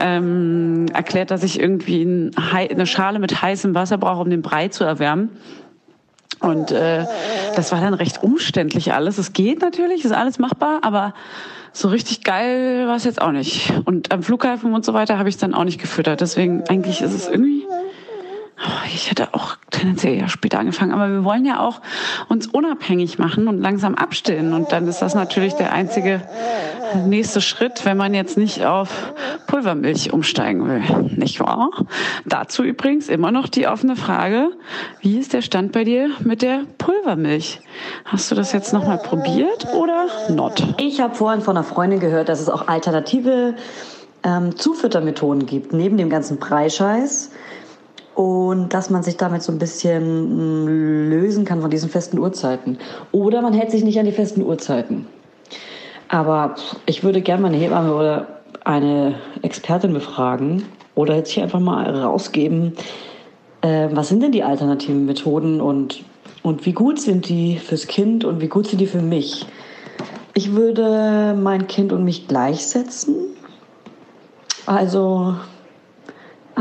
ähm, 0.00 0.86
erklärt, 0.92 1.30
dass 1.30 1.42
ich 1.42 1.60
irgendwie 1.60 2.02
ein, 2.02 2.30
eine 2.52 2.86
Schale 2.86 3.18
mit 3.18 3.42
heißem 3.42 3.74
Wasser 3.74 3.98
brauche, 3.98 4.22
um 4.22 4.30
den 4.30 4.42
Brei 4.42 4.68
zu 4.68 4.84
erwärmen. 4.84 5.30
Und 6.42 6.72
äh, 6.72 7.06
das 7.56 7.72
war 7.72 7.80
dann 7.80 7.94
recht 7.94 8.22
umständlich 8.22 8.92
alles. 8.92 9.18
Es 9.18 9.32
geht 9.32 9.62
natürlich, 9.62 10.04
ist 10.04 10.12
alles 10.12 10.38
machbar, 10.38 10.80
aber 10.82 11.14
so 11.72 11.88
richtig 11.88 12.22
geil 12.22 12.86
war 12.86 12.96
es 12.96 13.04
jetzt 13.04 13.22
auch 13.22 13.32
nicht. 13.32 13.72
Und 13.84 14.12
am 14.12 14.22
Flughafen 14.22 14.74
und 14.74 14.84
so 14.84 14.92
weiter 14.92 15.18
habe 15.18 15.28
ich 15.28 15.38
dann 15.38 15.54
auch 15.54 15.64
nicht 15.64 15.80
gefüttert. 15.80 16.20
Deswegen 16.20 16.64
eigentlich 16.68 17.00
ist 17.00 17.14
es 17.14 17.28
irgendwie 17.28 17.64
ich 18.86 19.10
hätte 19.10 19.34
auch 19.34 19.56
tendenziell 19.70 20.14
eher 20.14 20.28
später 20.28 20.58
angefangen, 20.58 20.92
aber 20.92 21.08
wir 21.08 21.24
wollen 21.24 21.44
ja 21.44 21.60
auch 21.60 21.80
uns 22.28 22.46
unabhängig 22.46 23.18
machen 23.18 23.48
und 23.48 23.60
langsam 23.60 23.94
abstillen. 23.94 24.52
Und 24.52 24.72
dann 24.72 24.86
ist 24.86 25.02
das 25.02 25.14
natürlich 25.14 25.54
der 25.54 25.72
einzige 25.72 26.22
nächste 27.06 27.40
Schritt, 27.40 27.84
wenn 27.84 27.96
man 27.96 28.14
jetzt 28.14 28.36
nicht 28.36 28.64
auf 28.64 29.14
Pulvermilch 29.46 30.12
umsteigen 30.12 30.68
will. 30.68 31.10
Nicht 31.16 31.40
wahr? 31.40 31.70
Dazu 32.24 32.62
übrigens 32.62 33.08
immer 33.08 33.32
noch 33.32 33.48
die 33.48 33.66
offene 33.66 33.96
Frage, 33.96 34.50
wie 35.00 35.18
ist 35.18 35.32
der 35.32 35.42
Stand 35.42 35.72
bei 35.72 35.84
dir 35.84 36.10
mit 36.20 36.42
der 36.42 36.62
Pulvermilch? 36.78 37.60
Hast 38.04 38.30
du 38.30 38.34
das 38.34 38.52
jetzt 38.52 38.72
nochmal 38.72 38.98
probiert 38.98 39.66
oder 39.74 40.06
not? 40.28 40.62
Ich 40.78 41.00
habe 41.00 41.14
vorhin 41.14 41.40
von 41.40 41.56
einer 41.56 41.64
Freundin 41.64 42.00
gehört, 42.00 42.28
dass 42.28 42.40
es 42.40 42.48
auch 42.48 42.68
alternative 42.68 43.54
ähm, 44.22 44.56
Zufüttermethoden 44.56 45.46
gibt, 45.46 45.72
neben 45.72 45.96
dem 45.96 46.10
ganzen 46.10 46.38
Preischeiß 46.38 47.30
und 48.14 48.74
dass 48.74 48.90
man 48.90 49.02
sich 49.02 49.16
damit 49.16 49.42
so 49.42 49.52
ein 49.52 49.58
bisschen 49.58 50.64
mm, 50.64 51.08
lösen 51.10 51.44
kann 51.44 51.60
von 51.60 51.70
diesen 51.70 51.88
festen 51.88 52.18
Uhrzeiten. 52.18 52.78
Oder 53.10 53.42
man 53.42 53.54
hält 53.54 53.70
sich 53.70 53.84
nicht 53.84 53.98
an 53.98 54.04
die 54.04 54.12
festen 54.12 54.42
Uhrzeiten. 54.42 55.06
Aber 56.08 56.56
ich 56.84 57.02
würde 57.04 57.22
gerne 57.22 57.42
mal 57.42 57.48
eine 57.48 57.56
Hebamme 57.56 57.94
oder 57.94 58.42
eine 58.64 59.14
Expertin 59.40 59.92
befragen 59.92 60.64
oder 60.94 61.16
jetzt 61.16 61.30
hier 61.30 61.42
einfach 61.42 61.60
mal 61.60 61.88
rausgeben, 61.88 62.74
äh, 63.62 63.88
was 63.92 64.08
sind 64.08 64.22
denn 64.22 64.32
die 64.32 64.42
alternativen 64.42 65.06
Methoden 65.06 65.60
und, 65.60 66.04
und 66.42 66.66
wie 66.66 66.72
gut 66.72 67.00
sind 67.00 67.28
die 67.28 67.56
fürs 67.56 67.86
Kind 67.86 68.24
und 68.24 68.40
wie 68.40 68.48
gut 68.48 68.66
sind 68.66 68.80
die 68.80 68.86
für 68.86 69.00
mich? 69.00 69.46
Ich 70.34 70.52
würde 70.54 71.36
mein 71.40 71.66
Kind 71.66 71.92
und 71.92 72.04
mich 72.04 72.28
gleichsetzen. 72.28 73.14
Also 74.66 75.34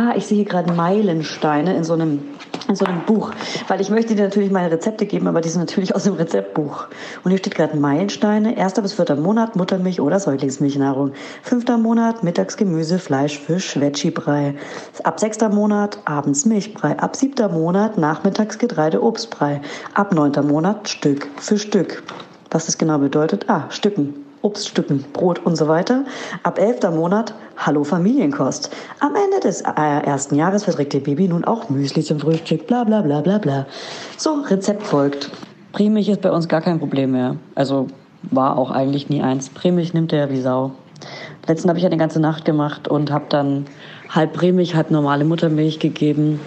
Ah, 0.03 0.15
ich 0.15 0.25
sehe 0.25 0.37
hier 0.37 0.45
gerade 0.45 0.73
Meilensteine 0.73 1.75
in 1.75 1.83
so 1.83 1.93
einem 1.93 2.21
in 2.67 2.75
so 2.75 2.85
einem 2.85 3.01
Buch, 3.05 3.31
weil 3.67 3.81
ich 3.81 3.89
möchte 3.89 4.15
dir 4.15 4.23
natürlich 4.23 4.49
meine 4.49 4.71
Rezepte 4.71 5.05
geben, 5.05 5.27
aber 5.27 5.41
die 5.41 5.49
sind 5.49 5.59
natürlich 5.59 5.93
aus 5.93 6.05
dem 6.05 6.13
Rezeptbuch. 6.13 6.87
Und 7.23 7.29
hier 7.31 7.37
steht 7.37 7.53
gerade 7.53 7.77
Meilensteine, 7.77 8.57
erster 8.57 8.81
bis 8.81 8.93
vierter 8.93 9.15
Monat 9.15 9.55
Muttermilch 9.55 9.99
oder 9.99 10.19
Säuglingsmilchnahrung, 10.19 11.11
fünfter 11.43 11.77
Monat 11.77 12.23
Mittagsgemüse, 12.23 12.97
Fleisch, 12.97 13.37
Fisch, 13.37 13.79
Veggie-Brei, 13.79 14.55
ab 15.03 15.19
sechster 15.19 15.49
Monat 15.49 15.99
abends 16.05 16.45
Milchbrei, 16.45 16.97
ab 16.97 17.15
siebter 17.15 17.49
Monat 17.49 17.97
nachmittags 17.97 18.57
Getreide, 18.57 19.03
Obstbrei, 19.03 19.61
ab 19.93 20.13
neunter 20.13 20.41
Monat 20.41 20.89
Stück 20.89 21.27
für 21.37 21.59
Stück. 21.59 22.01
Was 22.49 22.65
das 22.65 22.77
genau 22.77 22.97
bedeutet? 22.97 23.49
Ah, 23.49 23.65
Stücken. 23.69 24.20
Obststücken, 24.41 25.05
Brot 25.13 25.39
und 25.45 25.55
so 25.55 25.67
weiter. 25.67 26.05
Ab 26.43 26.59
elfter 26.59 26.91
Monat 26.91 27.33
Hallo 27.57 27.83
Familienkost. 27.83 28.71
Am 28.99 29.15
Ende 29.15 29.39
des 29.39 29.61
äh, 29.61 30.05
ersten 30.05 30.35
Jahres 30.35 30.63
verträgt 30.63 30.93
ihr 30.95 31.03
Baby 31.03 31.27
nun 31.27 31.45
auch 31.45 31.69
Müsli 31.69 32.01
zum 32.01 32.19
Frühstück, 32.19 32.65
bla 32.65 32.83
bla 32.83 33.01
bla 33.01 33.21
bla 33.21 33.37
bla. 33.37 33.67
So, 34.17 34.41
Rezept 34.47 34.83
folgt. 34.83 35.29
Prämilch 35.71 36.09
ist 36.09 36.21
bei 36.21 36.31
uns 36.31 36.47
gar 36.47 36.61
kein 36.61 36.79
Problem 36.79 37.11
mehr. 37.11 37.35
Also 37.55 37.87
war 38.23 38.57
auch 38.57 38.71
eigentlich 38.71 39.09
nie 39.09 39.21
eins. 39.21 39.49
Prämilch 39.49 39.93
nimmt 39.93 40.11
er 40.11 40.31
wie 40.31 40.41
Sau. 40.41 40.71
Letzten 41.47 41.69
habe 41.69 41.77
ich 41.77 41.83
ja 41.83 41.89
eine 41.89 41.97
ganze 41.97 42.19
Nacht 42.19 42.45
gemacht 42.45 42.87
und 42.87 43.11
habe 43.11 43.25
dann 43.29 43.65
halb 44.09 44.33
Prämilch, 44.33 44.75
halb 44.75 44.91
normale 44.91 45.23
Muttermilch 45.23 45.79
gegeben, 45.79 46.39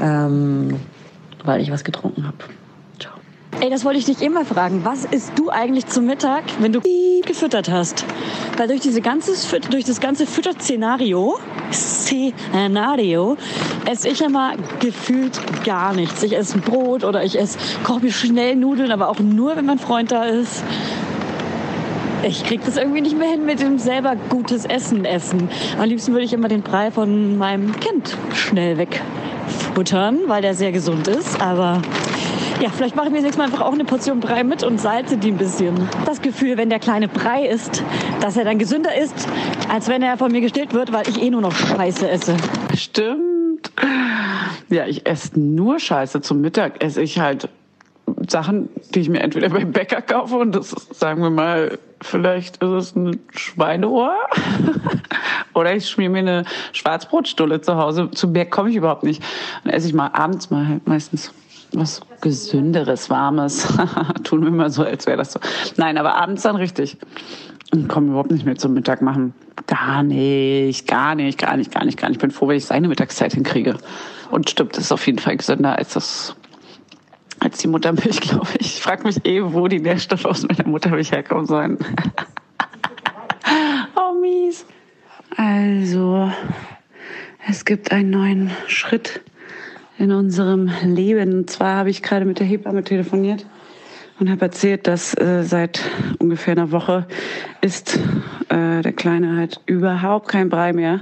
ähm, 0.00 0.80
weil 1.44 1.60
ich 1.60 1.70
was 1.70 1.84
getrunken 1.84 2.26
habe. 2.26 2.38
Ey, 3.58 3.68
das 3.68 3.84
wollte 3.84 3.98
ich 3.98 4.06
dich 4.06 4.22
immer 4.22 4.44
fragen. 4.44 4.84
Was 4.84 5.04
isst 5.04 5.32
du 5.36 5.50
eigentlich 5.50 5.86
zum 5.86 6.06
Mittag, 6.06 6.44
wenn 6.60 6.72
du 6.72 6.80
gefüttert 7.26 7.68
hast? 7.70 8.04
Weil 8.56 8.68
durch, 8.68 8.80
diese 8.80 9.02
ganze, 9.02 9.32
durch 9.68 9.84
das 9.84 10.00
ganze 10.00 10.24
Fütterszenario, 10.24 11.38
Szenario, 11.72 13.36
esse 13.84 14.08
ich 14.08 14.22
immer 14.22 14.52
gefühlt 14.78 15.38
gar 15.64 15.92
nichts. 15.92 16.22
Ich 16.22 16.36
esse 16.36 16.58
Brot 16.58 17.04
oder 17.04 17.24
ich 17.24 17.38
esse, 17.38 17.58
koche 17.84 18.00
mir 18.00 18.12
schnell 18.12 18.56
Nudeln, 18.56 18.92
aber 18.92 19.08
auch 19.08 19.18
nur, 19.18 19.56
wenn 19.56 19.66
mein 19.66 19.78
Freund 19.78 20.10
da 20.12 20.24
ist. 20.24 20.62
Ich 22.22 22.44
krieg 22.44 22.64
das 22.64 22.76
irgendwie 22.76 23.00
nicht 23.00 23.18
mehr 23.18 23.28
hin 23.28 23.46
mit 23.46 23.60
dem 23.60 23.78
selber 23.78 24.14
gutes 24.28 24.64
Essen 24.64 25.04
essen. 25.04 25.48
Am 25.78 25.88
liebsten 25.88 26.12
würde 26.12 26.24
ich 26.24 26.32
immer 26.32 26.48
den 26.48 26.62
Brei 26.62 26.90
von 26.90 27.36
meinem 27.36 27.78
Kind 27.80 28.16
schnell 28.34 28.78
wegfuttern, 28.78 30.20
weil 30.26 30.42
der 30.42 30.54
sehr 30.54 30.70
gesund 30.70 31.08
ist. 31.08 31.40
Aber 31.40 31.80
Ja, 32.60 32.68
vielleicht 32.68 32.94
mache 32.94 33.06
ich 33.06 33.12
mir 33.12 33.18
das 33.18 33.24
nächste 33.24 33.38
Mal 33.40 33.46
einfach 33.46 33.62
auch 33.62 33.72
eine 33.72 33.86
Portion 33.86 34.20
Brei 34.20 34.44
mit 34.44 34.62
und 34.62 34.78
salze 34.78 35.16
die 35.16 35.32
ein 35.32 35.38
bisschen. 35.38 35.88
Das 36.04 36.20
Gefühl, 36.20 36.58
wenn 36.58 36.68
der 36.68 36.78
kleine 36.78 37.08
Brei 37.08 37.46
ist, 37.46 37.82
dass 38.20 38.36
er 38.36 38.44
dann 38.44 38.58
gesünder 38.58 38.94
ist, 38.94 39.14
als 39.70 39.88
wenn 39.88 40.02
er 40.02 40.18
von 40.18 40.30
mir 40.30 40.42
gestillt 40.42 40.74
wird, 40.74 40.92
weil 40.92 41.08
ich 41.08 41.22
eh 41.22 41.30
nur 41.30 41.40
noch 41.40 41.54
Scheiße 41.54 42.10
esse. 42.10 42.36
Stimmt. 42.76 43.72
Ja, 44.68 44.86
ich 44.86 45.06
esse 45.06 45.40
nur 45.40 45.78
Scheiße. 45.78 46.20
Zum 46.20 46.42
Mittag 46.42 46.84
esse 46.84 47.00
ich 47.00 47.18
halt 47.18 47.48
Sachen, 48.28 48.68
die 48.94 49.00
ich 49.00 49.08
mir 49.08 49.20
entweder 49.20 49.48
beim 49.48 49.72
Bäcker 49.72 50.02
kaufe 50.02 50.36
und 50.36 50.54
das 50.54 50.70
sagen 50.92 51.22
wir 51.22 51.30
mal, 51.30 51.78
vielleicht 52.02 52.58
ist 52.58 52.70
es 52.70 52.94
ein 52.94 53.20
Schweineohr 53.34 54.14
oder 55.54 55.74
ich 55.74 55.88
schmier 55.88 56.10
mir 56.10 56.18
eine 56.18 56.44
Schwarzbrotstulle 56.72 57.62
zu 57.62 57.76
Hause. 57.76 58.10
Zu 58.10 58.28
mehr 58.28 58.44
komme 58.44 58.68
ich 58.68 58.76
überhaupt 58.76 59.04
nicht. 59.04 59.22
Dann 59.64 59.72
esse 59.72 59.88
ich 59.88 59.94
mal 59.94 60.08
abends 60.08 60.50
mal 60.50 60.68
halt 60.68 60.86
meistens 60.86 61.32
was 61.72 62.00
gesünderes, 62.20 63.10
warmes. 63.10 63.68
Tun 64.24 64.44
wir 64.44 64.50
mal 64.50 64.70
so, 64.70 64.82
als 64.82 65.06
wäre 65.06 65.18
das 65.18 65.32
so. 65.32 65.40
Nein, 65.76 65.98
aber 65.98 66.14
abends 66.14 66.42
dann 66.42 66.56
richtig. 66.56 66.96
Und 67.72 67.88
komme 67.88 68.08
überhaupt 68.08 68.30
nicht 68.30 68.44
mehr 68.44 68.56
zum 68.56 68.74
Mittag 68.74 69.02
machen. 69.02 69.34
Gar 69.66 70.02
nicht, 70.02 70.88
gar 70.88 71.14
nicht, 71.14 71.38
gar 71.38 71.56
nicht, 71.56 71.72
gar 71.72 71.84
nicht, 71.84 71.98
gar 71.98 72.08
nicht. 72.08 72.16
Ich 72.16 72.20
bin 72.20 72.30
froh, 72.30 72.48
wenn 72.48 72.56
ich 72.56 72.66
seine 72.66 72.88
Mittagszeit 72.88 73.34
hinkriege. 73.34 73.76
Und 74.30 74.50
stimmt, 74.50 74.76
das 74.76 74.84
ist 74.84 74.92
auf 74.92 75.06
jeden 75.06 75.18
Fall 75.18 75.36
gesünder 75.36 75.76
als 75.76 75.94
das 75.94 76.36
als 77.40 77.58
die 77.58 77.68
Muttermilch, 77.68 78.20
glaube 78.20 78.48
ich. 78.58 78.76
Ich 78.76 78.82
frage 78.82 79.04
mich 79.04 79.24
eh, 79.24 79.42
wo 79.42 79.66
die 79.66 79.80
Nährstoffe 79.80 80.26
aus 80.26 80.46
meiner 80.46 80.68
Muttermilch 80.68 81.10
herkommen 81.10 81.46
sollen. 81.46 81.78
oh, 83.96 84.20
mies. 84.20 84.66
Also, 85.36 86.30
es 87.48 87.64
gibt 87.64 87.92
einen 87.92 88.10
neuen 88.10 88.50
Schritt 88.66 89.22
in 90.00 90.12
unserem 90.12 90.70
Leben. 90.82 91.32
Und 91.34 91.50
zwar 91.50 91.76
habe 91.76 91.90
ich 91.90 92.02
gerade 92.02 92.24
mit 92.24 92.38
der 92.38 92.46
Hebamme 92.46 92.82
telefoniert 92.82 93.46
und 94.18 94.30
habe 94.30 94.40
erzählt, 94.42 94.86
dass 94.86 95.14
äh, 95.14 95.42
seit 95.42 95.82
ungefähr 96.18 96.52
einer 96.52 96.72
Woche 96.72 97.06
ist 97.60 97.98
äh, 98.48 98.80
der 98.80 98.92
Kleine 98.92 99.36
halt 99.36 99.60
überhaupt 99.66 100.28
kein 100.28 100.48
Brei 100.48 100.72
mehr. 100.72 101.00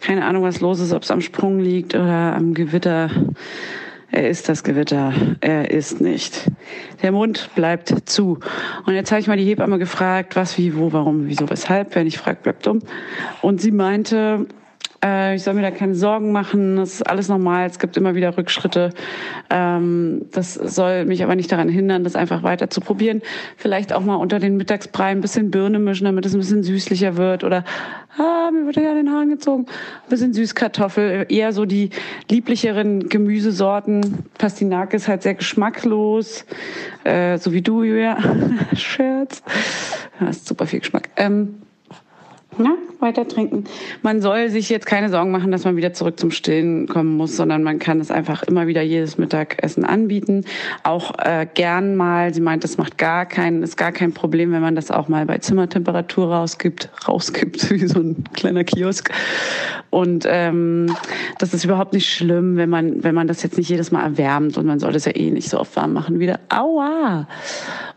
Keine 0.00 0.24
Ahnung, 0.24 0.42
was 0.42 0.60
los 0.60 0.80
ist, 0.80 0.92
ob 0.92 1.02
es 1.02 1.10
am 1.10 1.20
Sprung 1.20 1.60
liegt 1.60 1.94
oder 1.94 2.34
am 2.34 2.54
Gewitter. 2.54 3.10
Er 4.10 4.30
ist 4.30 4.48
das 4.48 4.64
Gewitter. 4.64 5.12
Er 5.42 5.70
ist 5.70 6.00
nicht. 6.00 6.50
Der 7.02 7.12
Mund 7.12 7.50
bleibt 7.54 8.08
zu. 8.08 8.38
Und 8.86 8.94
jetzt 8.94 9.10
habe 9.10 9.20
ich 9.20 9.26
mal 9.26 9.36
die 9.36 9.44
Hebamme 9.44 9.78
gefragt, 9.78 10.36
was, 10.36 10.56
wie, 10.56 10.74
wo, 10.74 10.90
warum, 10.94 11.26
wieso, 11.26 11.50
weshalb. 11.50 11.94
Wer 11.94 12.04
nicht 12.04 12.16
fragt, 12.16 12.44
bleibt 12.44 12.66
dumm. 12.66 12.80
Und 13.42 13.60
sie 13.60 13.72
meinte, 13.72 14.46
äh, 15.04 15.36
ich 15.36 15.42
soll 15.42 15.54
mir 15.54 15.62
da 15.62 15.70
keine 15.70 15.94
Sorgen 15.94 16.32
machen. 16.32 16.76
Das 16.76 16.94
ist 16.94 17.02
alles 17.02 17.28
normal. 17.28 17.66
Es 17.66 17.78
gibt 17.78 17.96
immer 17.96 18.14
wieder 18.14 18.36
Rückschritte. 18.36 18.90
Ähm, 19.50 20.26
das 20.32 20.54
soll 20.54 21.04
mich 21.04 21.22
aber 21.22 21.36
nicht 21.36 21.52
daran 21.52 21.68
hindern, 21.68 22.04
das 22.04 22.16
einfach 22.16 22.42
weiter 22.42 22.68
zu 22.70 22.80
probieren. 22.80 23.22
Vielleicht 23.56 23.92
auch 23.92 24.00
mal 24.00 24.16
unter 24.16 24.38
den 24.38 24.56
Mittagsbrei 24.56 25.06
ein 25.06 25.20
bisschen 25.20 25.50
Birne 25.50 25.78
mischen, 25.78 26.04
damit 26.04 26.26
es 26.26 26.34
ein 26.34 26.40
bisschen 26.40 26.62
süßlicher 26.62 27.16
wird. 27.16 27.44
Oder, 27.44 27.64
ah, 28.16 28.50
mir 28.50 28.66
wird 28.66 28.76
ja 28.76 28.94
den 28.94 29.12
Haaren 29.12 29.28
gezogen. 29.28 29.66
Ein 29.66 30.10
bisschen 30.10 30.32
Süßkartoffel. 30.32 31.26
Eher 31.28 31.52
so 31.52 31.64
die 31.64 31.90
lieblicheren 32.28 33.08
Gemüsesorten. 33.08 34.24
Pastinake 34.36 34.96
ist 34.96 35.06
halt 35.06 35.22
sehr 35.22 35.34
geschmacklos. 35.34 36.44
Äh, 37.04 37.38
so 37.38 37.52
wie 37.52 37.62
du, 37.62 37.84
Julia. 37.84 38.18
Scherz. 38.74 39.42
Hast 40.18 40.46
super 40.48 40.66
viel 40.66 40.80
Geschmack. 40.80 41.10
Ähm, 41.16 41.62
ja, 42.58 42.74
weiter 43.00 43.26
trinken. 43.26 43.64
Man 44.02 44.20
soll 44.20 44.50
sich 44.50 44.68
jetzt 44.68 44.86
keine 44.86 45.08
Sorgen 45.08 45.30
machen, 45.30 45.52
dass 45.52 45.64
man 45.64 45.76
wieder 45.76 45.92
zurück 45.92 46.18
zum 46.18 46.30
Stillen 46.30 46.88
kommen 46.88 47.16
muss, 47.16 47.36
sondern 47.36 47.62
man 47.62 47.78
kann 47.78 48.00
es 48.00 48.10
einfach 48.10 48.42
immer 48.42 48.66
wieder 48.66 48.82
jedes 48.82 49.18
Mittagessen 49.18 49.84
anbieten. 49.84 50.44
Auch 50.82 51.12
äh, 51.18 51.46
gern 51.52 51.96
mal, 51.96 52.34
sie 52.34 52.40
meint, 52.40 52.64
das 52.64 52.76
macht 52.76 52.98
gar 52.98 53.26
kein, 53.26 53.62
ist 53.62 53.76
gar 53.76 53.92
kein 53.92 54.12
Problem, 54.12 54.52
wenn 54.52 54.62
man 54.62 54.74
das 54.74 54.90
auch 54.90 55.08
mal 55.08 55.26
bei 55.26 55.38
Zimmertemperatur 55.38 56.32
rausgibt, 56.32 56.90
rausgibt, 57.06 57.70
wie 57.70 57.86
so 57.86 58.00
ein 58.00 58.24
kleiner 58.34 58.64
Kiosk. 58.64 59.10
Und 59.90 60.26
ähm, 60.28 60.94
das 61.38 61.54
ist 61.54 61.64
überhaupt 61.64 61.92
nicht 61.92 62.12
schlimm, 62.12 62.56
wenn 62.56 62.68
man, 62.68 63.02
wenn 63.04 63.14
man 63.14 63.26
das 63.26 63.42
jetzt 63.42 63.56
nicht 63.56 63.70
jedes 63.70 63.90
Mal 63.90 64.02
erwärmt 64.02 64.58
und 64.58 64.66
man 64.66 64.78
soll 64.78 64.92
das 64.92 65.04
ja 65.04 65.14
eh 65.14 65.30
nicht 65.30 65.48
so 65.48 65.58
oft 65.58 65.74
warm 65.76 65.92
machen 65.92 66.18
wieder. 66.18 66.40
Aua! 66.48 67.26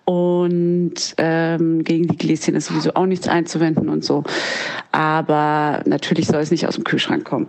Und 0.06 0.93
ähm, 1.18 1.84
gegen 1.84 2.08
die 2.08 2.18
Gläschen 2.18 2.56
ist 2.56 2.68
sowieso 2.68 2.95
auch 2.95 3.06
nichts 3.06 3.28
einzuwenden 3.28 3.88
und 3.88 4.04
so. 4.04 4.24
Aber 4.92 5.82
natürlich 5.86 6.28
soll 6.28 6.42
es 6.42 6.52
nicht 6.52 6.68
aus 6.68 6.76
dem 6.76 6.84
Kühlschrank 6.84 7.24
kommen. 7.24 7.48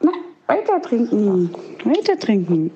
Na, 0.00 0.12
weiter 0.46 0.80
trinken, 0.80 1.50
weiter 1.84 2.18
trinken. 2.18 2.70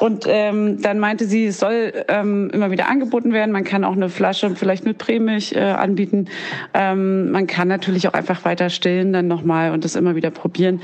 Und 0.00 0.24
ähm, 0.26 0.80
dann 0.80 0.98
meinte 0.98 1.26
sie, 1.26 1.46
es 1.46 1.60
soll 1.60 1.92
ähm, 2.08 2.50
immer 2.52 2.70
wieder 2.70 2.88
angeboten 2.88 3.32
werden. 3.32 3.52
Man 3.52 3.64
kann 3.64 3.84
auch 3.84 3.92
eine 3.92 4.08
Flasche 4.08 4.54
vielleicht 4.56 4.84
mit 4.84 4.98
Prämilch 4.98 5.52
äh, 5.52 5.60
anbieten. 5.60 6.28
Ähm, 6.72 7.30
man 7.30 7.46
kann 7.46 7.68
natürlich 7.68 8.08
auch 8.08 8.14
einfach 8.14 8.44
weiter 8.44 8.70
stillen 8.70 9.12
dann 9.12 9.28
nochmal 9.28 9.72
und 9.72 9.84
das 9.84 9.94
immer 9.94 10.16
wieder 10.16 10.30
probieren. 10.30 10.80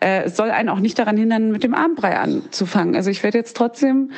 Äh, 0.00 0.24
es 0.24 0.36
soll 0.36 0.50
einen 0.50 0.68
auch 0.68 0.80
nicht 0.80 0.98
daran 0.98 1.16
hindern, 1.16 1.50
mit 1.50 1.62
dem 1.64 1.74
Abendbrei 1.74 2.18
anzufangen. 2.18 2.94
Also 2.94 3.10
ich 3.10 3.22
werde 3.22 3.38
jetzt 3.38 3.56
trotzdem 3.56 4.10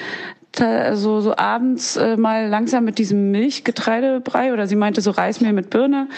so, 0.55 1.21
so 1.23 1.35
abends 1.37 1.97
äh, 1.97 2.19
mal 2.19 2.47
langsam 2.49 2.85
mit 2.85 2.99
diesem 2.99 3.31
Milchgetreidebrei 3.31 4.53
oder 4.53 4.67
sie 4.67 4.77
meinte 4.77 5.01
so 5.01 5.11
Reismehl 5.11 5.55
mit 5.55 5.71
Birne 5.71 6.09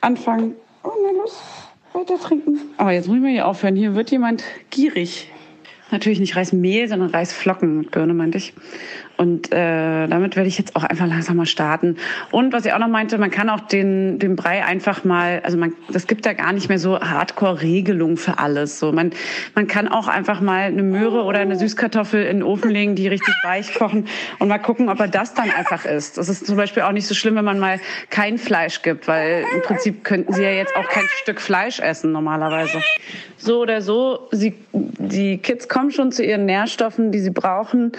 anfangen. 0.00 0.56
Oh, 0.84 0.92
na 1.02 1.10
los, 1.12 1.42
weiter 1.94 2.18
trinken. 2.20 2.60
Aber 2.76 2.92
jetzt 2.92 3.08
muss 3.08 3.16
ich 3.16 3.22
mal 3.22 3.30
hier 3.30 3.46
aufhören. 3.46 3.74
Hier 3.74 3.94
wird 3.94 4.10
jemand 4.10 4.44
gierig. 4.68 5.30
Natürlich 5.90 6.20
nicht 6.20 6.36
Reismehl, 6.36 6.88
sondern 6.88 7.10
Reisflocken 7.10 7.78
mit 7.78 7.90
Birne, 7.90 8.12
meinte 8.12 8.36
ich. 8.36 8.52
Und 9.16 9.52
äh, 9.52 10.08
damit 10.08 10.34
werde 10.34 10.48
ich 10.48 10.58
jetzt 10.58 10.74
auch 10.74 10.82
einfach 10.82 11.06
langsam 11.06 11.36
mal 11.36 11.46
starten. 11.46 11.96
Und 12.30 12.52
was 12.52 12.66
ich 12.66 12.72
auch 12.72 12.78
noch 12.78 12.88
meinte, 12.88 13.16
man 13.18 13.30
kann 13.30 13.48
auch 13.48 13.60
den, 13.60 14.18
den 14.18 14.34
Brei 14.34 14.64
einfach 14.64 15.04
mal, 15.04 15.40
also 15.44 15.56
man, 15.56 15.72
das 15.90 16.06
gibt 16.06 16.26
da 16.26 16.32
gar 16.32 16.52
nicht 16.52 16.68
mehr 16.68 16.78
so 16.78 17.00
Hardcore-Regelungen 17.00 18.16
für 18.16 18.38
alles. 18.38 18.80
So 18.80 18.90
man, 18.92 19.12
man 19.54 19.66
kann 19.68 19.86
auch 19.86 20.08
einfach 20.08 20.40
mal 20.40 20.62
eine 20.62 20.82
Möhre 20.82 21.22
oder 21.22 21.38
eine 21.38 21.56
Süßkartoffel 21.56 22.24
in 22.24 22.38
den 22.38 22.42
Ofen 22.42 22.70
legen, 22.70 22.96
die 22.96 23.06
richtig 23.06 23.34
weich 23.44 23.74
kochen 23.74 24.08
und 24.40 24.48
mal 24.48 24.58
gucken, 24.58 24.88
ob 24.88 24.98
er 24.98 25.08
das 25.08 25.34
dann 25.34 25.50
einfach 25.50 25.84
isst. 25.84 26.18
Das 26.18 26.28
ist 26.28 26.46
zum 26.46 26.56
Beispiel 26.56 26.82
auch 26.82 26.92
nicht 26.92 27.06
so 27.06 27.14
schlimm, 27.14 27.36
wenn 27.36 27.44
man 27.44 27.60
mal 27.60 27.78
kein 28.10 28.36
Fleisch 28.36 28.82
gibt, 28.82 29.06
weil 29.06 29.44
im 29.54 29.62
Prinzip 29.62 30.02
könnten 30.02 30.32
sie 30.32 30.42
ja 30.42 30.50
jetzt 30.50 30.74
auch 30.76 30.88
kein 30.88 31.04
Stück 31.22 31.40
Fleisch 31.40 31.78
essen 31.78 32.10
normalerweise. 32.10 32.82
So 33.36 33.60
oder 33.60 33.80
so, 33.80 34.28
sie, 34.32 34.54
die 34.72 35.38
Kids 35.38 35.68
kommen 35.68 35.90
schon 35.90 36.12
zu 36.12 36.24
ihren 36.24 36.46
Nährstoffen, 36.46 37.12
die 37.12 37.20
sie 37.20 37.30
brauchen. 37.30 37.92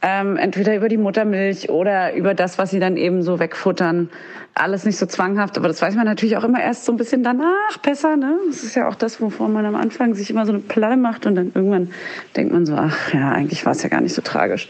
Ähm, 0.00 0.36
entweder 0.36 0.61
entweder 0.62 0.76
über 0.76 0.88
die 0.88 0.96
Muttermilch 0.96 1.70
oder 1.70 2.14
über 2.14 2.34
das, 2.34 2.56
was 2.56 2.70
sie 2.70 2.78
dann 2.78 2.96
eben 2.96 3.22
so 3.22 3.40
wegfuttern. 3.40 4.10
Alles 4.54 4.84
nicht 4.84 4.96
so 4.96 5.06
zwanghaft, 5.06 5.58
aber 5.58 5.66
das 5.66 5.82
weiß 5.82 5.96
man 5.96 6.04
natürlich 6.04 6.36
auch 6.36 6.44
immer 6.44 6.62
erst 6.62 6.84
so 6.84 6.92
ein 6.92 6.96
bisschen 6.96 7.24
danach 7.24 7.78
besser. 7.82 8.16
Ne? 8.16 8.38
Das 8.46 8.62
ist 8.62 8.76
ja 8.76 8.86
auch 8.86 8.94
das, 8.94 9.20
wovon 9.20 9.52
man 9.52 9.66
am 9.66 9.74
Anfang 9.74 10.14
sich 10.14 10.30
immer 10.30 10.46
so 10.46 10.52
eine 10.52 10.60
Platte 10.60 10.96
macht 10.96 11.26
und 11.26 11.34
dann 11.34 11.50
irgendwann 11.52 11.90
denkt 12.36 12.52
man 12.52 12.64
so, 12.64 12.76
ach 12.76 13.12
ja, 13.12 13.32
eigentlich 13.32 13.66
war 13.66 13.72
es 13.72 13.82
ja 13.82 13.88
gar 13.88 14.00
nicht 14.00 14.14
so 14.14 14.22
tragisch. 14.22 14.68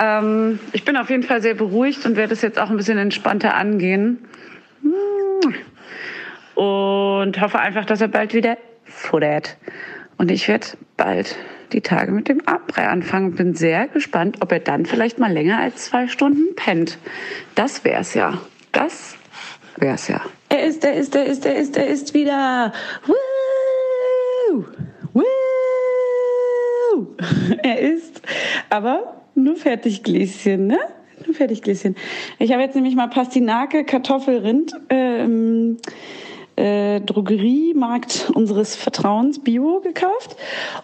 Ähm, 0.00 0.58
ich 0.72 0.86
bin 0.86 0.96
auf 0.96 1.10
jeden 1.10 1.22
Fall 1.22 1.42
sehr 1.42 1.54
beruhigt 1.54 2.06
und 2.06 2.16
werde 2.16 2.32
es 2.32 2.40
jetzt 2.40 2.58
auch 2.58 2.70
ein 2.70 2.76
bisschen 2.78 2.96
entspannter 2.96 3.54
angehen. 3.54 4.24
Und 6.54 7.40
hoffe 7.40 7.58
einfach, 7.58 7.84
dass 7.84 8.00
er 8.00 8.08
bald 8.08 8.32
wieder 8.32 8.56
futtert. 8.84 9.58
Und 10.16 10.30
ich 10.30 10.48
werde 10.48 10.66
bald 10.96 11.36
die 11.74 11.80
Tage 11.80 12.12
mit 12.12 12.28
dem 12.28 12.40
Abbrei 12.46 12.86
anfangen. 12.86 13.34
Bin 13.34 13.54
sehr 13.54 13.88
gespannt, 13.88 14.38
ob 14.40 14.52
er 14.52 14.60
dann 14.60 14.86
vielleicht 14.86 15.18
mal 15.18 15.32
länger 15.32 15.58
als 15.58 15.86
zwei 15.86 16.06
Stunden 16.06 16.54
pennt. 16.54 16.98
Das 17.54 17.84
wär's 17.84 18.14
ja. 18.14 18.38
Das 18.72 19.16
wär's 19.76 20.08
ja. 20.08 20.22
Er 20.48 20.64
ist, 20.64 20.84
er 20.84 20.94
ist, 20.94 21.14
er 21.14 21.26
ist, 21.26 21.44
er 21.44 21.56
ist, 21.56 21.76
er 21.76 21.86
ist 21.88 22.14
wieder. 22.14 22.72
Woo! 23.06 24.64
Woo! 25.12 25.24
Er 27.62 27.80
ist, 27.80 28.22
aber 28.70 29.22
nur 29.34 29.56
Fertiggläschen, 29.56 30.68
ne? 30.68 30.78
Nur 31.26 31.34
Fertiggläschen. 31.34 31.96
Ich 32.38 32.52
habe 32.52 32.62
jetzt 32.62 32.76
nämlich 32.76 32.94
mal 32.94 33.08
Pastinake, 33.08 33.84
Kartoffelrind. 33.84 34.72
Ähm, 34.90 35.78
äh, 36.56 37.00
Drogeriemarkt 37.00 38.30
unseres 38.34 38.76
Vertrauens 38.76 39.42
Bio 39.42 39.80
gekauft. 39.80 40.36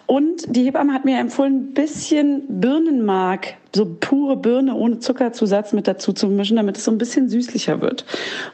Und 0.05 0.55
die 0.55 0.65
Hebamme 0.65 0.93
hat 0.93 1.05
mir 1.05 1.19
empfohlen, 1.19 1.69
ein 1.69 1.73
bisschen 1.73 2.43
Birnenmark 2.47 3.55
so 3.73 3.85
pure 3.85 4.37
Birne 4.37 4.75
ohne 4.75 4.99
Zuckerzusatz 4.99 5.73
mit 5.73 5.87
dazu 5.87 6.13
zu 6.13 6.27
mischen, 6.27 6.57
damit 6.57 6.77
es 6.77 6.83
so 6.83 6.91
ein 6.91 6.97
bisschen 6.97 7.29
süßlicher 7.29 7.81
wird. 7.81 8.05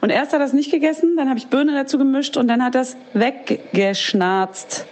Und 0.01 0.09
erst 0.09 0.33
hat 0.33 0.39
er 0.39 0.45
das 0.45 0.53
nicht 0.53 0.71
gegessen, 0.71 1.15
dann 1.17 1.29
habe 1.29 1.39
ich 1.39 1.47
Birne 1.47 1.73
dazu 1.73 1.97
gemischt 1.97 2.37
und 2.37 2.47
dann 2.47 2.63
hat 2.63 2.75
das 2.75 2.97
weggeschnarzt. 3.13 4.85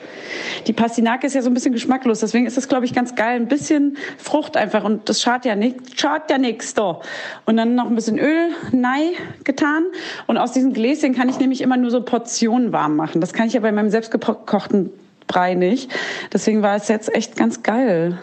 Die 0.68 0.74
Pastinake 0.74 1.28
ist 1.28 1.34
ja 1.34 1.42
so 1.42 1.50
ein 1.50 1.54
bisschen 1.54 1.74
geschmacklos, 1.74 2.20
deswegen 2.20 2.48
ist 2.48 2.58
das, 2.58 2.68
glaube 2.68 2.86
ich, 2.86 2.94
ganz 2.94 3.16
geil. 3.16 3.36
Ein 3.36 3.48
bisschen 3.48 3.98
Frucht 4.18 4.58
einfach 4.58 4.84
und 4.84 5.08
das 5.10 5.22
schadet 5.22 5.46
ja 5.46 5.56
nicht, 5.56 6.00
schadet 6.00 6.30
ja 6.32 6.38
nichts. 6.38 6.74
So. 6.76 7.02
Und 7.46 7.58
dann 7.58 7.76
noch 7.76 7.86
ein 7.86 7.96
bisschen 7.96 8.18
Öl, 8.18 8.50
Nei 8.72 9.12
getan. 9.44 9.86
Und 10.28 10.38
aus 10.38 10.52
diesen 10.52 10.74
Gläschen 10.74 11.14
kann 11.14 11.30
ich 11.30 11.40
nämlich 11.40 11.62
immer 11.62 11.78
nur 11.78 11.92
so 11.92 12.02
Portionen 12.02 12.72
warm 12.72 12.96
machen. 12.96 13.22
Das 13.22 13.34
kann 13.34 13.48
ich 13.48 13.54
ja 13.54 13.60
bei 13.60 13.72
meinem 13.72 13.90
selbstgekochten 13.90 14.90
Brei 15.28 15.54
nicht. 15.54 15.92
Deswegen 16.34 16.62
war 16.62 16.76
es 16.76 16.88
jetzt 16.88 17.14
echt 17.14 17.36
ganz 17.36 17.64
geil. 17.64 18.20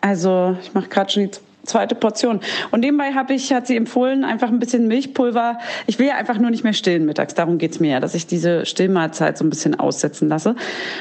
Also 0.00 0.56
ich 0.62 0.74
mache 0.74 0.88
gerade 0.88 1.10
schon 1.10 1.24
die 1.24 1.30
zweite 1.68 1.94
Portion. 1.94 2.40
Und 2.70 2.80
nebenbei 2.80 3.12
habe 3.12 3.34
ich, 3.34 3.52
hat 3.52 3.66
sie 3.66 3.76
empfohlen, 3.76 4.24
einfach 4.24 4.48
ein 4.48 4.58
bisschen 4.58 4.88
Milchpulver. 4.88 5.58
Ich 5.86 5.98
will 5.98 6.06
ja 6.06 6.16
einfach 6.16 6.38
nur 6.38 6.50
nicht 6.50 6.64
mehr 6.64 6.72
stillen 6.72 7.04
mittags. 7.04 7.34
Darum 7.34 7.58
geht's 7.58 7.80
mir 7.80 7.92
ja, 7.92 8.00
dass 8.00 8.14
ich 8.14 8.26
diese 8.26 8.66
Stillmahlzeit 8.66 9.38
so 9.38 9.44
ein 9.44 9.50
bisschen 9.50 9.78
aussetzen 9.78 10.28
lasse. 10.28 10.56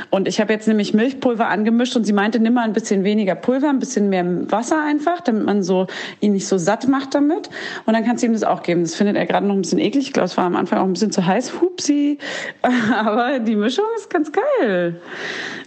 Und 0.09 0.27
ich 0.27 0.39
habe 0.39 0.53
jetzt 0.53 0.67
nämlich 0.67 0.93
Milchpulver 0.93 1.47
angemischt 1.47 1.95
und 1.95 2.03
sie 2.03 2.13
meinte, 2.13 2.39
nimm 2.39 2.53
mal 2.53 2.63
ein 2.63 2.73
bisschen 2.73 3.03
weniger 3.03 3.35
Pulver, 3.35 3.69
ein 3.69 3.79
bisschen 3.79 4.09
mehr 4.09 4.25
Wasser 4.51 4.83
einfach, 4.83 5.21
damit 5.21 5.45
man 5.45 5.63
so 5.63 5.87
ihn 6.19 6.33
nicht 6.33 6.47
so 6.47 6.57
satt 6.57 6.87
macht 6.87 7.15
damit. 7.15 7.49
Und 7.85 7.93
dann 7.93 8.05
kannst 8.05 8.23
du 8.23 8.27
ihm 8.27 8.33
das 8.33 8.43
auch 8.43 8.63
geben. 8.63 8.83
Das 8.83 8.95
findet 8.95 9.15
er 9.15 9.25
gerade 9.25 9.47
noch 9.47 9.55
ein 9.55 9.61
bisschen 9.61 9.79
eklig. 9.79 10.07
Ich 10.07 10.13
glaube, 10.13 10.27
es 10.27 10.37
war 10.37 10.45
am 10.45 10.55
Anfang 10.55 10.79
auch 10.79 10.85
ein 10.85 10.93
bisschen 10.93 11.11
zu 11.11 11.25
heiß. 11.25 11.61
Hupsi. 11.61 12.17
Aber 12.93 13.39
die 13.39 13.55
Mischung 13.55 13.85
ist 13.95 14.09
ganz 14.09 14.31
geil. 14.31 14.99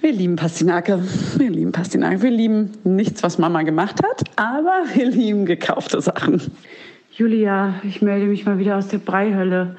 Wir 0.01 0.13
lieben 0.13 0.37
Pastinake. 0.37 1.03
Wir 1.37 1.51
lieben 1.51 1.73
Pastinake. 1.73 2.23
Wir 2.23 2.31
lieben 2.31 2.73
nichts, 2.85 3.23
was 3.23 3.39
Mama 3.39 3.63
gemacht 3.63 4.03
hat, 4.03 4.25
aber 4.37 4.90
wir 4.95 5.07
lieben 5.07 5.47
gekaufte 5.47 6.01
Sachen. 6.01 6.41
Julia, 7.13 7.75
ich 7.83 8.03
melde 8.03 8.27
mich 8.27 8.47
mal 8.47 8.59
wieder 8.59 8.77
aus 8.77 8.89
der 8.89 8.99
Breihölle. 8.99 9.77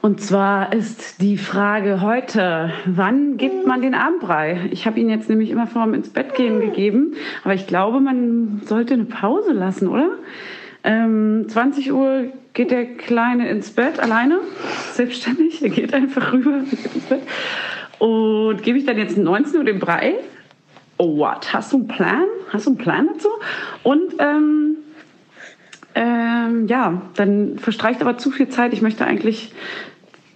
Und 0.00 0.20
zwar 0.20 0.74
ist 0.74 1.22
die 1.22 1.38
Frage 1.38 2.02
heute, 2.02 2.70
wann 2.84 3.38
gibt 3.38 3.66
man 3.66 3.80
den 3.80 3.94
Abendbrei? 3.94 4.68
Ich 4.70 4.86
habe 4.86 5.00
ihn 5.00 5.08
jetzt 5.08 5.30
nämlich 5.30 5.50
immer 5.50 5.66
vorm 5.66 5.94
ins 5.94 6.10
Bett 6.10 6.34
gehen 6.34 6.60
gegeben, 6.60 7.14
aber 7.42 7.54
ich 7.54 7.66
glaube, 7.66 8.00
man 8.00 8.60
sollte 8.66 8.94
eine 8.94 9.06
Pause 9.06 9.52
lassen, 9.52 9.88
oder? 9.88 10.10
Ähm, 10.84 11.46
20 11.48 11.92
Uhr 11.92 12.24
geht 12.52 12.70
der 12.70 12.84
Kleine 12.84 13.48
ins 13.48 13.70
Bett 13.70 13.98
alleine, 13.98 14.40
selbstständig. 14.92 15.62
Er 15.62 15.70
geht 15.70 15.94
einfach 15.94 16.34
rüber 16.34 16.58
ins 16.70 17.06
Bett. 17.08 17.22
Und 17.98 18.62
gebe 18.62 18.76
ich 18.76 18.84
dann 18.84 18.98
jetzt 18.98 19.16
19 19.16 19.58
Uhr 19.58 19.64
den 19.64 19.78
Brei? 19.78 20.16
Oh, 20.96 21.18
what? 21.18 21.52
Hast 21.52 21.72
du 21.72 21.78
einen 21.78 21.88
Plan? 21.88 22.24
Hast 22.52 22.66
du 22.66 22.70
einen 22.70 22.78
Plan 22.78 23.08
dazu? 23.12 23.28
Und 23.82 24.14
ähm, 24.18 24.76
ähm, 25.94 26.66
ja, 26.66 27.02
dann 27.16 27.58
verstreicht 27.58 28.00
aber 28.00 28.18
zu 28.18 28.30
viel 28.30 28.48
Zeit. 28.48 28.72
Ich 28.72 28.82
möchte 28.82 29.04
eigentlich, 29.04 29.52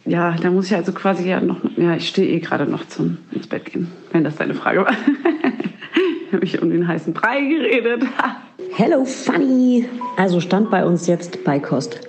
ja, 0.04 0.36
da 0.40 0.50
muss 0.50 0.66
ich 0.66 0.74
also 0.74 0.92
quasi 0.92 1.28
ja 1.28 1.40
noch, 1.40 1.58
ja, 1.76 1.94
ich 1.94 2.08
stehe 2.08 2.28
eh 2.28 2.40
gerade 2.40 2.66
noch 2.66 2.86
zum 2.86 3.18
ins 3.32 3.46
Bett 3.46 3.66
gehen, 3.66 3.88
wenn 4.12 4.24
das 4.24 4.36
deine 4.36 4.54
Frage 4.54 4.84
war. 4.84 4.92
habe 6.32 6.44
ich 6.44 6.60
um 6.60 6.70
den 6.70 6.86
heißen 6.86 7.12
Brei 7.12 7.40
geredet. 7.40 8.02
Hello, 8.76 9.04
Funny! 9.04 9.88
Also 10.16 10.40
stand 10.40 10.70
bei 10.70 10.84
uns 10.84 11.06
jetzt 11.06 11.42
Beikost. 11.44 12.00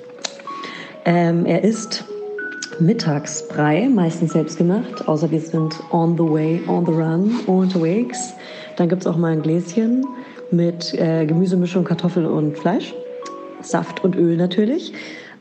Ähm, 1.05 1.45
er 1.45 1.63
ist 1.63 2.05
Mittagsbrei, 2.79 3.89
meistens 3.89 4.33
selbst 4.33 4.57
gemacht, 4.57 5.07
außer 5.07 5.31
wir 5.31 5.39
sind 5.39 5.79
on 5.91 6.15
the 6.17 6.23
way, 6.23 6.61
on 6.67 6.85
the 6.85 6.91
run, 6.91 7.39
unterwegs. 7.47 8.33
Dann 8.79 8.87
gibt 8.87 9.01
es 9.01 9.07
auch 9.07 9.17
mal 9.17 9.33
ein 9.33 9.41
Gläschen 9.41 10.05
mit 10.51 10.93
äh, 10.93 11.25
Gemüsemischung, 11.25 11.83
Kartoffel 11.83 12.25
und 12.25 12.57
Fleisch. 12.57 12.93
Saft 13.61 14.05
und 14.05 14.15
Öl 14.15 14.37
natürlich. 14.37 14.93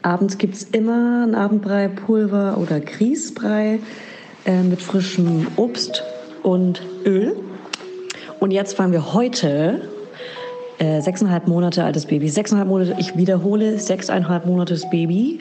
Abends 0.03 0.39
gibt 0.39 0.57
es 0.57 0.65
immer 0.65 1.25
ein 1.25 1.37
Abendbrei, 1.37 1.87
Pulver 1.87 2.59
oder 2.61 2.81
Grießbrei 2.81 3.79
äh, 4.45 4.63
mit 4.65 4.83
frischem 4.83 5.47
Obst 5.55 6.03
und 6.43 6.83
Öl. 7.07 7.37
Und 8.41 8.51
jetzt 8.51 8.77
fangen 8.77 8.91
wir 8.91 9.15
heute 9.15 9.83
äh, 10.81 11.01
sechseinhalb 11.01 11.47
Monate 11.47 11.85
altes 11.85 12.07
Baby. 12.07 12.29
Sechseinhalb 12.31 12.69
Monate, 12.69 12.97
ich 12.99 13.17
wiederhole, 13.17 13.79
sechseinhalb 13.79 14.47
Monate 14.47 14.81
Baby. 14.91 15.39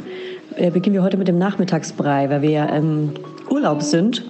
Äh, 0.55 0.69
beginnen 0.69 0.93
wir 0.93 1.01
heute 1.01 1.17
mit 1.17 1.27
dem 1.27 1.39
Nachmittagsbrei, 1.39 2.29
weil 2.29 2.43
wir 2.43 2.51
ja 2.51 2.65
im 2.65 3.15
Urlaub 3.49 3.81
sind 3.81 4.23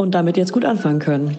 und 0.00 0.14
damit 0.14 0.38
jetzt 0.38 0.52
gut 0.52 0.64
anfangen 0.64 0.98
können. 0.98 1.36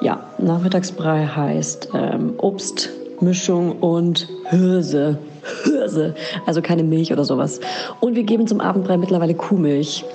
Ja, 0.00 0.24
Nachmittagsbrei 0.38 1.26
heißt 1.26 1.90
ähm, 1.92 2.34
Obstmischung 2.38 3.80
und 3.80 4.28
Hirse. 4.48 5.18
Hirse, 5.64 6.14
also 6.46 6.62
keine 6.62 6.84
Milch 6.84 7.12
oder 7.12 7.24
sowas. 7.24 7.60
Und 8.00 8.16
wir 8.16 8.22
geben 8.22 8.46
zum 8.46 8.62
Abendbrei 8.62 8.96
mittlerweile 8.96 9.34
Kuhmilch. 9.34 10.06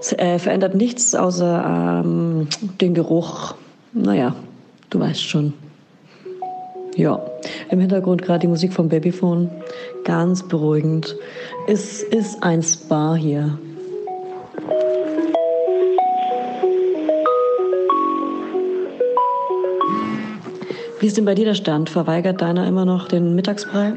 Es 0.00 0.12
äh, 0.12 0.38
verändert 0.38 0.76
nichts 0.76 1.16
außer 1.16 2.02
ähm, 2.04 2.46
den 2.80 2.94
Geruch. 2.94 3.56
Naja, 3.92 4.36
du 4.90 5.00
weißt 5.00 5.22
schon. 5.22 5.54
Ja, 6.94 7.20
im 7.68 7.80
Hintergrund 7.80 8.22
gerade 8.22 8.40
die 8.40 8.46
Musik 8.46 8.72
vom 8.72 8.88
Babyphone. 8.88 9.50
Ganz 10.04 10.46
beruhigend. 10.46 11.16
Es 11.66 12.00
ist 12.04 12.44
ein 12.44 12.62
Spa 12.62 13.16
hier. 13.16 13.58
Wie 21.04 21.08
ist 21.08 21.18
denn 21.18 21.26
bei 21.26 21.34
dir 21.34 21.44
der 21.44 21.54
Stand? 21.54 21.90
Verweigert 21.90 22.40
deiner 22.40 22.66
immer 22.66 22.86
noch 22.86 23.08
den 23.08 23.34
Mittagsbrei? 23.34 23.92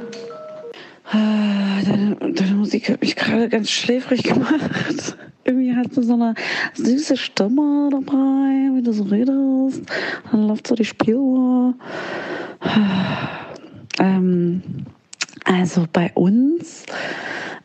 Ah, 1.10 1.82
Deine, 1.86 2.18
deine 2.34 2.56
Musik 2.56 2.90
hat 2.90 3.00
mich 3.00 3.16
gerade 3.16 3.48
ganz 3.48 3.70
schläfrig 3.70 4.24
gemacht. 4.24 5.16
Irgendwie 5.46 5.74
hast 5.74 5.96
du 5.96 6.02
so 6.02 6.16
eine 6.16 6.36
süße 6.74 7.16
Stimme 7.16 7.88
dabei, 7.94 8.76
wie 8.76 8.82
du 8.82 8.92
so 8.92 9.04
redest. 9.04 9.84
Dann 10.30 10.50
läuft 10.50 10.68
so 10.68 10.76
die 10.76 10.84
Spieluhr. 10.84 11.76
Ähm, 14.00 14.62
also 15.46 15.86
bei 15.94 16.12
uns, 16.14 16.84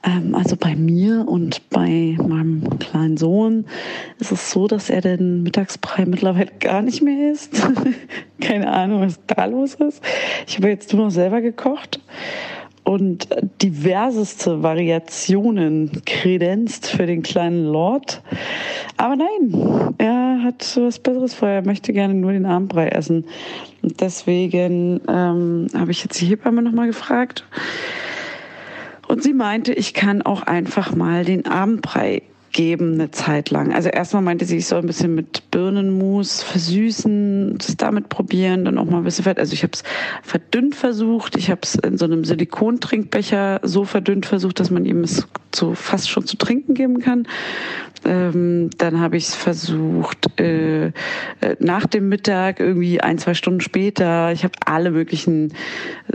ähm, 0.04 0.34
also 0.34 0.56
bei 0.56 0.74
mir 0.74 1.26
und 1.28 1.68
bei 1.70 2.16
meinem 2.18 2.78
kleinen 2.78 3.16
Sohn 3.16 3.66
ist 4.18 4.32
es 4.32 4.50
so, 4.50 4.66
dass 4.66 4.90
er 4.90 5.00
den 5.00 5.42
Mittagsbrei 5.42 6.06
mittlerweile 6.06 6.50
gar 6.60 6.82
nicht 6.82 7.02
mehr 7.02 7.32
isst. 7.32 7.62
Keine 8.40 8.70
Ahnung, 8.70 9.02
was 9.02 9.20
da 9.26 9.44
los 9.44 9.74
ist. 9.74 10.02
Ich 10.46 10.56
habe 10.56 10.68
jetzt 10.68 10.92
nur 10.92 11.04
noch 11.04 11.12
selber 11.12 11.40
gekocht 11.40 12.00
und 12.84 13.28
diverseste 13.62 14.62
Variationen 14.62 16.02
kredenzt 16.04 16.88
für 16.88 17.06
den 17.06 17.22
kleinen 17.22 17.64
Lord. 17.66 18.22
Aber 18.96 19.14
nein, 19.16 19.94
er 19.98 20.42
hat 20.42 20.76
was 20.76 20.98
Besseres 20.98 21.34
vor. 21.34 21.48
Er 21.48 21.64
möchte 21.64 21.92
gerne 21.92 22.14
nur 22.14 22.32
den 22.32 22.44
Abendbrei 22.44 22.88
essen. 22.88 23.24
Und 23.82 24.00
deswegen 24.00 25.00
ähm, 25.08 25.68
habe 25.74 25.92
ich 25.92 26.02
jetzt 26.02 26.20
die 26.20 26.26
Hebamme 26.26 26.62
nochmal 26.62 26.88
gefragt. 26.88 27.44
Sie 29.22 29.34
meinte, 29.34 29.72
ich 29.72 29.94
kann 29.94 30.22
auch 30.22 30.42
einfach 30.42 30.96
mal 30.96 31.24
den 31.24 31.46
Abendbrei 31.46 32.22
geben 32.52 32.94
eine 32.94 33.10
Zeit 33.10 33.50
lang. 33.50 33.72
Also 33.72 33.88
erstmal 33.88 34.22
meinte 34.22 34.44
sie, 34.44 34.58
ich 34.58 34.66
soll 34.66 34.80
ein 34.80 34.86
bisschen 34.86 35.14
mit 35.14 35.50
Birnenmus 35.50 36.42
versüßen, 36.42 37.56
das 37.58 37.76
damit 37.76 38.08
probieren, 38.08 38.64
dann 38.64 38.78
auch 38.78 38.84
mal 38.84 38.98
ein 38.98 39.04
bisschen 39.04 39.24
fett. 39.24 39.38
Also 39.38 39.54
ich 39.54 39.62
habe 39.62 39.72
es 39.72 39.82
verdünnt 40.22 40.74
versucht, 40.74 41.36
ich 41.36 41.50
habe 41.50 41.60
es 41.62 41.74
in 41.74 41.98
so 41.98 42.04
einem 42.04 42.24
Silikontrinkbecher 42.24 43.60
so 43.62 43.84
verdünnt 43.84 44.26
versucht, 44.26 44.60
dass 44.60 44.70
man 44.70 44.84
ihm 44.84 45.02
es 45.02 45.26
so 45.54 45.74
fast 45.74 46.10
schon 46.10 46.26
zu 46.26 46.36
trinken 46.36 46.74
geben 46.74 47.00
kann. 47.00 47.26
Ähm, 48.04 48.70
dann 48.78 49.00
habe 49.00 49.16
ich 49.16 49.28
es 49.28 49.34
versucht 49.34 50.40
äh, 50.40 50.86
äh, 50.86 50.92
nach 51.60 51.86
dem 51.86 52.08
Mittag, 52.08 52.58
irgendwie 52.58 53.00
ein, 53.00 53.18
zwei 53.18 53.34
Stunden 53.34 53.60
später. 53.60 54.32
Ich 54.32 54.42
habe 54.42 54.54
alle 54.64 54.90
möglichen 54.90 55.52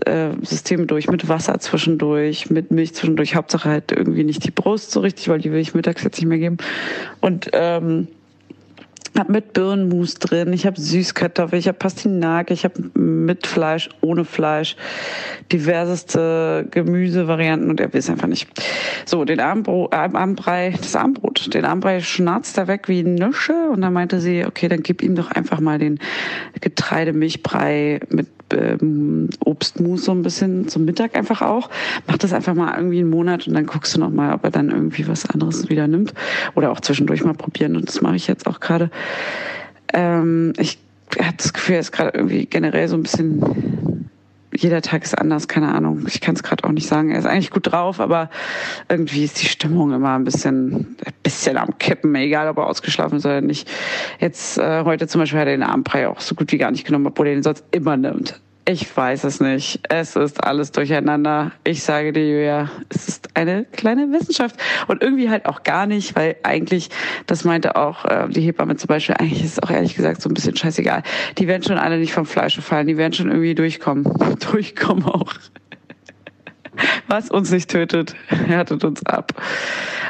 äh, 0.05 0.31
Systeme 0.41 0.85
durch, 0.85 1.07
mit 1.07 1.29
Wasser 1.29 1.59
zwischendurch, 1.59 2.49
mit 2.49 2.71
Milch 2.71 2.93
zwischendurch. 2.93 3.35
Hauptsache 3.35 3.69
halt 3.69 3.91
irgendwie 3.91 4.25
nicht 4.25 4.43
die 4.43 4.51
Brust 4.51 4.91
so 4.91 4.99
richtig, 4.99 5.29
weil 5.29 5.39
die 5.39 5.51
will 5.51 5.59
ich 5.59 5.73
mittags 5.73 6.03
jetzt 6.03 6.17
nicht 6.17 6.26
mehr 6.28 6.39
geben. 6.39 6.57
Und 7.21 7.49
ähm, 7.53 8.07
habe 9.17 9.32
mit 9.32 9.53
Birnenmus 9.53 10.15
drin, 10.15 10.53
ich 10.53 10.65
habe 10.65 10.80
Süßkartoffel, 10.80 11.57
ich 11.59 11.67
habe 11.67 11.78
Pastinake, 11.78 12.53
ich 12.53 12.63
habe 12.63 12.99
mit 12.99 13.47
Fleisch, 13.47 13.89
ohne 14.01 14.25
Fleisch, 14.25 14.75
diverseste 15.51 16.67
Gemüsevarianten 16.69 17.69
und 17.69 17.80
er 17.80 17.91
will 17.93 17.99
es 17.99 18.09
einfach 18.09 18.28
nicht. 18.28 18.47
So, 19.05 19.25
den 19.25 19.39
Abendbrot, 19.39 19.93
Abendbrei, 19.93 20.73
das 20.78 20.95
Abendbrot, 20.95 21.53
den 21.53 21.65
Abendbrei 21.65 22.01
schnarzt 22.01 22.57
er 22.57 22.67
weg 22.67 22.88
wie 22.88 23.01
ein 23.01 23.15
Nüsche 23.15 23.69
und 23.71 23.82
dann 23.82 23.93
meinte 23.93 24.19
sie, 24.19 24.45
okay, 24.45 24.67
dann 24.67 24.84
gib 24.84 25.01
ihm 25.01 25.15
doch 25.15 25.32
einfach 25.32 25.59
mal 25.59 25.80
den 25.80 25.99
Getreidemilchbrei 26.61 28.01
mit 28.09 28.28
ähm, 28.53 29.29
Obstmus 29.39 30.05
so 30.05 30.11
ein 30.11 30.21
bisschen 30.21 30.67
zum 30.67 30.85
Mittag 30.85 31.15
einfach 31.15 31.41
auch. 31.41 31.69
Mach 32.07 32.17
das 32.17 32.33
einfach 32.33 32.53
mal 32.53 32.75
irgendwie 32.75 32.99
einen 32.99 33.09
Monat 33.09 33.47
und 33.47 33.53
dann 33.53 33.65
guckst 33.65 33.95
du 33.95 33.99
noch 33.99 34.09
mal, 34.09 34.33
ob 34.33 34.43
er 34.43 34.51
dann 34.51 34.69
irgendwie 34.69 35.07
was 35.07 35.29
anderes 35.29 35.69
wieder 35.69 35.87
nimmt 35.87 36.13
oder 36.55 36.71
auch 36.71 36.79
zwischendurch 36.79 37.23
mal 37.23 37.33
probieren 37.33 37.75
und 37.75 37.87
das 37.87 38.01
mache 38.01 38.15
ich 38.15 38.27
jetzt 38.27 38.47
auch 38.47 38.59
gerade. 38.59 38.89
Ähm, 39.93 40.53
ich 40.57 40.79
habe 41.19 41.37
das 41.37 41.53
Gefühl, 41.53 41.75
er 41.75 41.81
ist 41.81 41.91
gerade 41.91 42.17
irgendwie 42.17 42.45
generell 42.45 42.87
so 42.87 42.95
ein 42.95 43.03
bisschen 43.03 43.41
jeder 44.58 44.82
Tag 44.82 45.03
ist 45.03 45.18
anders, 45.18 45.47
keine 45.47 45.74
Ahnung. 45.74 46.05
Ich 46.08 46.20
kann 46.20 46.36
es 46.36 46.43
gerade 46.43 46.64
auch 46.64 46.72
nicht 46.72 46.88
sagen. 46.88 47.12
Er 47.12 47.20
ist 47.20 47.26
eigentlich 47.26 47.51
gut 47.51 47.72
drauf, 47.72 47.99
aber 47.99 48.30
irgendwie 48.89 49.24
ist 49.24 49.41
die 49.41 49.45
Stimmung 49.45 49.93
immer 49.93 50.16
ein 50.16 50.24
bisschen, 50.24 50.97
ein 51.05 51.14
bisschen 51.24 51.58
am 51.58 51.78
Kippen, 51.78 52.16
egal 52.16 52.49
ob 52.49 52.58
er 52.58 52.68
ausgeschlafen 52.68 53.18
ist 53.18 53.26
oder 53.26 53.41
nicht. 53.41 53.70
Jetzt 54.20 54.58
äh, 54.58 54.84
heute 54.84 55.08
zum 55.08 55.22
Beispiel 55.22 55.39
hat 55.39 55.47
er 55.47 55.58
den 55.58 55.64
Abendbrei 55.64 56.08
auch 56.08 56.20
so 56.20 56.36
gut 56.36 56.51
wie 56.51 56.58
gar 56.58 56.72
nicht 56.72 56.86
genommen, 56.86 57.08
obwohl 57.08 57.28
er 57.28 57.36
den 57.36 57.43
sonst 57.43 57.64
immer 57.72 57.97
nimmt. 57.97 58.41
Ich 58.70 58.97
weiß 58.97 59.24
es 59.24 59.39
nicht. 59.39 59.80
Es 59.88 60.18
ist 60.18 60.43
alles 60.43 60.74
durcheinander. 60.74 61.53
Ich 61.63 61.84
sage 61.84 62.11
dir, 62.11 62.30
Julia, 62.30 62.70
es 62.89 63.07
ist 63.07 63.30
eine 63.34 63.63
kleine 63.63 64.11
Wissenschaft. 64.11 64.57
Und 64.89 65.01
irgendwie 65.01 65.30
halt 65.30 65.45
auch 65.45 65.63
gar 65.63 65.86
nicht, 65.86 66.18
weil 66.18 66.36
eigentlich, 66.43 66.89
das 67.28 67.45
meinte 67.45 67.78
auch 67.78 68.03
äh, 68.03 68.28
die 68.28 68.41
Hebamme 68.41 68.76
zum 68.76 68.89
Beispiel, 68.89 69.15
eigentlich 69.15 69.41
ist 69.41 69.53
es 69.53 69.63
auch 69.63 69.70
ehrlich 69.70 69.95
gesagt 69.95 70.22
so 70.22 70.30
ein 70.30 70.34
bisschen 70.34 70.57
scheißegal. 70.57 71.03
Die 71.38 71.47
werden 71.47 71.63
schon 71.63 71.78
alle 71.78 71.97
nicht 71.97 72.11
vom 72.11 72.26
Fleische 72.26 72.61
fallen. 72.61 72.88
Die 72.88 72.97
werden 72.97 73.13
schon 73.13 73.30
irgendwie 73.30 73.55
durchkommen. 73.55 74.03
durchkommen 74.51 75.05
auch. 75.05 75.34
Was 77.07 77.32
uns 77.32 77.49
nicht 77.49 77.72
tötet, 77.72 78.15
härtet 78.28 78.84
uns 78.84 79.05
ab. 79.05 79.32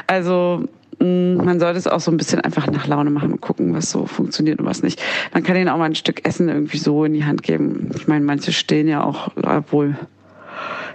Also 0.08 0.68
man 1.00 1.60
sollte 1.60 1.78
es 1.78 1.86
auch 1.86 2.00
so 2.00 2.10
ein 2.10 2.16
bisschen 2.16 2.40
einfach 2.40 2.66
nach 2.66 2.86
Laune 2.86 3.10
machen 3.10 3.32
und 3.32 3.40
gucken, 3.40 3.72
was 3.74 3.90
so 3.90 4.06
funktioniert 4.06 4.58
und 4.58 4.66
was 4.66 4.82
nicht. 4.82 5.00
Man 5.32 5.44
kann 5.44 5.56
ihnen 5.56 5.68
auch 5.68 5.78
mal 5.78 5.84
ein 5.84 5.94
Stück 5.94 6.26
Essen 6.26 6.48
irgendwie 6.48 6.78
so 6.78 7.04
in 7.04 7.12
die 7.12 7.24
Hand 7.24 7.42
geben. 7.42 7.90
Ich 7.96 8.08
meine, 8.08 8.24
manche 8.24 8.52
stehen 8.52 8.88
ja 8.88 9.04
auch, 9.04 9.30
obwohl, 9.36 9.96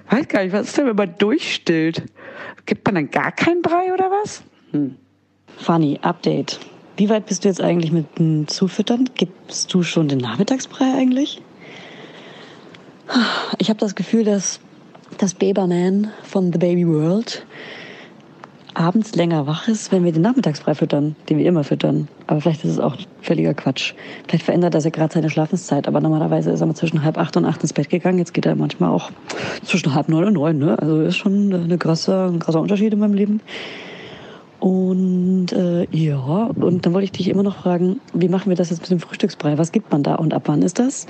weiß 0.10 0.28
gar 0.28 0.44
nicht, 0.44 0.54
was 0.54 0.68
ist 0.68 0.78
denn, 0.78 0.88
wenn 0.88 0.96
man 0.96 1.16
durchstillt? 1.18 2.04
Gibt 2.66 2.86
man 2.86 2.96
dann 2.96 3.12
gar 3.12 3.32
keinen 3.32 3.62
Brei 3.62 3.94
oder 3.94 4.12
was? 4.12 4.44
Hm. 4.72 4.96
Funny, 5.58 6.00
Update. 6.02 6.60
Wie 6.98 7.10
weit 7.10 7.26
bist 7.26 7.44
du 7.44 7.48
jetzt 7.48 7.62
eigentlich 7.62 7.92
mit 7.92 8.20
dem 8.20 8.48
Zufüttern? 8.48 9.10
Gibst 9.16 9.74
du 9.74 9.84
schon 9.84 10.08
den 10.10 10.20
Nachmittagsbrei 10.20 10.94
eigentlich? 10.96 11.42
Ich 13.58 13.70
habe 13.70 13.80
das 13.80 13.96
Gefühl, 13.96 14.24
dass 14.24 14.60
das 15.18 15.34
Baberman 15.34 16.12
von 16.24 16.52
The 16.52 16.60
Baby 16.60 16.88
World 16.88 17.46
abends 18.76 19.16
länger 19.16 19.48
wach 19.48 19.68
ist, 19.68 19.92
wenn 19.92 20.04
wir 20.04 20.12
den 20.12 20.22
Nachmittagsbrei 20.22 20.76
füttern, 20.76 21.16
den 21.30 21.38
wir 21.38 21.46
immer 21.46 21.64
füttern. 21.64 22.08
Aber 22.28 22.42
vielleicht 22.42 22.64
ist 22.64 22.72
es 22.72 22.80
auch 22.80 22.96
völliger 23.22 23.54
Quatsch. 23.54 23.94
Vielleicht 24.28 24.46
verändert 24.46 24.76
er 24.76 24.92
gerade 24.92 25.14
seine 25.14 25.30
Schlafenszeit. 25.30 25.88
Aber 25.88 26.02
normalerweise 26.02 26.52
ist 26.52 26.62
er 26.62 26.68
mal 26.68 26.76
zwischen 26.76 27.04
halb 27.04 27.18
acht 27.18 27.38
und 27.38 27.46
acht 27.46 27.62
ins 27.62 27.74
Bett 27.74 27.90
gegangen. 27.90 28.18
Jetzt 28.18 28.34
geht 28.34 28.46
er 28.46 28.56
manchmal 28.56 28.90
auch 28.90 29.12
zwischen 29.64 29.94
halb 29.94 30.10
neun 30.10 30.26
und 30.26 30.34
neun. 30.34 30.58
Ne? 30.58 30.78
Also 30.80 31.02
ist 31.02 31.18
schon 31.18 31.54
eine 31.54 31.78
krasse, 31.78 32.30
ein 32.32 32.40
krasser 32.40 32.62
Unterschied 32.62 32.94
in 32.94 33.00
meinem 33.00 33.14
Leben. 33.14 33.42
Und 34.60 35.52
äh, 35.52 35.86
ja, 35.92 36.50
und 36.56 36.86
dann 36.86 36.94
wollte 36.94 37.06
ich 37.06 37.12
dich 37.12 37.28
immer 37.28 37.44
noch 37.44 37.58
fragen, 37.58 38.00
wie 38.14 38.30
machen 38.30 38.50
wir 38.50 38.56
das 38.56 38.70
jetzt 38.70 38.80
mit 38.82 38.92
dem 38.92 39.00
Frühstücksbrei? 39.00 39.58
Was 39.58 39.74
gibt 39.74 39.92
man 39.92 40.04
da 40.04 40.16
und 40.16 40.34
ab 40.34 40.44
wann 40.46 40.62
ist 40.62 40.80
das? 40.80 41.06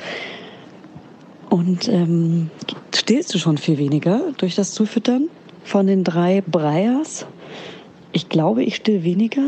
Und 1.52 1.88
ähm, 1.88 2.50
stillst 2.96 3.32
du 3.36 3.38
schon 3.38 3.60
viel 3.60 3.78
weniger 3.78 4.22
durch 4.38 4.56
das 4.56 4.72
Zufüttern 4.72 5.30
von 5.64 5.86
den 5.86 6.04
drei 6.04 6.42
Breiers? 6.42 7.28
Ich 8.14 8.30
glaube, 8.30 8.64
ich 8.64 8.76
still 8.76 9.04
weniger, 9.04 9.42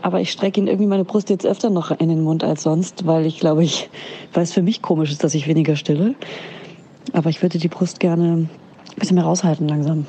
aber 0.00 0.20
ich 0.20 0.32
strecke 0.32 0.58
ihn 0.58 0.66
irgendwie 0.66 0.86
meine 0.86 1.04
Brust 1.04 1.28
jetzt 1.28 1.44
öfter 1.44 1.68
noch 1.68 1.90
in 1.90 2.08
den 2.08 2.22
Mund 2.22 2.42
als 2.42 2.62
sonst, 2.62 3.06
weil 3.06 3.26
ich 3.26 3.38
glaube, 3.38 3.62
ich, 3.62 3.90
weil 4.32 4.42
es 4.42 4.54
für 4.54 4.62
mich 4.62 4.80
komisch 4.80 5.10
ist, 5.10 5.22
dass 5.22 5.34
ich 5.34 5.46
weniger 5.46 5.76
stille. 5.76 6.14
Aber 7.12 7.28
ich 7.28 7.42
würde 7.42 7.58
die 7.58 7.68
Brust 7.68 8.00
gerne 8.00 8.32
ein 8.32 8.50
bisschen 8.96 9.16
mehr 9.16 9.24
raushalten 9.24 9.68
langsam. 9.68 10.06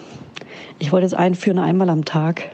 Ich 0.80 0.94
wollte 0.94 1.06
es 1.06 1.14
einführen, 1.14 1.60
einmal 1.60 1.90
am 1.90 2.06
Tag 2.06 2.52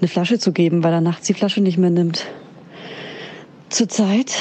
eine 0.00 0.08
Flasche 0.08 0.38
zu 0.38 0.52
geben, 0.52 0.84
weil 0.84 0.92
er 0.92 1.00
nachts 1.00 1.26
die 1.26 1.34
Flasche 1.34 1.62
nicht 1.62 1.78
mehr 1.78 1.90
nimmt. 1.90 2.26
Zurzeit. 3.70 4.34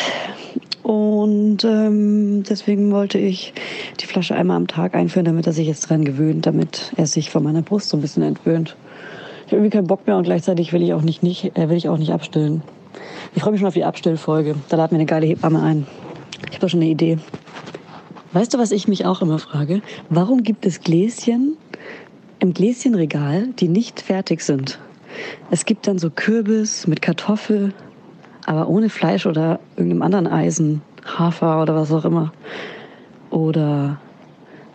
Und 0.83 1.63
ähm, 1.63 2.43
deswegen 2.43 2.91
wollte 2.91 3.17
ich 3.17 3.53
die 4.01 4.05
Flasche 4.05 4.35
einmal 4.35 4.57
am 4.57 4.67
Tag 4.67 4.93
einführen, 4.93 5.25
damit 5.25 5.47
er 5.47 5.53
sich 5.53 5.67
jetzt 5.67 5.89
dran 5.89 6.03
gewöhnt, 6.03 6.45
damit 6.45 6.91
er 6.97 7.07
sich 7.07 7.29
von 7.31 7.43
meiner 7.43 7.61
Brust 7.61 7.89
so 7.89 7.97
ein 7.97 8.01
bisschen 8.01 8.23
entwöhnt. 8.23 8.75
Ich 9.45 9.51
habe 9.51 9.57
irgendwie 9.57 9.77
keinen 9.77 9.87
Bock 9.87 10.07
mehr 10.07 10.17
und 10.17 10.23
gleichzeitig 10.23 10.73
will 10.73 10.81
ich 10.81 10.93
auch 10.93 11.03
nicht, 11.03 11.21
nicht, 11.21 11.55
äh, 11.55 11.69
will 11.69 11.77
ich 11.77 11.87
auch 11.87 11.97
nicht 11.97 12.11
abstillen. 12.11 12.63
Ich 13.35 13.43
freue 13.43 13.51
mich 13.51 13.59
schon 13.59 13.67
auf 13.67 13.75
die 13.75 13.83
Abstillfolge. 13.83 14.55
Da 14.69 14.77
laden 14.77 14.91
wir 14.91 14.95
eine 14.95 15.05
geile 15.05 15.27
Hebamme 15.27 15.61
ein. 15.61 15.85
Ich 16.47 16.53
habe 16.53 16.61
da 16.61 16.69
schon 16.69 16.81
eine 16.81 16.89
Idee. 16.89 17.19
Weißt 18.33 18.53
du, 18.53 18.57
was 18.57 18.71
ich 18.71 18.87
mich 18.87 19.05
auch 19.05 19.21
immer 19.21 19.37
frage? 19.37 19.81
Warum 20.09 20.41
gibt 20.41 20.65
es 20.65 20.81
Gläschen 20.81 21.57
im 22.39 22.53
Gläschenregal, 22.53 23.49
die 23.59 23.67
nicht 23.67 24.01
fertig 24.01 24.41
sind? 24.41 24.79
Es 25.51 25.65
gibt 25.65 25.87
dann 25.87 25.99
so 25.99 26.09
Kürbis 26.09 26.87
mit 26.87 27.01
Kartoffel, 27.01 27.73
aber 28.45 28.67
ohne 28.67 28.89
Fleisch 28.89 29.25
oder 29.25 29.59
irgendeinem 29.77 30.01
anderen 30.01 30.27
Eisen, 30.27 30.81
Hafer 31.05 31.61
oder 31.61 31.75
was 31.75 31.91
auch 31.91 32.03
immer. 32.03 32.33
Oder 33.29 33.99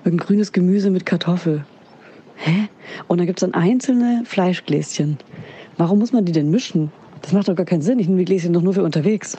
irgendein 0.04 0.26
grünes 0.26 0.52
Gemüse 0.52 0.90
mit 0.90 1.06
Kartoffel. 1.06 1.64
Hä? 2.42 2.68
Und 3.06 3.18
dann 3.18 3.26
gibt 3.26 3.42
es 3.42 3.48
dann 3.48 3.54
einzelne 3.54 4.22
Fleischgläschen. 4.24 5.18
Warum 5.76 5.98
muss 5.98 6.12
man 6.12 6.24
die 6.24 6.32
denn 6.32 6.50
mischen? 6.50 6.90
Das 7.22 7.32
macht 7.32 7.48
doch 7.48 7.54
gar 7.54 7.66
keinen 7.66 7.82
Sinn. 7.82 7.98
Ich 7.98 8.08
nehme 8.08 8.18
die 8.18 8.24
Gläschen 8.24 8.54
doch 8.54 8.62
nur 8.62 8.72
für 8.72 8.82
unterwegs. 8.82 9.36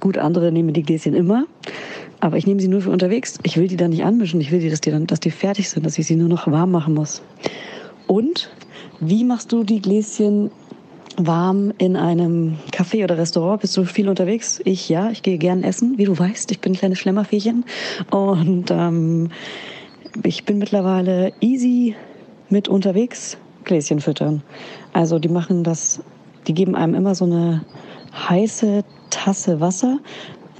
Gut, 0.00 0.16
andere 0.16 0.50
nehmen 0.50 0.72
die 0.72 0.82
Gläschen 0.82 1.14
immer, 1.14 1.44
aber 2.20 2.38
ich 2.38 2.46
nehme 2.46 2.60
sie 2.60 2.68
nur 2.68 2.80
für 2.80 2.90
unterwegs. 2.90 3.38
Ich 3.42 3.58
will 3.58 3.68
die 3.68 3.76
dann 3.76 3.90
nicht 3.90 4.04
anmischen. 4.04 4.40
Ich 4.40 4.50
will, 4.50 4.60
die, 4.60 4.70
dass, 4.70 4.80
die 4.80 4.90
dann, 4.90 5.06
dass 5.06 5.20
die 5.20 5.30
fertig 5.30 5.68
sind, 5.68 5.84
dass 5.84 5.98
ich 5.98 6.06
sie 6.06 6.16
nur 6.16 6.28
noch 6.28 6.50
warm 6.50 6.70
machen 6.70 6.94
muss. 6.94 7.22
Und 8.06 8.50
wie 9.00 9.24
machst 9.24 9.52
du 9.52 9.62
die 9.62 9.82
Gläschen 9.82 10.50
warm 11.18 11.74
in 11.76 11.96
einem 11.96 12.56
Café 12.70 13.04
oder 13.04 13.18
Restaurant? 13.18 13.60
Bist 13.60 13.76
du 13.76 13.84
viel 13.84 14.08
unterwegs? 14.08 14.62
Ich 14.64 14.88
ja, 14.88 15.10
ich 15.10 15.22
gehe 15.22 15.36
gern 15.36 15.62
essen, 15.62 15.98
wie 15.98 16.04
du 16.04 16.18
weißt. 16.18 16.50
Ich 16.50 16.60
bin 16.60 16.72
ein 16.72 16.76
kleines 16.76 16.98
Schlemmerfähchen. 16.98 17.64
Und 18.10 18.70
ähm, 18.70 19.30
ich 20.24 20.44
bin 20.44 20.58
mittlerweile 20.58 21.32
easy 21.40 21.94
mit 22.52 22.68
unterwegs 22.68 23.36
Gläschen 23.64 24.00
füttern. 24.00 24.42
Also 24.92 25.18
die 25.18 25.28
machen 25.28 25.64
das, 25.64 26.00
die 26.46 26.54
geben 26.54 26.76
einem 26.76 26.94
immer 26.94 27.14
so 27.14 27.24
eine 27.24 27.64
heiße 28.28 28.84
Tasse 29.10 29.60
Wasser, 29.60 29.98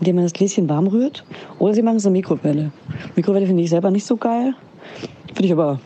indem 0.00 0.16
man 0.16 0.24
das 0.24 0.32
Gläschen 0.32 0.68
warm 0.68 0.88
rührt. 0.88 1.24
Oder 1.58 1.74
sie 1.74 1.82
machen 1.82 1.96
es 1.96 2.04
in 2.04 2.12
Mikrowelle. 2.12 2.72
Mikrowelle 3.14 3.46
finde 3.46 3.62
ich 3.62 3.70
selber 3.70 3.90
nicht 3.90 4.06
so 4.06 4.16
geil. 4.16 4.54
Finde 5.28 5.44
ich 5.44 5.52
aber 5.52 5.80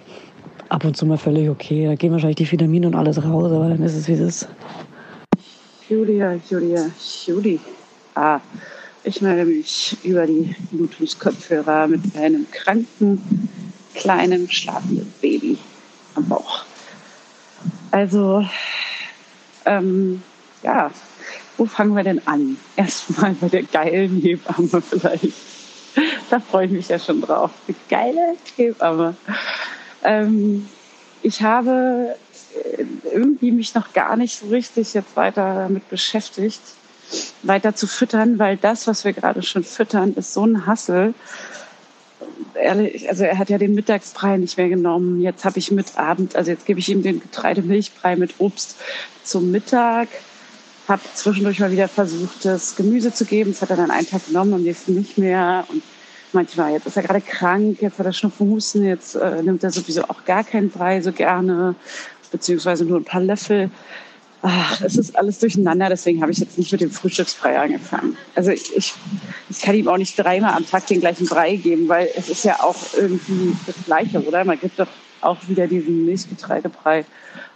ab 0.68 0.84
und 0.84 0.96
zu 0.96 1.06
mal 1.06 1.18
völlig 1.18 1.50
okay. 1.50 1.86
Da 1.86 1.94
gehen 1.94 2.12
wahrscheinlich 2.12 2.36
die 2.36 2.50
Vitamine 2.50 2.86
und 2.86 2.94
alles 2.94 3.22
raus, 3.22 3.52
aber 3.52 3.68
dann 3.68 3.82
ist 3.82 3.94
es 3.94 4.08
wie 4.08 4.12
es 4.12 4.20
ist. 4.20 4.48
Julia, 5.88 6.38
Julia, 6.48 6.86
Juli. 7.26 7.60
Ah, 8.14 8.40
ich 9.04 9.20
melde 9.20 9.44
mich 9.44 9.96
über 10.02 10.26
die 10.26 10.54
Bluetooth-Kopfhörer 10.72 11.86
mit 11.86 12.00
einem 12.16 12.46
kranken, 12.50 13.22
kleinen, 13.94 14.50
schlafenden 14.50 15.12
Baby 15.20 15.35
am 16.16 16.28
Bauch. 16.28 16.64
Also, 17.90 18.44
ähm, 19.64 20.22
ja, 20.62 20.90
wo 21.56 21.66
fangen 21.66 21.94
wir 21.94 22.04
denn 22.04 22.26
an? 22.26 22.56
Erstmal 22.76 23.32
bei 23.32 23.48
der 23.48 23.62
geilen 23.62 24.20
Hebamme 24.20 24.82
vielleicht. 24.82 25.32
Da 26.28 26.40
freue 26.40 26.66
ich 26.66 26.72
mich 26.72 26.88
ja 26.88 26.98
schon 26.98 27.22
drauf. 27.22 27.50
Die 27.68 27.74
geile 27.88 28.36
Hebamme. 28.56 29.16
Ähm, 30.04 30.68
ich 31.22 31.42
habe 31.42 32.16
äh, 32.76 32.84
irgendwie 33.12 33.50
mich 33.50 33.74
noch 33.74 33.92
gar 33.92 34.16
nicht 34.16 34.38
so 34.38 34.48
richtig 34.48 34.92
jetzt 34.94 35.16
weiter 35.16 35.54
damit 35.54 35.88
beschäftigt, 35.88 36.60
weiter 37.42 37.74
zu 37.74 37.86
füttern, 37.86 38.38
weil 38.38 38.56
das, 38.56 38.86
was 38.86 39.04
wir 39.04 39.12
gerade 39.12 39.42
schon 39.42 39.64
füttern, 39.64 40.12
ist 40.14 40.34
so 40.34 40.44
ein 40.44 40.66
Hassel 40.66 41.14
ehrlich, 42.60 43.08
also 43.08 43.24
er 43.24 43.38
hat 43.38 43.50
ja 43.50 43.58
den 43.58 43.74
Mittagsbrei 43.74 44.36
nicht 44.36 44.56
mehr 44.56 44.68
genommen. 44.68 45.20
Jetzt 45.20 45.44
habe 45.44 45.58
ich 45.58 45.70
mit 45.70 45.98
Abend, 45.98 46.36
also 46.36 46.50
jetzt 46.50 46.66
gebe 46.66 46.80
ich 46.80 46.88
ihm 46.88 47.02
den 47.02 47.20
Getreidemilchbrei 47.20 48.16
mit 48.16 48.34
Obst 48.38 48.76
zum 49.24 49.50
Mittag. 49.50 50.08
Habe 50.88 51.02
zwischendurch 51.14 51.58
mal 51.58 51.72
wieder 51.72 51.88
versucht, 51.88 52.44
das 52.44 52.76
Gemüse 52.76 53.12
zu 53.12 53.24
geben. 53.24 53.52
Das 53.52 53.62
hat 53.62 53.70
er 53.70 53.76
dann 53.76 53.90
einen 53.90 54.08
Tag 54.08 54.26
genommen, 54.26 54.54
am 54.54 54.62
nächsten 54.62 54.94
nicht 54.94 55.18
mehr. 55.18 55.64
Und 55.68 55.82
manchmal, 56.32 56.72
jetzt 56.72 56.86
ist 56.86 56.96
er 56.96 57.02
gerade 57.02 57.20
krank, 57.20 57.82
jetzt 57.82 57.98
hat 57.98 58.06
er 58.06 58.12
Schnupfen, 58.12 58.50
Husten, 58.50 58.84
jetzt 58.84 59.16
äh, 59.16 59.42
nimmt 59.42 59.64
er 59.64 59.70
sowieso 59.70 60.04
auch 60.04 60.24
gar 60.24 60.44
keinen 60.44 60.70
Brei 60.70 61.00
so 61.00 61.12
gerne, 61.12 61.74
beziehungsweise 62.30 62.84
nur 62.84 62.98
ein 62.98 63.04
paar 63.04 63.22
Löffel 63.22 63.70
ach, 64.46 64.80
es 64.80 64.96
ist 64.96 65.16
alles 65.16 65.40
durcheinander, 65.40 65.88
deswegen 65.88 66.22
habe 66.22 66.30
ich 66.30 66.38
jetzt 66.38 66.56
nicht 66.56 66.70
mit 66.70 66.80
dem 66.80 66.92
Frühstücksbrei 66.92 67.58
angefangen. 67.58 68.16
Also 68.36 68.52
ich, 68.52 68.74
ich, 68.76 68.94
ich 69.50 69.60
kann 69.60 69.74
ihm 69.74 69.88
auch 69.88 69.96
nicht 69.96 70.16
dreimal 70.16 70.54
am 70.54 70.64
Tag 70.64 70.86
den 70.86 71.00
gleichen 71.00 71.26
Brei 71.26 71.56
geben, 71.56 71.88
weil 71.88 72.08
es 72.16 72.28
ist 72.28 72.44
ja 72.44 72.62
auch 72.62 72.76
irgendwie 72.96 73.56
das 73.66 73.74
Gleiche, 73.84 74.24
oder? 74.24 74.44
Man 74.44 74.60
gibt 74.60 74.78
doch 74.78 74.86
auch 75.20 75.36
wieder 75.48 75.66
diesen 75.66 76.06
Milchgetreidebrei 76.06 77.04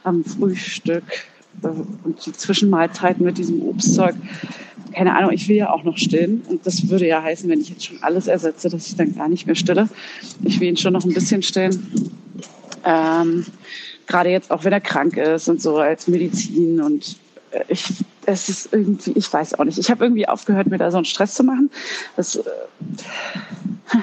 am 0.02 0.24
Frühstück 0.24 1.04
und 1.62 2.26
die 2.26 2.32
Zwischenmahlzeiten 2.32 3.24
mit 3.24 3.38
diesem 3.38 3.62
Obstzeug. 3.62 4.16
Keine 4.92 5.14
Ahnung, 5.14 5.30
ich 5.30 5.46
will 5.46 5.56
ja 5.56 5.72
auch 5.72 5.84
noch 5.84 5.96
stillen. 5.96 6.42
Und 6.48 6.66
das 6.66 6.88
würde 6.88 7.06
ja 7.06 7.22
heißen, 7.22 7.48
wenn 7.48 7.60
ich 7.60 7.68
jetzt 7.68 7.84
schon 7.84 8.02
alles 8.02 8.26
ersetze, 8.26 8.68
dass 8.68 8.88
ich 8.88 8.96
dann 8.96 9.14
gar 9.14 9.28
nicht 9.28 9.46
mehr 9.46 9.54
stille. 9.54 9.88
Ich 10.42 10.58
will 10.58 10.68
ihn 10.68 10.76
schon 10.76 10.94
noch 10.94 11.04
ein 11.04 11.14
bisschen 11.14 11.42
stillen. 11.42 12.10
Ähm, 12.84 13.46
gerade 14.10 14.30
jetzt 14.30 14.50
auch 14.50 14.64
wenn 14.64 14.72
er 14.72 14.80
krank 14.80 15.16
ist 15.16 15.48
und 15.48 15.62
so 15.62 15.78
als 15.78 16.08
Medizin 16.08 16.80
und 16.80 17.16
äh, 17.52 17.64
ich 17.68 17.84
es 18.26 18.48
ist 18.48 18.72
irgendwie 18.72 19.12
ich 19.12 19.32
weiß 19.32 19.58
auch 19.58 19.64
nicht. 19.64 19.78
Ich 19.78 19.90
habe 19.90 20.04
irgendwie 20.04 20.28
aufgehört 20.28 20.66
mir 20.66 20.78
da 20.78 20.90
so 20.90 20.98
einen 20.98 21.06
Stress 21.06 21.34
zu 21.34 21.42
machen. 21.42 21.70
Das 22.16 22.36
äh, 22.36 22.42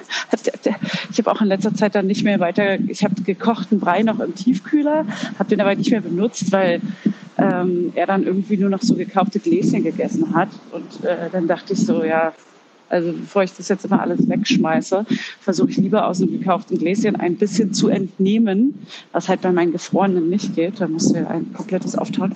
ich 1.11 1.17
habe 1.19 1.31
auch 1.31 1.41
in 1.41 1.47
letzter 1.47 1.73
Zeit 1.73 1.95
dann 1.95 2.07
nicht 2.07 2.23
mehr 2.23 2.39
weiter 2.39 2.79
ich 2.87 3.03
habe 3.03 3.21
gekochten 3.21 3.79
Brei 3.79 4.03
noch 4.03 4.19
im 4.19 4.35
Tiefkühler 4.35 5.05
habe 5.39 5.49
den 5.49 5.61
aber 5.61 5.75
nicht 5.75 5.91
mehr 5.91 6.01
benutzt 6.01 6.51
weil 6.51 6.81
ähm, 7.37 7.91
er 7.95 8.07
dann 8.07 8.23
irgendwie 8.23 8.57
nur 8.57 8.69
noch 8.69 8.81
so 8.81 8.95
gekaufte 8.95 9.39
Gläschen 9.39 9.83
gegessen 9.83 10.33
hat. 10.33 10.49
Und 10.71 11.05
äh, 11.05 11.29
dann 11.31 11.47
dachte 11.47 11.73
ich 11.73 11.85
so 11.85 12.03
ja 12.03 12.33
Also 12.89 13.11
bevor 13.13 13.43
ich 13.43 13.53
das 13.53 13.67
jetzt 13.67 13.85
immer 13.85 14.01
alles 14.01 14.27
wegschmeiße, 14.27 15.05
versuche 15.41 15.69
ich 15.71 15.77
lieber 15.77 16.07
aus 16.07 16.21
einem 16.21 16.39
gekauften 16.39 16.77
Gläschen 16.77 17.15
ein 17.15 17.35
bisschen 17.35 17.73
zu 17.73 17.89
entnehmen, 17.89 18.87
was 19.11 19.27
halt 19.27 19.41
bei 19.41 19.51
meinen 19.51 19.71
Gefrorenen 19.71 20.29
nicht 20.29 20.55
geht. 20.55 20.79
Da 20.79 20.87
musst 20.87 21.13
du 21.13 21.19
ja 21.19 21.27
ein 21.27 21.51
komplettes 21.53 21.97
auftauen 21.97 22.33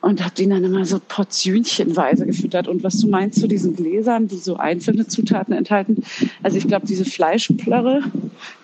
und 0.00 0.22
habe 0.22 0.34
den 0.34 0.50
dann 0.50 0.62
immer 0.62 0.84
so 0.84 1.00
portionchenweise 1.00 2.26
gefüttert. 2.26 2.68
Und 2.68 2.84
was 2.84 2.98
du 2.98 3.08
meinst 3.08 3.40
zu 3.40 3.48
diesen 3.48 3.74
Gläsern, 3.74 4.28
die 4.28 4.36
so 4.36 4.56
einzelne 4.56 5.06
Zutaten 5.06 5.54
enthalten, 5.54 6.04
also 6.42 6.58
ich 6.58 6.68
glaube, 6.68 6.86
diese 6.86 7.04
Fleischplörre, 7.04 8.02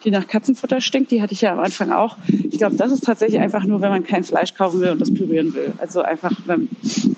die 0.05 0.11
nach 0.11 0.27
Katzenfutter 0.27 0.81
stinkt, 0.81 1.11
die 1.11 1.23
hatte 1.23 1.33
ich 1.33 1.41
ja 1.41 1.53
am 1.53 1.61
Anfang 1.61 1.91
auch. 1.91 2.17
Ich 2.29 2.59
glaube, 2.59 2.77
das 2.77 2.93
ist 2.93 3.05
tatsächlich 3.05 3.41
einfach 3.41 3.65
nur, 3.65 3.81
wenn 3.81 3.91
man 3.91 4.05
kein 4.05 4.25
Fleisch 4.25 4.55
kaufen 4.55 4.81
will 4.81 4.91
und 4.91 5.01
das 5.01 5.13
pürieren 5.13 5.55
will. 5.55 5.73
Also 5.79 6.03
einfach, 6.03 6.33
wenn, 6.47 6.69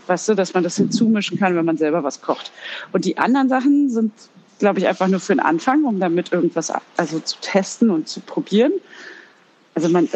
weißt 0.07 0.29
du, 0.29 0.35
dass 0.35 0.55
man 0.55 0.63
das 0.63 0.77
hinzumischen 0.77 1.39
kann, 1.39 1.57
wenn 1.57 1.65
man 1.65 1.77
selber 1.77 2.03
was 2.03 2.23
kocht. 2.23 2.53
Und 2.93 3.05
die 3.05 3.19
anderen 3.19 3.49
Sachen 3.49 3.91
sind, 3.91 4.13
glaube 4.59 4.79
ich, 4.79 4.87
einfach 4.87 5.09
nur 5.09 5.21
für 5.21 5.35
den 5.35 5.41
Anfang, 5.41 5.85
um 5.85 5.99
damit 6.01 6.33
irgendwas 6.33 6.73
also 6.97 7.19
zu 7.19 7.37
testen 7.41 7.91
und 7.91 8.09
zu 8.09 8.21
probieren. 8.21 8.73
Also 9.75 9.89
man, 9.89 10.09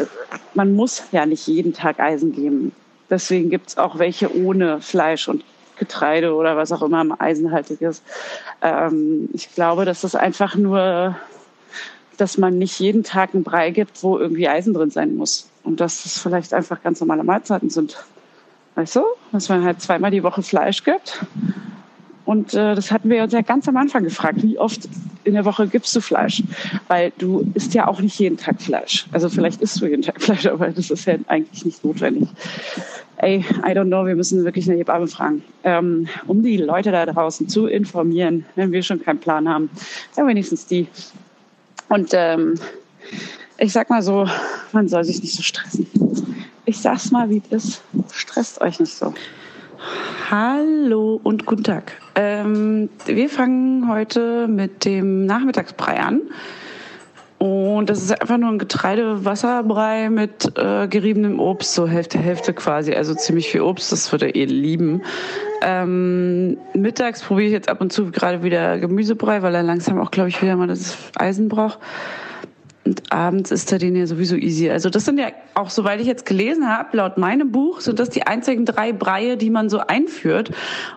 man 0.53 0.73
muss 0.73 1.03
ja 1.11 1.25
nicht 1.25 1.45
jeden 1.47 1.73
Tag 1.73 1.99
Eisen 1.99 2.33
geben. 2.33 2.71
Deswegen 3.09 3.49
gibt 3.49 3.69
es 3.69 3.77
auch 3.77 3.97
welche 3.97 4.35
ohne 4.35 4.81
Fleisch 4.81 5.27
und 5.27 5.43
Getreide 5.77 6.35
oder 6.35 6.57
was 6.57 6.71
auch 6.71 6.81
immer 6.81 7.05
eisenhaltig 7.19 7.81
ist. 7.81 8.03
Ähm, 8.61 9.29
ich 9.33 9.53
glaube, 9.55 9.85
dass 9.85 10.01
das 10.01 10.15
einfach 10.15 10.55
nur, 10.55 11.15
dass 12.17 12.37
man 12.37 12.57
nicht 12.57 12.79
jeden 12.79 13.03
Tag 13.03 13.33
einen 13.33 13.43
Brei 13.43 13.71
gibt, 13.71 14.03
wo 14.03 14.17
irgendwie 14.17 14.47
Eisen 14.47 14.73
drin 14.73 14.91
sein 14.91 15.15
muss. 15.15 15.49
Und 15.63 15.79
dass 15.79 16.03
das 16.03 16.19
vielleicht 16.19 16.53
einfach 16.53 16.83
ganz 16.83 16.99
normale 16.99 17.23
Mahlzeiten 17.23 17.69
sind. 17.69 17.97
Weißt 18.75 18.97
du? 18.97 19.03
Dass 19.31 19.49
man 19.49 19.63
halt 19.63 19.81
zweimal 19.81 20.11
die 20.11 20.23
Woche 20.23 20.43
Fleisch 20.43 20.83
gibt. 20.83 21.25
Und 22.29 22.53
äh, 22.53 22.75
das 22.75 22.91
hatten 22.91 23.09
wir 23.09 23.23
uns 23.23 23.33
ja 23.33 23.41
ganz 23.41 23.67
am 23.67 23.75
Anfang 23.75 24.03
gefragt. 24.03 24.43
Wie 24.43 24.59
oft 24.59 24.87
in 25.23 25.33
der 25.33 25.45
Woche 25.45 25.65
gibst 25.65 25.95
du 25.95 25.99
Fleisch? 25.99 26.43
Weil 26.87 27.11
du 27.17 27.51
isst 27.55 27.73
ja 27.73 27.87
auch 27.87 28.01
nicht 28.01 28.19
jeden 28.19 28.37
Tag 28.37 28.61
Fleisch. 28.61 29.07
Also 29.11 29.29
vielleicht 29.29 29.63
isst 29.63 29.81
du 29.81 29.87
jeden 29.87 30.03
Tag 30.03 30.21
Fleisch, 30.25 30.45
aber 30.45 30.67
das 30.69 30.91
ist 30.91 31.05
ja 31.05 31.15
eigentlich 31.27 31.65
nicht 31.65 31.83
notwendig 31.83 32.29
ey, 33.21 33.39
I 33.65 33.71
don't 33.73 33.87
know, 33.87 34.05
wir 34.05 34.15
müssen 34.15 34.45
wirklich 34.45 34.69
eine 34.69 34.77
Hebamme 34.77 35.07
fragen, 35.07 35.43
ähm, 35.63 36.07
um 36.27 36.41
die 36.41 36.55
Leute 36.57 36.91
da 36.91 37.05
draußen 37.05 37.49
zu 37.49 37.67
informieren, 37.67 38.45
wenn 38.55 38.71
wir 38.71 38.81
schon 38.81 39.03
keinen 39.03 39.19
Plan 39.19 39.49
haben. 39.49 39.69
Ja, 40.15 40.25
wenigstens 40.25 40.67
die. 40.67 40.87
Und 41.89 42.11
ähm, 42.13 42.55
ich 43.57 43.73
sag 43.73 43.89
mal 43.89 44.01
so, 44.01 44.25
man 44.71 44.87
soll 44.87 45.03
sich 45.03 45.21
nicht 45.21 45.35
so 45.35 45.43
stressen. 45.43 45.87
Ich 46.63 46.77
sag's 46.77 47.11
mal, 47.11 47.29
wie 47.29 47.41
es 47.49 47.65
ist. 47.65 47.81
Stresst 48.13 48.61
euch 48.61 48.79
nicht 48.79 48.93
so. 48.93 49.13
Hallo 50.29 51.19
und 51.23 51.45
guten 51.45 51.63
Tag. 51.63 51.93
Ähm, 52.15 52.89
wir 53.05 53.29
fangen 53.29 53.89
heute 53.89 54.47
mit 54.47 54.85
dem 54.85 55.25
Nachmittagsbrei 55.25 55.99
an. 55.99 56.21
Und 57.37 57.89
das 57.89 58.03
ist 58.03 58.21
einfach 58.21 58.37
nur 58.37 58.49
ein 58.49 58.59
Getreidewasserbrei 58.59 60.09
mit 60.09 60.57
äh, 60.57 60.87
geriebenem 60.89 61.39
Obst, 61.39 61.73
so 61.73 61.87
Hälfte, 61.87 62.19
Hälfte 62.19 62.53
quasi. 62.53 62.93
Also 62.93 63.15
ziemlich 63.15 63.49
viel 63.49 63.61
Obst, 63.61 63.93
das 63.93 64.11
würde 64.11 64.29
eh 64.29 64.43
lieben. 64.43 65.03
Ähm, 65.61 66.57
mittags 66.73 67.23
probiere 67.23 67.47
ich 67.47 67.53
jetzt 67.53 67.69
ab 67.69 67.79
und 67.79 67.93
zu 67.93 68.11
gerade 68.11 68.43
wieder 68.43 68.77
Gemüsebrei, 68.77 69.41
weil 69.41 69.55
er 69.55 69.63
langsam 69.63 69.99
auch, 69.99 70.11
glaube 70.11 70.27
ich, 70.27 70.41
wieder 70.41 70.57
mal 70.57 70.67
das 70.67 70.97
Eisen 71.15 71.47
braucht. 71.47 71.79
Und 72.89 73.03
abends 73.11 73.51
ist 73.51 73.71
er 73.71 73.77
den 73.77 73.95
ja 73.95 74.07
sowieso 74.07 74.35
easy. 74.35 74.71
Also 74.71 74.89
das 74.89 75.05
sind 75.05 75.19
ja 75.19 75.27
auch, 75.53 75.69
soweit 75.69 76.01
ich 76.01 76.07
jetzt 76.07 76.25
gelesen 76.25 76.67
habe, 76.67 76.97
laut 76.97 77.19
meinem 77.19 77.51
Buch 77.51 77.81
sind 77.81 77.99
das 77.99 78.09
die 78.09 78.25
einzigen 78.25 78.65
drei 78.65 78.93
Breie, 78.93 79.37
die 79.37 79.51
man 79.51 79.69
so 79.69 79.77
einführt. 79.77 80.49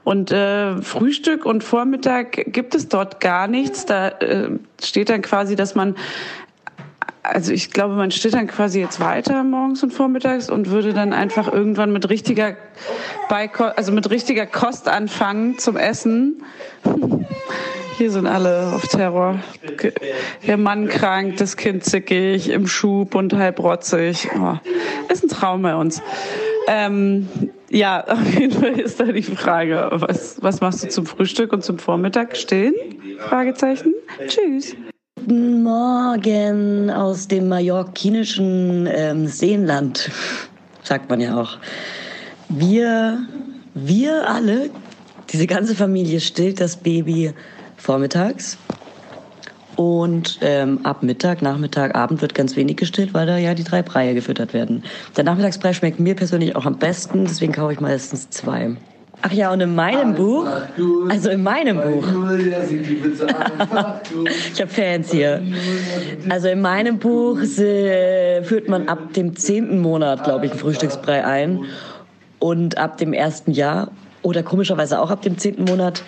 Und 0.03 0.33
äh, 0.33 0.81
Frühstück 0.81 1.45
und 1.45 1.63
Vormittag 1.63 2.47
gibt 2.51 2.75
es 2.75 2.89
dort 2.89 3.21
gar 3.21 3.47
nichts. 3.47 3.85
Da 3.85 4.09
äh, 4.09 4.59
steht 4.83 5.11
dann 5.11 5.21
quasi, 5.21 5.55
dass 5.55 5.75
man 5.75 5.97
also 7.23 7.53
ich 7.53 7.71
glaube, 7.71 7.95
man 7.95 8.11
steht 8.11 8.33
dann 8.33 8.47
quasi 8.47 8.81
jetzt 8.81 8.99
weiter 8.99 9.45
morgens 9.45 9.83
und 9.83 9.93
vormittags 9.93 10.49
und 10.49 10.71
würde 10.71 10.95
dann 10.95 11.13
einfach 11.13 11.53
irgendwann 11.53 11.93
mit 11.93 12.09
richtiger 12.09 12.57
Beikost, 13.29 13.77
also 13.77 13.93
mit 13.93 14.09
richtiger 14.09 14.47
Kost 14.47 14.89
anfangen 14.89 15.59
zum 15.59 15.77
Essen. 15.77 16.43
Hier 17.97 18.11
sind 18.11 18.27
alle 18.27 18.73
auf 18.75 18.89
Terror. 18.89 19.39
Der 20.47 20.57
Mann 20.57 20.89
krank, 20.89 21.37
das 21.37 21.57
Kind 21.57 21.85
zickig, 21.85 22.49
im 22.49 22.67
Schub 22.67 23.15
und 23.15 23.35
halb 23.35 23.59
rotzig. 23.61 24.29
Oh, 24.39 24.55
ist 25.09 25.25
ein 25.25 25.29
Traum 25.29 25.63
bei 25.63 25.75
uns. 25.75 26.03
Ähm, 26.69 27.29
ja, 27.71 28.05
auf 28.09 28.39
jeden 28.39 28.53
Fall 28.53 28.79
ist 28.81 29.01
da 29.01 29.05
die 29.05 29.23
Frage, 29.23 29.89
was, 29.93 30.37
was 30.43 30.61
machst 30.61 30.85
du 30.85 30.89
zum 30.89 31.07
Frühstück 31.07 31.53
und 31.53 31.65
zum 31.65 31.79
Vormittag? 31.79 32.37
Stillen? 32.37 32.75
Fragezeichen. 33.19 33.95
Tschüss. 34.27 34.75
Guten 35.17 35.63
Morgen 35.63 36.91
aus 36.91 37.29
dem 37.29 37.49
mallorquinischen 37.49 38.89
ähm, 38.91 39.27
Seenland, 39.27 40.11
sagt 40.83 41.09
man 41.11 41.21
ja 41.21 41.41
auch. 41.41 41.59
Wir, 42.49 43.19
wir 43.75 44.29
alle, 44.29 44.71
diese 45.33 45.47
ganze 45.47 45.75
Familie 45.75 46.21
stillt 46.21 46.61
das 46.61 46.77
Baby 46.77 47.33
vormittags. 47.83 48.57
Und 49.77 50.39
ähm, 50.43 50.81
ab 50.85 51.03
Mittag, 51.03 51.43
Nachmittag, 51.43 51.95
Abend 51.95 52.21
wird 52.23 52.35
ganz 52.35 52.57
wenig 52.57 52.77
gestillt, 52.77 53.15
weil 53.15 53.27
da 53.27 53.39
ja 53.39 53.55
die 53.55 53.65
drei 53.65 53.83
Breie 53.83 54.15
gefüttert 54.15 54.53
werden. 54.53 54.85
Der 55.17 55.25
Nachmittagsbrei 55.25 55.73
schmeckt 55.73 55.99
mir 55.99 56.15
persönlich 56.15 56.55
auch 56.55 56.67
am 56.67 56.79
besten, 56.79 57.25
deswegen 57.25 57.53
kaufe 57.53 57.73
ich 57.73 57.81
meistens 57.81 58.29
zwei. 58.31 58.77
Ach 59.23 59.33
ja, 59.33 59.53
und 59.53 59.61
in 59.61 59.75
meinem 59.75 60.15
Alles 60.15 60.17
Buch, 60.17 60.47
also 61.09 61.31
in 61.31 61.43
meinem 61.43 61.81
Buch, 61.81 62.05
ich 64.53 64.61
habe 64.61 64.71
Fans 64.71 65.11
hier. 65.13 65.41
Also 66.29 66.49
in 66.49 66.61
meinem 66.61 66.99
Buch 66.99 67.39
führt 67.39 68.69
man 68.69 68.89
ab 68.89 69.13
dem 69.15 69.37
zehnten 69.37 69.81
Monat, 69.81 70.25
glaube 70.25 70.47
ich, 70.47 70.53
einen 70.53 70.61
Frühstücksbrei 70.61 71.25
ein 71.25 71.65
und 72.41 72.79
ab 72.79 72.99
dem 72.99 73.13
ersten 73.13 73.53
Jahr 73.53 73.93
oder 74.23 74.43
komischerweise 74.43 75.01
auch 75.01 75.11
ab 75.11 75.23
dem 75.23 75.39
zehnten 75.39 75.65
Monat 75.65 76.03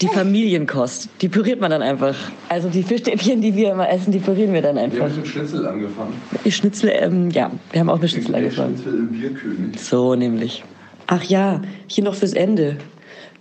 die 0.00 0.08
Familienkost. 0.08 1.08
Die 1.20 1.28
püriert 1.28 1.60
man 1.60 1.70
dann 1.70 1.82
einfach. 1.82 2.14
Also 2.48 2.68
die 2.68 2.82
Fischstäbchen, 2.82 3.40
die 3.40 3.54
wir 3.54 3.72
immer 3.72 3.88
essen, 3.88 4.12
die 4.12 4.18
pürieren 4.18 4.52
wir 4.54 4.62
dann 4.62 4.78
einfach. 4.78 4.96
Wir 4.96 5.04
haben 5.04 5.16
mit 5.16 5.28
Schnitzel 5.28 5.66
angefangen. 5.66 6.14
Schnitzel, 6.48 6.90
ähm, 6.94 7.30
ja, 7.30 7.50
wir 7.70 7.80
haben 7.80 7.90
auch 7.90 8.00
mit 8.00 8.10
Schnitzel 8.10 8.34
angefangen. 8.34 8.76
Schnitzel 8.76 8.98
im 8.98 9.08
Bierkönig. 9.08 9.80
So 9.80 10.14
nämlich. 10.14 10.64
Ach 11.06 11.22
ja, 11.24 11.60
hier 11.86 12.04
noch 12.04 12.14
fürs 12.14 12.32
Ende. 12.32 12.76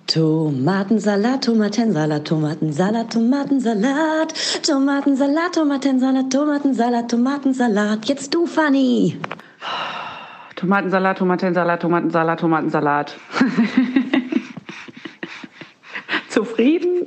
Tomatensalat, 0.08 1.44
Tomatensalat, 1.44 2.28
Tomatensalat, 2.28 3.14
Tomatensalat, 3.14 4.34
Tomatensalat, 4.64 5.54
Tomatensalat, 5.54 6.30
Tomatensalat, 6.32 7.12
Tomatensalat. 7.12 8.06
Jetzt 8.06 8.34
du, 8.34 8.48
Fanny. 8.48 9.18
Tomatensalat, 10.56 11.20
Tomatensalat, 11.20 11.82
Tomatensalat, 11.82 12.40
Tomatensalat. 12.40 13.16
Zufrieden? 16.40 17.06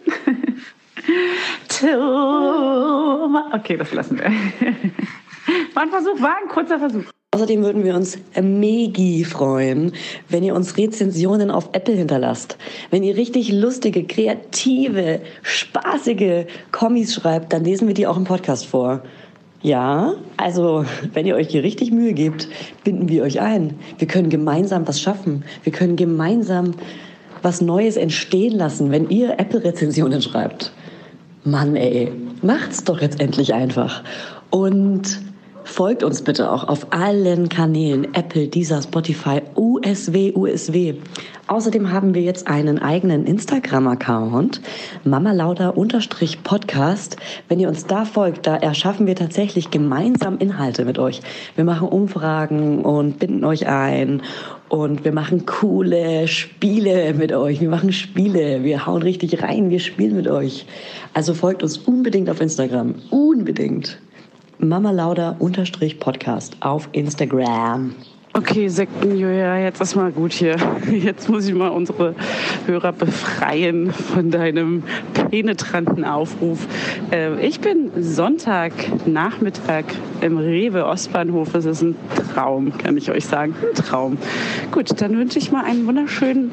okay, 3.55 3.79
das 3.79 3.95
lassen 3.95 4.19
wir. 4.19 4.25
War 5.75 5.85
ein 5.85 5.89
Versuch, 5.89 6.21
war 6.21 6.37
ein 6.37 6.49
kurzer 6.51 6.79
Versuch. 6.79 7.05
Außerdem 7.35 7.63
würden 7.63 7.83
wir 7.83 7.95
uns 7.95 8.19
megi 8.39 9.25
freuen, 9.25 9.93
wenn 10.29 10.45
ihr 10.45 10.55
uns 10.55 10.77
Rezensionen 10.77 11.51
auf 11.51 11.71
Apple 11.73 11.95
hinterlasst. 11.95 12.59
Wenn 12.91 13.03
ihr 13.03 13.17
richtig 13.17 13.51
lustige, 13.51 14.05
kreative, 14.05 15.23
spaßige 15.41 16.45
Kommis 16.71 17.15
schreibt, 17.15 17.55
dann 17.55 17.65
lesen 17.65 17.89
wir 17.89 17.95
die 17.95 18.07
auch 18.07 18.19
im 18.19 18.25
Podcast 18.25 18.67
vor. 18.67 19.03
Ja, 19.63 20.13
also 20.37 20.85
wenn 21.15 21.25
ihr 21.25 21.37
euch 21.37 21.49
hier 21.49 21.63
richtig 21.63 21.91
Mühe 21.91 22.13
gebt, 22.13 22.49
binden 22.85 23.09
wir 23.09 23.23
euch 23.23 23.41
ein. 23.41 23.79
Wir 23.97 24.09
können 24.09 24.29
gemeinsam 24.29 24.87
was 24.87 25.01
schaffen. 25.01 25.45
Wir 25.63 25.73
können 25.73 25.97
gemeinsam 25.97 26.75
was 27.43 27.61
Neues 27.61 27.97
entstehen 27.97 28.57
lassen, 28.57 28.91
wenn 28.91 29.11
ihr 29.11 29.39
Apple-Rezensionen 29.39 30.23
schreibt. 30.23 30.73
Mann, 31.45 31.77
ey, 31.77 32.13
macht's 32.41 32.85
doch 32.85 33.01
jetzt 33.01 33.21
endlich 33.21 33.55
einfach. 33.55 34.05
Und 34.51 35.21
Folgt 35.65 36.03
uns 36.03 36.23
bitte 36.23 36.51
auch 36.51 36.67
auf 36.67 36.89
allen 36.91 37.49
Kanälen, 37.49 38.13
Apple, 38.15 38.49
Deezer, 38.49 38.83
Spotify, 38.83 39.43
USW, 39.55 40.33
USW. 40.35 40.95
Außerdem 41.47 41.93
haben 41.93 42.15
wir 42.15 42.23
jetzt 42.23 42.47
einen 42.47 42.79
eigenen 42.81 43.27
Instagram-Account, 43.27 44.61
mamalauda-podcast. 45.05 47.17
Wenn 47.49 47.61
ihr 47.61 47.69
uns 47.69 47.87
da 47.87 48.05
folgt, 48.05 48.47
da 48.47 48.57
erschaffen 48.57 49.07
wir 49.07 49.17
tatsächlich 49.17 49.71
gemeinsam 49.71 50.37
Inhalte 50.39 50.85
mit 50.85 50.99
euch. 50.99 51.23
Wir 51.55 51.65
machen 51.65 51.89
Umfragen 51.89 52.85
und 52.85 53.19
binden 53.19 53.45
euch 53.45 53.69
ein 53.69 54.23
und 54.69 55.05
wir 55.05 55.13
machen 55.13 55.47
coole 55.47 56.27
Spiele 56.29 57.15
mit 57.15 57.33
euch. 57.33 57.61
Wir 57.61 57.69
machen 57.69 57.93
Spiele, 57.93 58.65
wir 58.65 58.87
hauen 58.87 59.03
richtig 59.03 59.43
rein, 59.43 59.71
wir 59.71 59.81
spielen 59.81 60.15
mit 60.17 60.29
euch. 60.29 60.67
Also 61.13 61.35
folgt 61.35 61.63
uns 61.63 61.77
unbedingt 61.77 62.31
auf 62.31 62.41
Instagram, 62.41 62.95
unbedingt. 63.11 63.99
Mama 64.65 64.93
Lauda 64.93 65.37
Podcast 65.99 66.57
auf 66.61 66.89
Instagram. 66.93 67.97
Okay, 68.33 68.69
Sektenjulia, 68.69 69.59
jetzt 69.59 69.81
ist 69.81 69.97
mal 69.97 70.13
gut 70.13 70.33
hier. 70.33 70.57
Jetzt 70.91 71.29
muss 71.29 71.49
ich 71.49 71.55
mal 71.55 71.69
unsere 71.69 72.15
Hörer 72.67 72.93
befreien 72.93 73.93
von 73.93 74.31
deinem 74.31 74.85
penetranten 75.15 76.05
Aufruf. 76.05 76.67
Äh, 77.11 77.45
ich 77.45 77.61
bin 77.61 77.91
Sonntagnachmittag 78.01 79.85
im 80.21 80.39
Rewe 80.39 80.87
Ostbahnhof. 80.87 81.55
Es 81.55 81.65
ist 81.65 81.83
ein 81.83 81.97
Traum, 82.33 82.79
kann 82.79 82.97
ich 82.97 83.11
euch 83.11 83.27
sagen. 83.27 83.57
Ein 83.61 83.75
Traum. 83.75 84.17
Gut, 84.71 85.01
dann 85.03 85.19
wünsche 85.19 85.41
ich 85.41 85.51
mal 85.51 85.65
einen 85.65 85.87
wunderschönen 85.89 86.53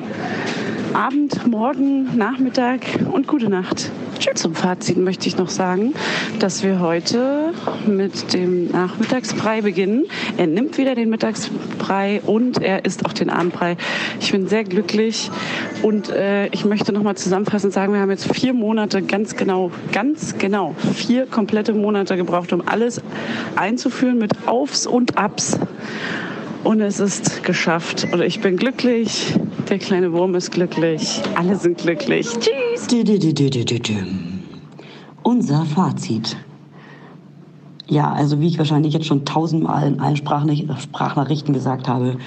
Abend, 0.93 1.45
Morgen, 1.47 2.17
Nachmittag 2.17 2.81
und 3.11 3.27
gute 3.27 3.49
Nacht. 3.49 3.91
Zum 4.35 4.53
Fazit 4.53 4.97
möchte 4.97 5.27
ich 5.27 5.37
noch 5.37 5.49
sagen, 5.49 5.93
dass 6.39 6.61
wir 6.61 6.81
heute 6.81 7.38
mit 7.87 8.33
dem 8.33 8.71
Nachmittagsbrei 8.71 9.61
beginnen. 9.61 10.05
Er 10.37 10.47
nimmt 10.47 10.77
wieder 10.77 10.95
den 10.95 11.09
Mittagsbrei 11.09 12.21
und 12.25 12.61
er 12.61 12.85
isst 12.85 13.05
auch 13.05 13.13
den 13.13 13.29
Abendbrei. 13.29 13.77
Ich 14.19 14.31
bin 14.31 14.47
sehr 14.47 14.63
glücklich 14.63 15.29
und 15.81 16.09
äh, 16.09 16.47
ich 16.47 16.65
möchte 16.65 16.91
noch 16.91 17.03
mal 17.03 17.15
zusammenfassend 17.15 17.73
sagen, 17.73 17.93
wir 17.93 17.99
haben 17.99 18.11
jetzt 18.11 18.31
vier 18.33 18.53
Monate 18.53 19.01
ganz 19.01 19.35
genau, 19.35 19.71
ganz 19.91 20.37
genau, 20.37 20.75
vier 20.93 21.25
komplette 21.25 21.73
Monate 21.73 22.17
gebraucht, 22.17 22.53
um 22.53 22.61
alles 22.65 23.01
einzuführen 23.55 24.17
mit 24.17 24.47
Aufs 24.47 24.87
und 24.87 25.17
Abs. 25.17 25.59
Und 26.63 26.81
es 26.81 26.99
ist 26.99 27.43
geschafft. 27.43 28.07
Und 28.11 28.21
ich 28.21 28.41
bin 28.41 28.57
glücklich. 28.57 29.33
Der 29.69 29.79
kleine 29.79 30.11
Wurm 30.11 30.35
ist 30.35 30.51
glücklich. 30.51 31.21
Alle 31.35 31.55
sind 31.55 31.77
glücklich. 31.77 32.27
Tschüss. 32.27 32.87
Unser 35.23 35.65
Fazit. 35.65 36.37
Ja, 37.89 38.13
also 38.13 38.39
wie 38.39 38.47
ich 38.47 38.59
wahrscheinlich 38.59 38.93
jetzt 38.93 39.07
schon 39.07 39.25
tausendmal 39.25 39.87
in 39.87 39.99
allen 39.99 40.15
Sprachnach- 40.15 40.79
Sprachnachrichten 40.79 41.55
gesagt 41.55 41.87
habe, 41.87 42.17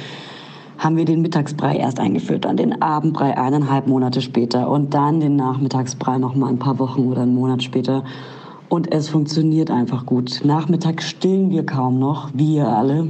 haben 0.76 0.96
wir 0.96 1.04
den 1.04 1.22
Mittagsbrei 1.22 1.76
erst 1.76 2.00
eingeführt, 2.00 2.44
dann 2.44 2.56
den 2.56 2.82
Abendbrei 2.82 3.38
eineinhalb 3.38 3.86
Monate 3.86 4.20
später 4.20 4.68
und 4.68 4.92
dann 4.92 5.20
den 5.20 5.36
Nachmittagsbrei 5.36 6.18
noch 6.18 6.34
mal 6.34 6.48
ein 6.48 6.58
paar 6.58 6.80
Wochen 6.80 7.06
oder 7.06 7.22
einen 7.22 7.36
Monat 7.36 7.62
später. 7.62 8.02
Und 8.68 8.90
es 8.90 9.08
funktioniert 9.08 9.70
einfach 9.70 10.04
gut. 10.04 10.40
Nachmittags 10.44 11.08
stillen 11.08 11.50
wir 11.50 11.64
kaum 11.64 12.00
noch, 12.00 12.30
wir 12.34 12.66
alle. 12.66 13.08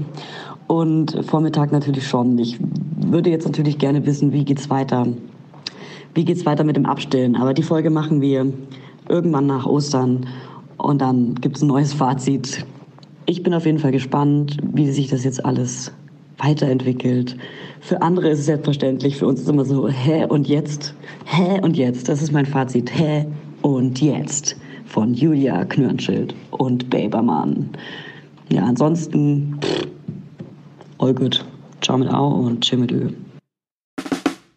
Und 0.66 1.18
Vormittag 1.24 1.72
natürlich 1.72 2.07
schon. 2.07 2.36
Ich 2.38 2.59
würde 2.96 3.30
jetzt 3.30 3.46
natürlich 3.46 3.78
gerne 3.78 4.05
wissen, 4.05 4.32
wie 4.32 4.44
geht's 4.44 4.68
weiter? 4.68 5.07
Wie 6.14 6.26
geht's 6.26 6.44
weiter 6.44 6.64
mit 6.64 6.76
dem 6.76 6.84
Abstillen? 6.84 7.36
Aber 7.36 7.55
die 7.55 7.62
Folge 7.62 7.88
machen 7.88 8.20
wir 8.20 8.53
irgendwann 9.09 9.46
nach 9.46 9.64
Ostern 9.64 10.26
und 10.83 11.01
dann 11.01 11.37
gibt's 11.37 11.62
ein 11.62 11.68
neues 11.68 11.95
Fazit. 11.95 12.66
Ich 13.26 13.43
bin 13.43 13.55
auf 13.55 13.64
jeden 13.66 13.78
Fall 13.78 13.93
gespannt, 13.93 14.57
wie 14.62 14.91
sich 14.91 15.09
das 15.09 15.24
jetzt 15.24 15.45
alles 15.45 15.93
weiterentwickelt. 16.39 17.37
Für 17.80 18.03
andere 18.03 18.30
ist 18.30 18.41
es 18.41 18.47
selbstverständlich, 18.47 19.16
für 19.16 19.26
uns 19.26 19.41
ist 19.41 19.47
es 19.47 19.53
immer 19.53 19.64
so, 19.64 19.89
hä 19.89 20.24
und 20.24 20.49
jetzt? 20.49 20.95
Hä 21.24 21.61
und 21.62 21.76
jetzt? 21.76 22.09
Das 22.09 22.20
ist 22.20 22.33
mein 22.33 22.47
Fazit. 22.47 22.91
Hä 22.93 23.26
und 23.62 24.01
jetzt? 24.01 24.57
Von 24.87 25.14
Julia 25.14 25.64
Knörnschild 25.64 26.35
und 26.51 26.91
Babermann. 26.91 27.70
Ja, 28.51 28.64
ansonsten, 28.64 29.59
pff, 29.62 29.87
all 30.99 31.14
good. 31.14 31.45
Ciao 31.80 31.97
mit 31.97 32.12
Au 32.12 32.26
und 32.28 32.64
chill 32.64 32.80
mit 32.80 32.91
Ö. 32.91 33.11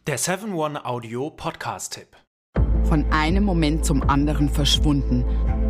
Der 0.07 0.17
7-One-Audio-Podcast-Tipp. 0.17 2.07
Von 2.83 3.05
einem 3.11 3.43
Moment 3.43 3.85
zum 3.85 4.03
anderen 4.03 4.49
verschwunden, 4.49 5.23